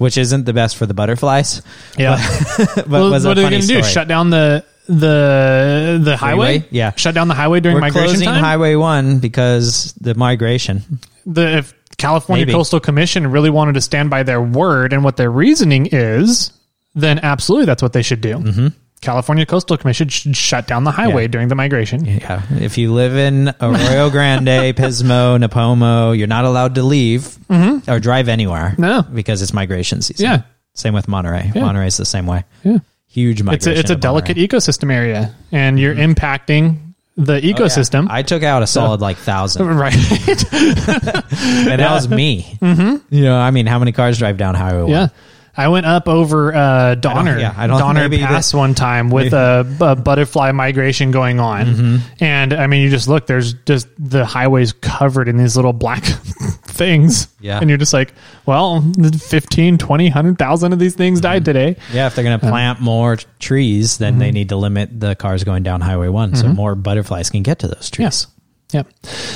[0.00, 1.60] which isn't the best for the butterflies
[1.98, 2.16] Yeah.
[2.56, 3.82] but well, was what are they going to do?
[3.82, 6.64] Shut down the the the highway?
[6.70, 6.92] Yeah.
[6.96, 8.42] Shut down the highway during We're migration closing time.
[8.42, 10.82] Highway One because the migration.
[11.26, 12.54] the if California Maybe.
[12.56, 16.50] Coastal Commission really wanted to stand by their word and what their reasoning is,
[16.94, 18.36] then absolutely that's what they should do.
[18.36, 18.68] Mm-hmm.
[19.00, 21.28] California Coastal Commission should shut down the highway Yeah.
[21.28, 22.04] during the migration.
[22.04, 27.38] Yeah, if you live in Arroyo Grande, Pismo, Nipomo, you're not allowed to leave
[27.88, 28.70] or drive anywhere.
[28.72, 28.82] Mm-hmm.
[28.82, 29.02] No.
[29.02, 30.24] because it's migration season.
[30.26, 30.42] Yeah.
[30.74, 31.50] same with Monterey.
[31.54, 31.62] Yeah.
[31.62, 32.44] Monterey's the same way.
[32.62, 32.78] Yeah.
[33.06, 33.72] Huge It's migration.
[33.72, 36.78] a, it's a delicate ecosystem area, and you're impacting
[37.16, 37.54] the Oh, yeah.
[37.54, 38.06] ecosystem.
[38.08, 39.94] I took out a solid like thousand, right.
[40.52, 42.56] and that was me.
[42.60, 43.14] Mm-hmm.
[43.14, 44.90] You know, I mean, how many cars drive down Highway?
[44.90, 45.08] Yeah.
[45.56, 49.10] I went up over uh, Donner, yeah, I don't- Donner maybe Pass that- one time
[49.10, 51.96] with a, a butterfly migration going on, Mm-hmm.
[52.24, 53.26] and I mean, you just look.
[53.26, 56.04] There's just the highways covered in these little black
[56.64, 57.58] things, Yeah.
[57.60, 58.14] and you're just like,
[58.46, 58.80] well,
[59.18, 61.76] 15, 20, 100,000 of these things died today.
[61.92, 65.44] Yeah, if they're going to plant more trees, then they need to limit the cars
[65.44, 68.04] going down Highway One, so more butterflies can get to those trees.
[68.04, 68.26] Yes.
[68.72, 68.86] Yep.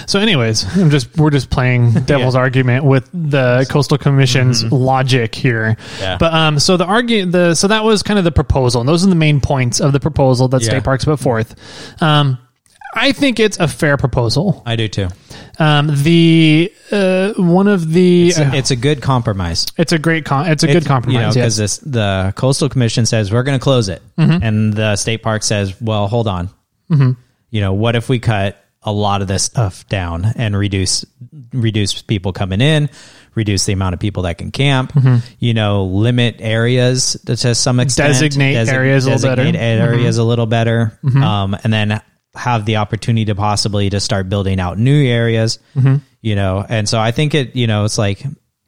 [0.07, 2.41] So, anyways, I'm just we're just playing devil's Yeah.
[2.41, 5.77] argument with the coastal commission's logic here.
[6.01, 6.17] Yeah.
[6.19, 9.05] But um, so the argue the so that was kind of the proposal, and those
[9.05, 10.69] are the main points of the proposal that Yeah.
[10.69, 11.55] state parks put forth.
[12.03, 12.39] Um,
[12.97, 14.63] I think it's a fair proposal.
[14.65, 15.09] I do too.
[15.59, 19.67] Um, the uh, one of the It's, it's, it's a good compromise.
[19.77, 21.15] It's a great con- it's a good It's, compromise.
[21.35, 21.57] You know, yes.
[21.57, 24.45] because the coastal commission says we're going to close it, Mm-hmm.
[24.45, 26.51] and the state park says, "Well, hold on.
[26.89, 31.05] You know, what if we cut a lot of this stuff down and reduce
[31.53, 32.91] reduce people coming in,
[33.35, 34.93] reduce the amount of people that can camp.
[34.93, 35.27] Mm-hmm.
[35.39, 38.13] You know, limit areas to some extent.
[38.13, 39.43] Designate areas a little better.
[39.43, 39.53] Mm-hmm.
[39.53, 42.03] designate areas a little better, um, and then
[42.35, 45.59] have the opportunity to possibly to start building out new areas.
[45.75, 45.97] Mm-hmm.
[46.21, 47.57] You know, and so I think it.
[47.57, 48.25] You know, it's like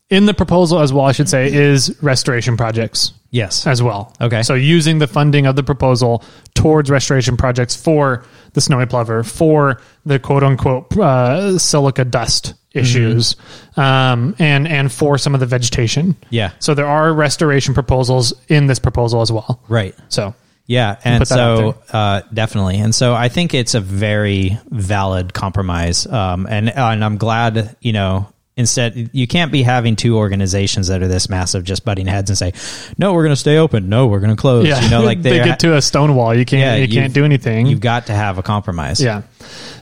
[0.09, 4.15] In the proposal as well, I should say, is restoration projects yes, as well.
[4.21, 4.45] Okay.
[4.45, 6.23] So using the funding of the proposal
[6.57, 8.25] towards restoration projects for
[8.55, 13.37] the snowy plover, for the quote unquote uh, silica dust issues,
[13.77, 16.17] um, and and for some of the vegetation.
[16.31, 19.61] yeah, So there are restoration proposals in this proposal as well.
[19.69, 19.95] right.
[20.09, 20.35] So
[20.67, 21.59] Yeah, and put that out
[21.91, 27.05] so uh, definitely, and so I think it's a very valid compromise, um, and and
[27.05, 28.29] I'm glad you know.
[28.59, 32.39] Instead, you can't be having two organizations that are this massive just butting heads and
[32.39, 32.55] say,
[32.97, 33.91] "No, we're going to stay open.
[33.91, 36.35] No, we're going to close." yeah, You know, like they get to a stone wall.
[36.35, 37.67] You can't Yeah, you can't do anything.
[37.67, 38.99] You've got to have a compromise.
[38.99, 39.23] Yeah.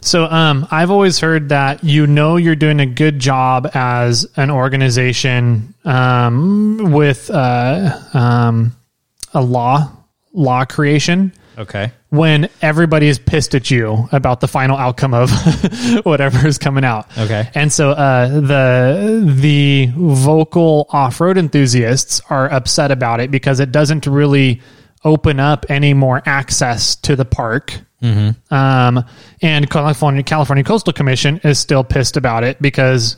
[0.03, 4.51] So um, I've always heard that you know you're doing a good job as an
[4.51, 8.75] organization um, with uh, um,
[9.33, 9.93] a law
[10.33, 11.93] law creation Okay.
[12.11, 15.31] when everybody is pissed at you about the final outcome of
[16.05, 17.07] whatever is coming out.
[17.17, 17.49] Okay.
[17.55, 23.73] And so uh, the the vocal off road enthusiasts are upset about it because it
[23.73, 24.61] doesn't really
[25.05, 27.81] open up any more access to the park.
[28.51, 29.03] Um,
[29.41, 33.17] and California California Coastal Commission is still pissed about it because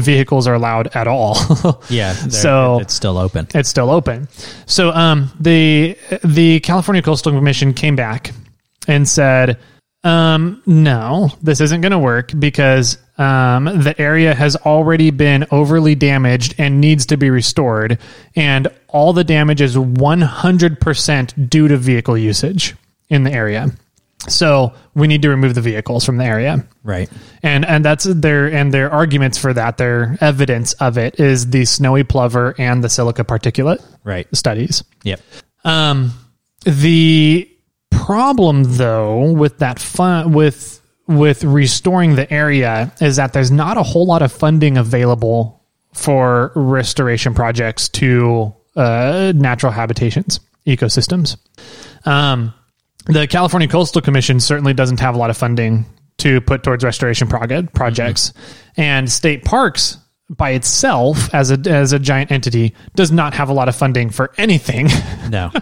[0.00, 1.36] vehicles are allowed at all.
[1.90, 2.12] Yeah.
[2.12, 3.48] So- it's still open.
[3.54, 4.28] it's still open.
[4.66, 8.32] So um, the the California Coastal Commission came back
[8.86, 9.58] and said,
[10.04, 15.94] um, "No, this isn't going to work because um, the area has already been overly
[15.94, 17.98] damaged and needs to be restored,
[18.36, 22.74] and all the damage is one hundred percent due to vehicle usage
[23.08, 23.68] in the area."
[24.26, 27.08] So we need to remove the vehicles from the area Right.
[27.42, 31.64] and and that's their and their arguments for that their evidence of it is the
[31.64, 34.26] snowy plover and the silica particulate Right.
[34.34, 35.20] studies Yep.
[35.64, 36.12] um
[36.64, 37.48] the
[37.90, 43.82] problem though with that fun with with restoring the area is that there's not a
[43.82, 45.62] whole lot of funding available
[45.94, 51.36] for restoration projects to uh, natural habitations ecosystems
[52.04, 52.52] um,
[53.08, 55.84] the California Coastal Commission certainly doesn't have a lot of funding
[56.18, 58.32] to put towards restoration projects,
[58.76, 59.98] and state parks
[60.30, 64.10] by itself as a as a giant entity does not have a lot of funding
[64.10, 64.88] for anything.
[65.28, 65.52] No.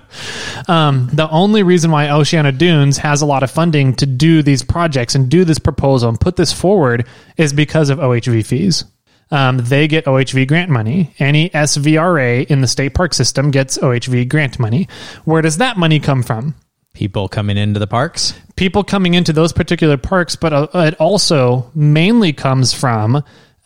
[0.69, 4.63] um, the only reason why Oceano Dunes has a lot of funding to do these
[4.63, 7.05] projects and do this proposal and put this forward
[7.37, 8.85] is because of OHV fees.
[9.33, 11.15] Um, they get OHV grant money.
[11.19, 14.87] Any SVRA in the state park system gets OHV grant money.
[15.25, 16.55] Where does that money come from?
[16.97, 18.33] People coming into the parks.
[18.57, 23.17] people coming into those particular parks, but uh, it also mainly comes from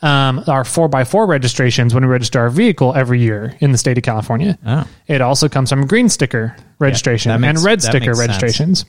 [0.02, 4.02] um, our 4x4 registrations when we register our vehicle every year in the state of
[4.02, 4.58] California.
[4.66, 4.84] Oh.
[5.06, 8.28] It also comes from green sticker registration that makes- and red sticker makes sense.
[8.28, 8.84] registrations.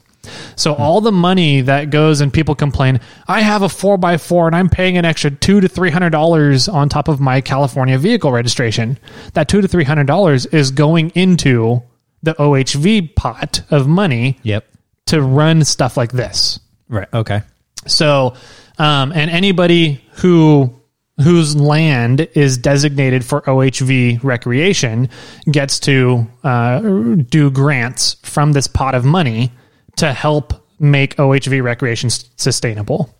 [0.56, 4.48] So all the money that goes and people complain, I have a four by four
[4.48, 7.98] and I'm paying an extra two to three hundred dollars on top of my California
[7.98, 8.98] vehicle registration.
[9.34, 11.82] That two to three hundred dollars is going into
[12.24, 14.66] the OHV pot of money Yep.
[15.08, 16.60] to run stuff like this.
[16.90, 17.08] Right.
[17.14, 17.42] Okay.
[17.88, 18.34] So,
[18.78, 20.74] um, and anybody who
[21.22, 25.10] whose land is designated for OHV recreation
[25.52, 29.52] gets to uh, do grants from this pot of money
[29.98, 33.14] to help make OHV recreation s- sustainable.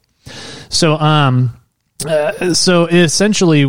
[0.70, 1.56] So, um,
[2.08, 3.66] uh, so essentially,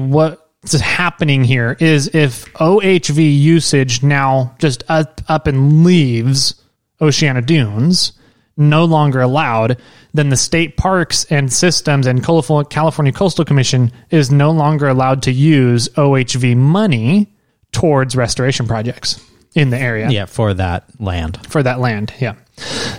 [0.62, 6.55] what's happening here is if OHV usage now just up, up and leaves
[7.01, 8.12] Oceano Dunes,
[8.56, 9.78] no longer allowed,
[10.14, 15.32] then the state parks and systems and California Coastal Commission is no longer allowed to
[15.32, 17.32] use OHV money
[17.72, 19.24] towards restoration projects
[19.55, 21.39] in the area Yeah, for that land.
[21.48, 22.12] for that land.
[22.20, 22.34] Yeah.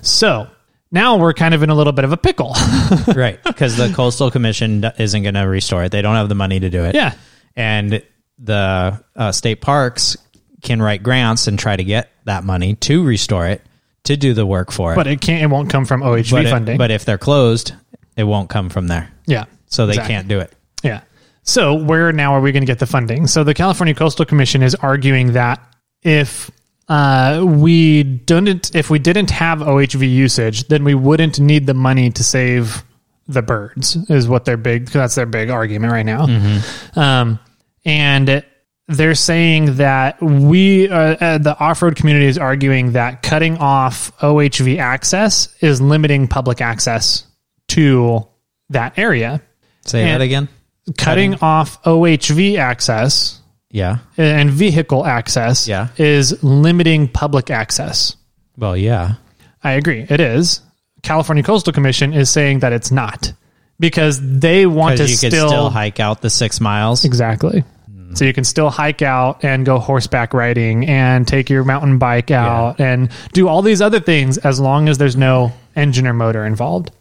[0.02, 0.48] So
[0.92, 2.54] now we're kind of in a little bit of a pickle.
[3.16, 3.42] right.
[3.44, 5.92] Because the coastal commission isn't going to restore it.
[5.92, 6.96] They don't have the money to do it.
[6.96, 7.14] yeah.
[7.56, 8.02] And
[8.40, 10.18] the uh, state parks
[10.62, 13.62] can write grants and try to get that money to restore it
[14.06, 14.96] to do the work for it.
[14.96, 15.44] But it can't.
[15.44, 16.78] It won't come from OHV but, it- funding.
[16.78, 17.74] but if they're closed,
[18.18, 19.12] it won't come from there.
[19.26, 19.46] yeah.
[19.68, 20.14] So they Exactly.
[20.14, 20.54] can't do it.
[20.84, 21.02] Yeah.
[21.42, 23.26] So where now are we going to get the funding?
[23.28, 25.60] So the California Coastal Commission is arguing that
[26.04, 26.52] if
[26.88, 32.12] uh, we didn't, if we didn't have OHV usage, then we wouldn't need the money
[32.12, 32.84] to save
[33.28, 33.96] the birds.
[34.10, 36.28] Is what their big that's their big argument right now.
[36.96, 37.40] Um,
[37.86, 38.44] and
[38.88, 44.78] they're saying that we uh, uh, the off-road community is arguing that cutting off OHV
[44.80, 47.26] access is limiting public access
[47.70, 48.28] to
[48.70, 49.42] that area.
[49.86, 50.50] Say And- that again.
[50.98, 53.40] cutting off OHV access
[53.72, 54.00] Yeah.
[54.18, 55.88] and vehicle access Yeah.
[55.98, 58.18] is limiting public access.
[58.58, 59.14] Well, yeah.
[59.64, 60.06] I agree.
[60.10, 60.60] It is.
[61.04, 63.34] California Coastal Commission is saying that it's not
[63.80, 67.06] because they want to you could still, still hike out the six miles.
[67.06, 67.64] exactly.
[68.16, 72.30] So you can still hike out and go horseback riding and take your mountain bike
[72.30, 76.46] out and do all these other things as long as there's no engine or motor
[76.46, 76.92] involved.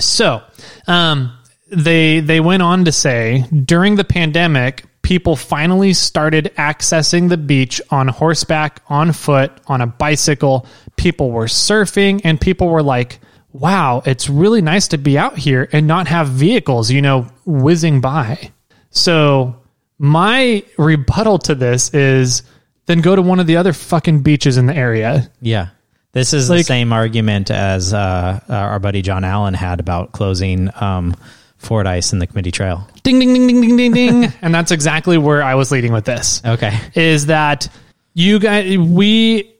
[0.00, 0.42] So,
[0.86, 1.36] um,
[1.70, 7.80] they they went on to say during the pandemic, people finally started accessing the beach
[7.90, 10.66] on horseback, on foot, on a bicycle.
[10.98, 13.20] People were surfing, and people were like,
[13.52, 18.00] "Wow, it's really nice to be out here and not have vehicles, you know, whizzing
[18.00, 18.50] by."
[18.90, 19.56] So,
[19.98, 22.42] my rebuttal to this is
[22.86, 25.30] then go to one of the other fucking beaches in the area.
[25.40, 25.68] Yeah.
[26.12, 31.14] This is the same argument as uh, our buddy John Allen had about closing um,
[31.58, 32.88] Fordyce and the Committee Trail.
[33.02, 34.32] Ding ding ding ding ding ding ding.
[34.42, 36.42] and that's exactly where I was leading with this.
[36.44, 36.78] Okay.
[36.94, 37.68] is that
[38.14, 39.54] you guys we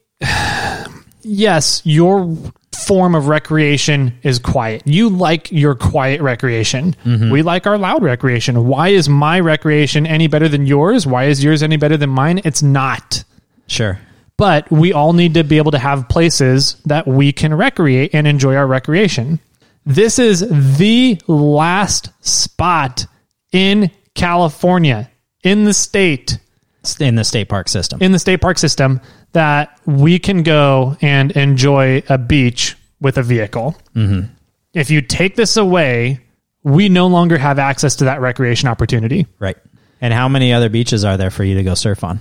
[1.22, 2.36] yes your
[2.76, 4.82] form of recreation is quiet.
[4.86, 6.94] You like your quiet recreation.
[7.04, 7.30] Mm-hmm.
[7.30, 8.66] We like our loud recreation.
[8.66, 11.06] Why is my recreation any better than yours?
[11.06, 12.40] Why is yours any better than mine?
[12.44, 13.24] It's not.
[13.66, 13.98] Sure.
[14.38, 18.26] but we all need to be able to have places that we can recreate and
[18.26, 19.40] enjoy our recreation.
[19.84, 20.40] This is
[20.78, 23.06] the last spot
[23.52, 25.10] in California,
[25.42, 26.38] in the state,
[27.00, 28.00] In the state park system.
[28.00, 29.00] in the state park system
[29.32, 33.76] that we can go and enjoy a beach with a vehicle.
[33.94, 34.32] Mm-hmm.
[34.74, 36.20] If you take this away,
[36.62, 39.26] we no longer have access to that recreation opportunity.
[39.38, 39.56] right.
[40.00, 42.20] And how many other beaches are there for you to go surf on?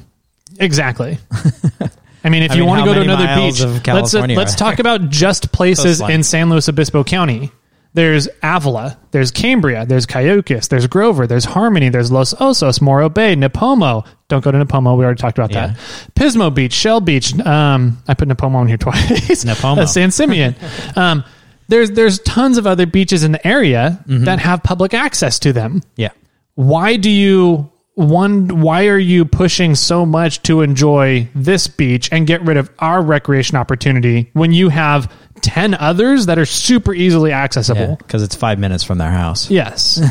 [0.59, 1.19] Exactly.
[2.23, 4.35] I mean, if I you mean, want to go to another beach, let's uh, California
[4.35, 7.51] let's talk about just places in San Luis Obispo County.
[7.97, 13.35] There's Avila, there's Cambria, there's Cayucos, there's Grover, there's Harmony, there's Los Osos, Morro Bay,
[13.35, 14.05] Nipomo.
[14.27, 14.95] Don't go to Nipomo.
[14.95, 15.69] We already talked about Yeah.
[15.69, 15.77] that.
[16.13, 17.33] Pismo Beach, Shell Beach.
[17.39, 19.43] Um, I put Nipomo in here twice.
[19.43, 19.79] Nipomo.
[19.79, 20.55] Uh, San Simeon.
[20.95, 21.23] um,
[21.69, 24.25] there's there's tons of other beaches in the area Mm-hmm.
[24.25, 26.09] that have public access to them Yeah.
[26.53, 32.27] why do you one why are you pushing so much to enjoy this beach and
[32.27, 35.11] get rid of our recreation opportunity when you have
[35.47, 37.95] 10 others that are super easily accessible.
[37.95, 39.49] Because it's five minutes from their house.
[39.49, 40.01] yes.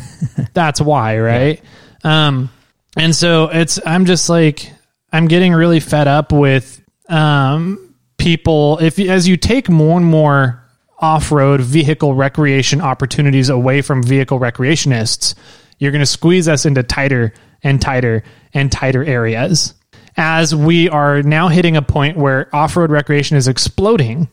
[0.54, 1.62] That's why right?
[2.02, 2.50] Um
[2.96, 4.72] and so it's i'm just like
[5.12, 8.78] i'm getting really fed up with um people.
[8.78, 10.64] If as you take more and more
[10.98, 15.34] off-road vehicle recreation opportunities away from vehicle recreationists
[15.78, 18.22] you're going to squeeze us into tighter and tighter
[18.54, 19.74] and tighter areas
[20.16, 24.26] as we are now hitting a point where off-road recreation is exploding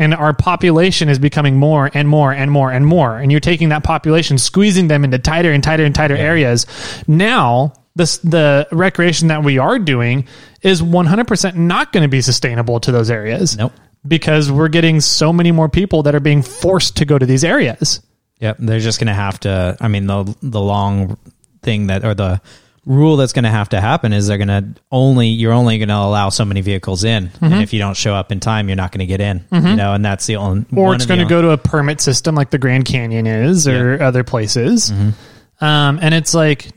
[0.00, 3.68] and our population is becoming more and more and more and more and you're taking
[3.68, 6.66] that population squeezing them into tighter and tighter and tighter areas
[7.06, 10.26] now this the recreation that we are doing
[10.62, 13.72] is 100% not going to be sustainable to those areas Nope.
[14.06, 17.44] because we're getting so many more people that are being forced to go to these
[17.44, 18.00] areas
[18.40, 18.56] Yep.
[18.60, 19.76] They're just going to have to.
[19.80, 21.18] I mean, the the long
[21.62, 22.40] thing that or the
[22.86, 25.88] rule that's going to have to happen is they're going to only you're only going
[25.90, 27.44] to allow so many vehicles in, Mm-hmm.
[27.44, 29.44] and if you don't show up in time, you're not going to get in.
[29.52, 30.64] You know, and that's the only.
[30.76, 34.02] or it's going to go to a permit system like the Grand Canyon is or
[34.02, 34.90] other places.
[34.90, 35.64] Mm-hmm.
[35.64, 36.70] Um, and it's like,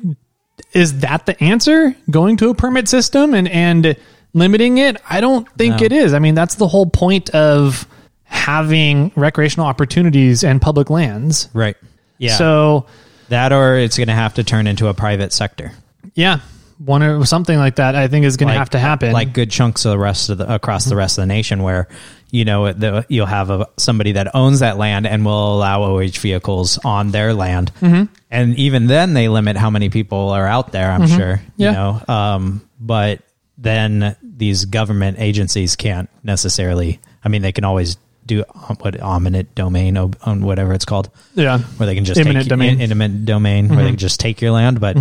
[0.73, 1.95] is that the answer?
[2.11, 3.95] Going to a permit system and, and
[4.33, 4.97] limiting it?
[5.09, 5.85] I don't think No.
[5.85, 6.13] it is.
[6.13, 7.87] I mean, that's the whole point of
[8.23, 11.49] having recreational opportunities and public lands.
[11.53, 11.77] right.
[12.17, 12.35] Yeah.
[12.35, 12.85] So,
[13.29, 15.71] that or it's going to have to turn into a private sector.
[16.15, 16.39] Yeah,
[16.79, 19.11] one or something like that, I think is going to have to happen.
[19.13, 21.87] Like good chunks of the rest of the across the rest of the nation, where
[22.31, 26.19] you know the, you'll have a, somebody that owns that land and will allow OH
[26.19, 28.11] vehicles on their land, Mm-hmm.
[28.31, 30.91] and even then they limit how many people are out there.
[30.91, 31.49] I'm sure, Mm-hmm.
[31.61, 31.69] Yeah.
[31.69, 33.21] you know, um, but
[33.57, 36.99] then these government agencies can't necessarily.
[37.23, 41.59] I mean, they can always do um, what eminent domain, on whatever it's called yeah.
[41.59, 42.73] where they can just Eminent take domain.
[42.75, 44.95] in- intimate domain where they can just take your land, but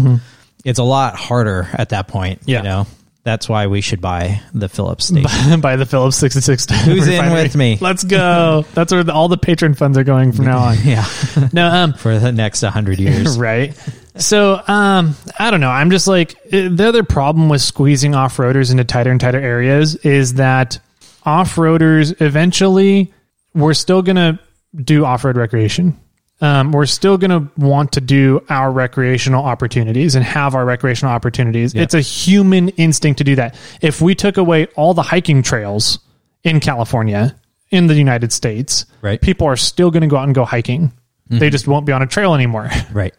[0.64, 2.42] it's a lot harder at that point.
[2.46, 2.58] Yeah.
[2.58, 2.86] You know,
[3.24, 5.60] that's why we should buy the Phillips station.
[5.60, 6.66] by the Phillips 66.
[6.84, 7.78] Who's in with me?
[7.80, 8.64] Let's go.
[8.74, 10.76] That's where the, all the patron funds are going from now on.
[10.84, 11.06] yeah,
[11.52, 13.38] No, um, for the next hundred years.
[13.38, 13.76] right.
[14.16, 15.70] So, um, I don't know.
[15.70, 19.94] I'm just like the other problem with squeezing off roaders into tighter and tighter areas
[19.96, 20.78] is that
[21.24, 23.12] off roaders eventually
[23.54, 24.38] we're still gonna
[24.74, 25.98] do off road recreation.
[26.42, 31.14] Um, we're still going to want to do our recreational opportunities and have our recreational
[31.14, 31.72] opportunities.
[31.74, 33.54] It's a human instinct to do that.
[33.80, 36.00] If we took away all the hiking trails
[36.42, 37.36] in California,
[37.70, 39.20] in the United States, Right.
[39.20, 40.92] people are still going to go out and go hiking
[41.30, 42.68] They just won't be on a trail anymore.
[42.92, 43.14] Right.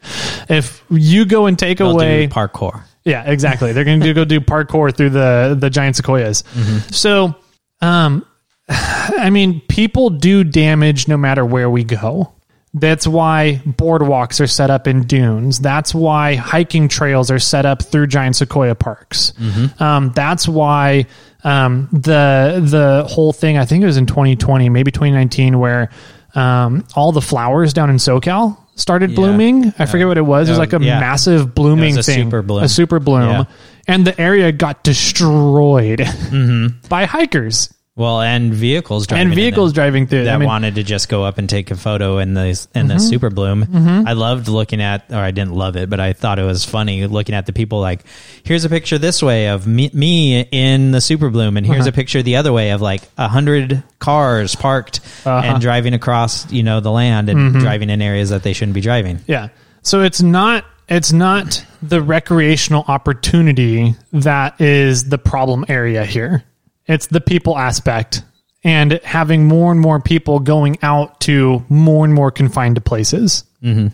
[0.48, 2.82] if you go and take They'll away parkour.
[3.04, 3.72] yeah, exactly.
[3.72, 6.44] They're going to go do parkour through the the giant sequoias.
[6.92, 7.34] So,
[7.80, 8.24] um,
[8.68, 12.33] I mean, people do damage no matter where we go.
[12.76, 15.60] That's why boardwalks are set up in dunes.
[15.60, 19.32] That's why hiking trails are set up through giant sequoia parks.
[19.78, 21.06] Um, that's why
[21.44, 23.58] um, the the whole thing.
[23.58, 25.90] I think it was in 2020, maybe 2019, where
[26.34, 29.16] um, all the flowers down in SoCal started Yeah.
[29.16, 29.72] blooming.
[29.78, 30.48] I forget what it was.
[30.48, 30.98] It was like a yeah.
[30.98, 32.64] massive blooming It was a thing, super bloom.
[32.64, 33.44] a super bloom, Yeah.
[33.86, 36.88] and the area got destroyed Mm-hmm.
[36.88, 40.24] by hikers Well, and vehicles driving and vehicles it driving through.
[40.24, 42.88] that I mean, wanted to just go up and take a photo in the in
[42.88, 42.98] the mm-hmm.
[42.98, 43.64] super bloom.
[43.64, 44.08] Mm-hmm.
[44.08, 47.06] I loved looking at, or I didn't love it, but I thought it was funny
[47.06, 48.04] looking at the people like,
[48.42, 51.90] here's a picture this way of me, me in the super bloom, and here's uh-huh.
[51.90, 55.58] a picture the other way of like a hundred cars parked and uh-huh.
[55.60, 57.60] driving across, you know, the land and mm-hmm.
[57.60, 59.20] driving in areas that they shouldn't be driving.
[59.28, 59.50] Yeah.
[59.82, 66.42] So it's not it's not the recreational opportunity that is the problem area here.
[66.86, 68.22] It's the people aspect
[68.62, 73.44] and having more and more people going out to more and more confined places.
[73.62, 73.88] Mm-hmm.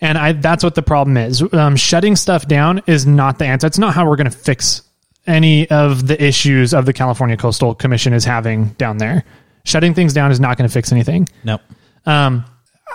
[0.00, 1.42] And I that's what the problem is.
[1.54, 3.66] Um, shutting stuff down is not the answer.
[3.66, 4.82] It's not how we're going to fix
[5.26, 9.24] any of the issues of the California Coastal Commission is having down there.
[9.64, 11.28] Shutting things down is not going to fix anything.
[11.42, 11.60] Nope.
[12.04, 12.44] Um,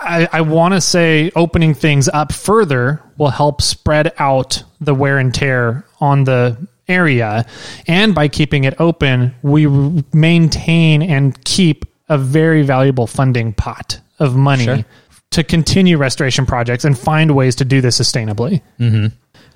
[0.00, 5.18] I, I want to say opening things up further will help spread out the wear
[5.18, 7.46] and tear on the area.
[7.86, 9.66] And by keeping it open, we
[10.12, 14.84] maintain and keep a very valuable funding pot of money Sure.
[15.30, 18.60] to continue restoration projects and find ways to do this sustainably.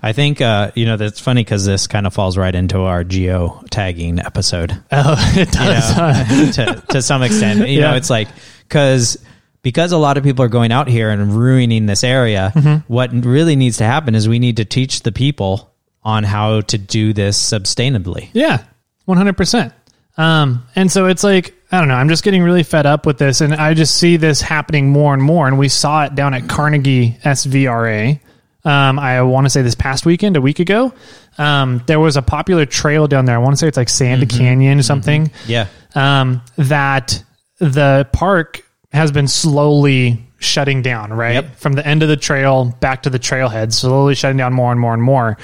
[0.02, 3.02] I think uh, you know that's funny because this kind of falls right into our
[3.02, 4.72] geo tagging episode.
[4.92, 5.96] Oh, it you does.
[5.96, 7.68] know, to to some extent.
[7.68, 8.28] You know, it's like
[8.68, 9.16] because
[9.62, 12.52] because a lot of people are going out here and ruining this area.
[12.54, 12.92] Mm-hmm.
[12.92, 15.72] What really needs to happen is we need to teach the people
[16.06, 18.30] on how to do this sustainably.
[18.32, 18.62] Yeah,
[19.06, 19.74] one hundred percent.
[20.16, 21.94] Um, and so it's like I don't know.
[21.96, 25.12] I'm just getting really fed up with this, and I just see this happening more
[25.12, 25.48] and more.
[25.48, 28.20] And we saw it down at Carnegie SVRA.
[28.64, 30.92] Um, I want to say this past weekend, a week ago,
[31.38, 33.34] um, there was a popular trail down there.
[33.34, 35.30] I want to say it's like Sand Canyon or something.
[35.46, 35.66] Yeah.
[35.94, 37.22] Um, that
[37.58, 38.62] the park
[38.92, 41.34] has been slowly shutting down, right?
[41.34, 41.56] Yep.
[41.56, 44.80] From the end of the trail back to the trailhead, slowly shutting down more and
[44.80, 45.38] more and more.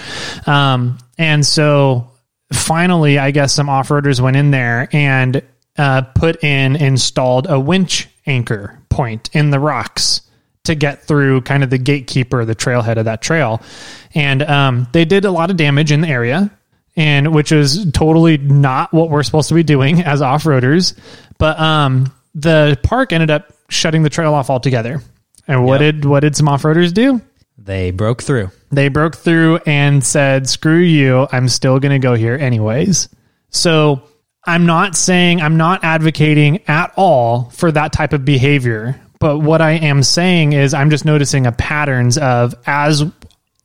[0.47, 2.11] Um, and so
[2.53, 5.43] finally, I guess some off roaders went in there and
[5.79, 10.21] uh, put in, installed a winch anchor point in the rocks
[10.65, 13.61] to get through kind of the gatekeeper, the trailhead of that trail.
[14.15, 16.51] And um, they did a lot of damage in the area,
[16.95, 20.97] and which is totally not what we're supposed to be doing as off roaders.
[21.39, 25.03] But um, the park ended up shutting the trail off altogether.
[25.49, 25.95] And what Yep.
[25.95, 27.21] did what did some off roaders do?
[27.59, 28.51] They broke through.
[28.71, 31.27] They broke through and said, "Screw you!
[31.33, 33.09] I'm still going to go here anyways."
[33.51, 34.03] So
[34.47, 39.01] I'm not saying I'm not advocating at all for that type of behavior.
[39.21, 43.05] But what I am saying is I'm just noticing a patterns of as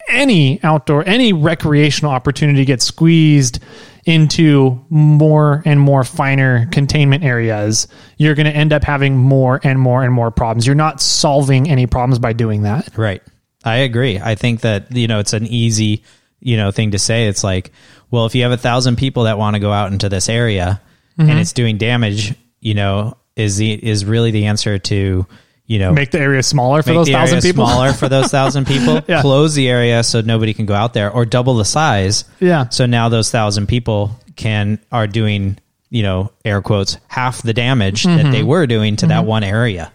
[0.10, 3.60] any outdoor, any recreational opportunity gets squeezed
[4.08, 9.80] into more and more finer containment areas, you're going to end up having more and
[9.80, 10.66] more and more problems.
[10.66, 12.98] You're not solving any problems by doing that.
[12.98, 13.22] Right.
[13.64, 14.20] I agree.
[14.20, 16.04] I think that, you know, it's an easy,
[16.40, 17.28] you know, thing to say.
[17.28, 17.72] It's like,
[18.10, 20.82] well, if you have a thousand people that want to go out into this area
[21.20, 21.32] Mm-hmm.
[21.32, 25.26] and it's doing damage, you know, is the, is really the answer to,
[25.68, 27.66] you know, Make the area smaller for make those the thousand area people.
[27.68, 29.22] smaller for those thousand people, Yeah.
[29.22, 32.24] close the area so nobody can go out there or double the size.
[32.40, 32.70] Yeah.
[32.70, 35.58] So now those thousand people can, are doing,
[35.90, 38.18] you know, air quotes, half the damage Mm-hmm.
[38.24, 39.92] that they were doing to that one area.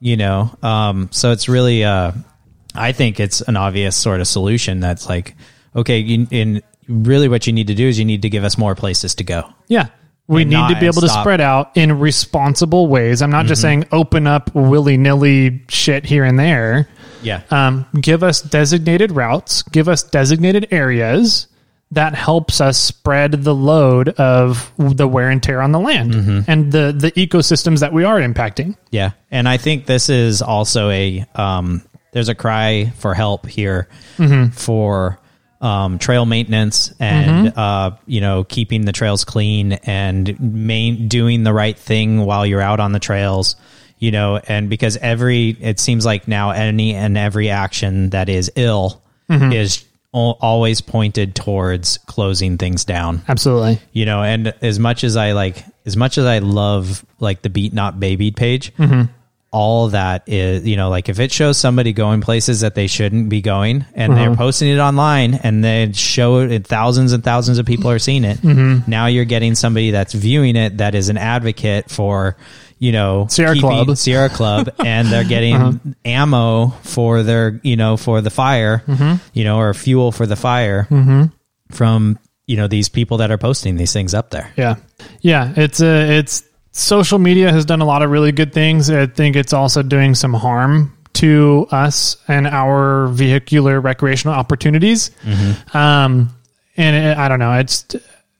[0.00, 2.10] You know, um, so it's really, uh,
[2.74, 5.34] I think it's an obvious sort of solution that's like,
[5.76, 8.58] okay, you, in really what you need to do is you need to give us
[8.58, 9.52] more places to go.
[9.68, 9.86] Yeah.
[10.28, 11.22] We need to be able to stop.
[11.24, 13.20] spread out in responsible ways.
[13.22, 13.82] I'm not just Mm-hmm.
[13.82, 16.88] saying open up willy nilly shit here and there.
[17.22, 17.42] Yeah.
[17.50, 21.48] Um, give us designated routes, give us designated areas
[21.90, 26.50] that helps us spread the load of the wear and tear on the land Mm-hmm.
[26.50, 28.76] and the, the ecosystems that we are impacting.
[28.90, 31.82] Yeah, and I think this is also a um,
[32.12, 33.88] there's a cry for help here
[34.52, 35.18] for
[35.62, 41.52] um, trail maintenance and uh, you know keeping the trails clean and main doing the
[41.52, 43.56] right thing while you're out on the trails.
[43.98, 48.50] You know, and because every it seems like now any and every action that is
[48.56, 49.00] ill
[49.52, 53.80] is always pointed towards closing things down Absolutely.
[53.92, 57.48] you know and as much as i like as much as i love like the
[57.48, 58.72] beat not babied page
[59.52, 63.28] all that is, you know, like if it shows somebody going places that they shouldn't
[63.28, 64.24] be going and Uh-huh.
[64.24, 67.98] they're posting it online and they show it and thousands and thousands of people are
[67.98, 68.38] seeing it.
[68.38, 68.90] Mm-hmm.
[68.90, 72.36] Now you're getting somebody that's viewing it that is an advocate for,
[72.78, 73.88] you know, Sierra Club.
[73.88, 73.94] Uh-huh.
[73.94, 79.14] Sierra Club and they're getting ammo for their, you know, for the fire, Mm-hmm.
[79.34, 80.88] you know, or fuel for the fire
[81.70, 84.50] from, you know, these people that are posting these things up there.
[84.56, 84.76] Yeah,
[85.20, 85.52] yeah.
[85.56, 86.42] It's a it's
[86.72, 88.90] social media has done a lot of really good things.
[88.90, 95.10] I think it's also doing some harm to us and our vehicular recreational opportunities.
[95.74, 96.30] Um,
[96.76, 97.52] and it, I don't know.
[97.58, 97.86] It's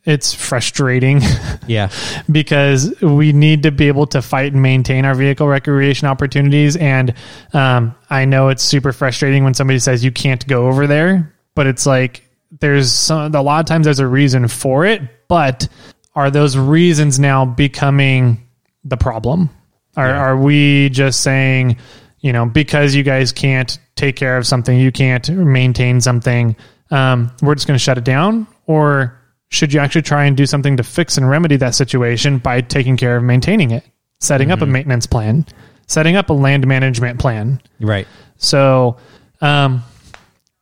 [0.05, 1.21] it's frustrating
[1.69, 1.91] Yeah.
[2.31, 6.77] because we need to be able to fight and maintain our vehicle recreation opportunities.
[6.77, 7.15] And
[7.53, 11.69] um, I know it's super frustrating when somebody says you can't go over there, but
[11.69, 12.25] it's like
[12.59, 15.69] there's some, a lot of times there's a reason for it, but
[16.14, 18.47] are those reasons now becoming
[18.84, 19.51] the problem?
[19.97, 21.76] Are, are we just saying,
[22.20, 26.56] you know, because you guys can't take care of something, you can't maintain something,
[26.90, 28.47] um, we're just going to shut it down?
[28.66, 29.18] Or
[29.48, 32.97] should you actually try and do something to fix and remedy that situation by taking
[32.97, 33.84] care of maintaining it,
[34.18, 35.44] setting up a maintenance plan,
[35.89, 37.60] setting up a land management plan?
[37.80, 38.06] Right.
[38.39, 38.97] So
[39.43, 39.82] um,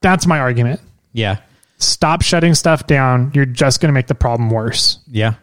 [0.01, 0.81] that's my argument.
[1.13, 1.37] Yeah.
[1.81, 3.31] Stop shutting stuff down.
[3.33, 4.99] You're just going to make the problem worse.
[5.07, 5.33] Yeah.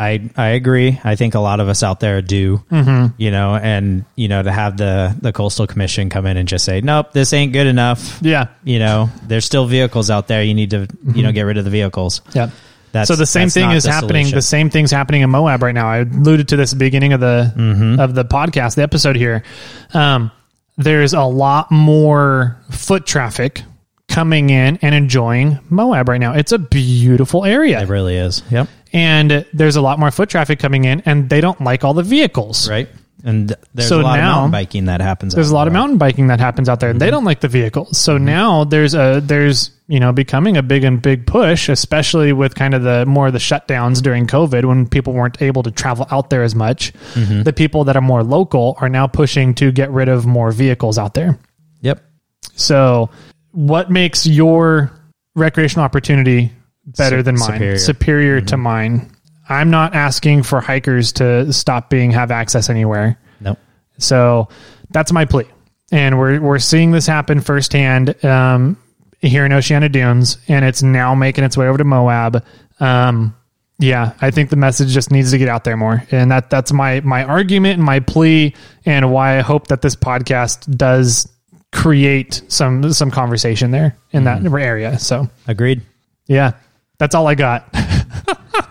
[0.00, 1.00] I I agree.
[1.02, 3.14] I think a lot of us out there do, Mm-hmm.
[3.20, 6.64] you know, and you know to have the the coastal commission come in and just
[6.64, 8.20] say, nope, this ain't good enough.
[8.22, 8.46] Yeah.
[8.62, 10.44] You know, there's still vehicles out there.
[10.44, 12.20] You need to you know get rid of the vehicles.
[12.32, 12.50] Yeah.
[12.92, 14.26] That's so the same thing is the happening.
[14.26, 14.36] solution.
[14.36, 15.88] The same thing's happening in Moab right now.
[15.88, 17.98] I alluded to this at the beginning of the Mm-hmm.
[17.98, 19.42] of the podcast, the episode here.
[19.94, 20.30] Um,
[20.76, 23.64] there's a lot more foot traffic
[24.18, 26.32] coming in and enjoying Moab right now.
[26.34, 28.42] It's a beautiful area, It really is.
[28.50, 28.68] Yep.
[28.92, 32.02] and there's a lot more foot traffic coming in, and they don't like all the
[32.02, 32.68] vehicles.
[32.68, 32.88] Right.
[33.24, 35.34] And there's So a lot now- of mountain biking that happens.
[35.34, 35.80] There's out a lot of there.
[35.80, 36.90] mountain biking that happens out there.
[36.90, 36.98] Mm-hmm.
[36.98, 37.98] They don't like the vehicles.
[37.98, 42.54] So now there's a there's you know becoming a big and big push, especially with
[42.54, 46.06] kind of the more of the shutdowns during COVID when people weren't able to travel
[46.12, 46.92] out there as much.
[47.14, 47.42] Mm-hmm.
[47.42, 50.96] The people that are more local are now pushing to get rid of more vehicles
[50.96, 51.38] out there.
[51.82, 52.00] Yep.
[52.54, 53.10] So
[53.52, 54.90] what makes your
[55.34, 56.52] recreational opportunity
[56.86, 57.52] better than mine?
[57.52, 57.78] superior.
[57.78, 59.10] Superior to mine.
[59.48, 63.18] I'm not asking for hikers to stop being have access anywhere.
[63.40, 63.58] Nope.
[63.98, 64.48] So
[64.90, 65.46] that's my plea.
[65.90, 68.76] And we're we're seeing this happen firsthand um,
[69.20, 72.44] here in Oceano Dunes, and it's now making its way over to Moab.
[72.78, 73.34] Um,
[73.78, 76.72] yeah, I think the message just needs to get out there more, and that that's
[76.72, 78.54] my my argument and my plea,
[78.84, 81.26] and why I hope that this podcast does
[81.72, 84.98] create some some conversation there in that area.
[84.98, 85.82] So Agreed.
[86.26, 86.52] yeah,
[86.98, 87.68] that's all I got.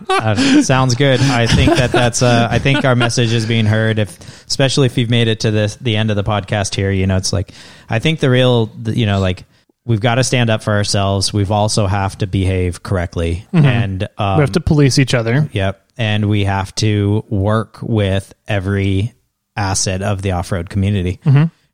[0.09, 1.19] Uh, sounds good.
[1.19, 2.21] I think that that's.
[2.21, 3.99] Uh, I think our message is being heard.
[3.99, 4.17] If,
[4.47, 7.17] especially if you've made it to this the end of the podcast here, you know,
[7.17, 7.51] it's like
[7.89, 9.43] I think the real, you know, like
[9.85, 11.33] we've got to stand up for ourselves.
[11.33, 14.37] We've also have to behave correctly, and um, Mm-hmm.
[14.37, 15.49] we have to police each other.
[15.51, 15.83] Yep.
[15.97, 19.13] And we have to work with every
[19.57, 21.19] asset of the off road community.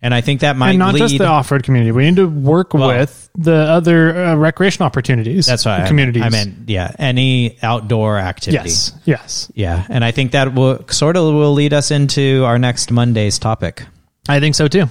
[0.03, 0.99] And I think that might and not lead.
[0.99, 1.91] just the off-road community.
[1.91, 5.45] We need to work with the other uh, recreational opportunities.
[5.45, 6.23] that's the communities.
[6.23, 8.69] I mean, yeah, any outdoor activity.
[8.69, 9.51] yes, yes.
[9.55, 9.85] Yeah.
[9.89, 13.85] And I think that will sort of will lead us into our next Monday's topic.
[14.27, 14.87] I think so too.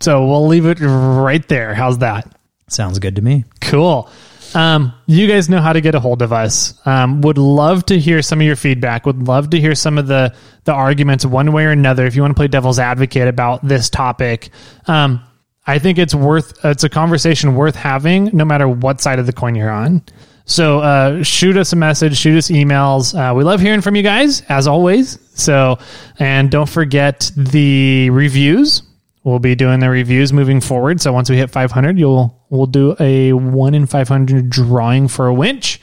[0.00, 1.74] So we'll leave it right there.
[1.74, 2.32] How's that?
[2.68, 3.44] Sounds good to me.
[3.60, 4.08] Cool.
[4.54, 6.74] Um, you guys know how to get a hold of us.
[6.86, 9.06] Um, would love to hear some of your feedback.
[9.06, 10.34] Would love to hear some of the
[10.64, 12.06] the arguments one way or another.
[12.06, 14.50] If you want to play devil's advocate about this topic,
[14.86, 15.22] um,
[15.66, 19.32] I think it's worth it's a conversation worth having, no matter what side of the
[19.32, 20.02] coin you're on.
[20.48, 23.14] So uh, shoot us a message, shoot us emails.
[23.14, 25.18] Uh, we love hearing from you guys, as always.
[25.34, 25.78] So,
[26.18, 28.82] and don't forget the reviews.
[29.28, 31.02] We'll be doing the reviews moving forward.
[31.02, 35.34] So once we hit 500, you'll we'll do a one in 500 drawing for a
[35.34, 35.82] winch.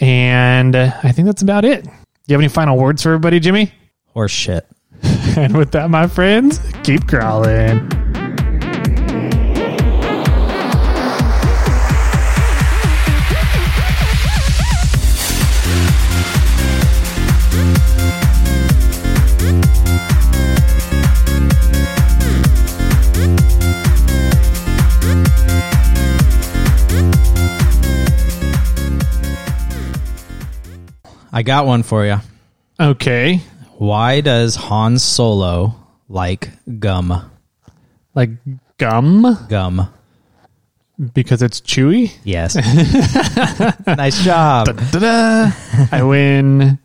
[0.00, 1.84] And uh, I think that's about it.
[1.84, 1.90] Do
[2.26, 3.72] you have any final words for everybody, Jimmy?
[4.08, 4.66] Horse shit.
[5.36, 7.97] And with that, my friends, keep crawling.
[31.32, 32.18] I got one for you.
[32.80, 33.40] Okay.
[33.76, 35.74] Why does Han Solo
[36.08, 37.30] like gum?
[38.14, 38.30] Like
[38.78, 39.88] gum Gum.
[41.12, 42.12] because it's chewy.
[42.24, 42.54] Yes.
[43.86, 44.66] nice job.
[44.90, 45.52] Da-da!
[45.92, 46.78] I win.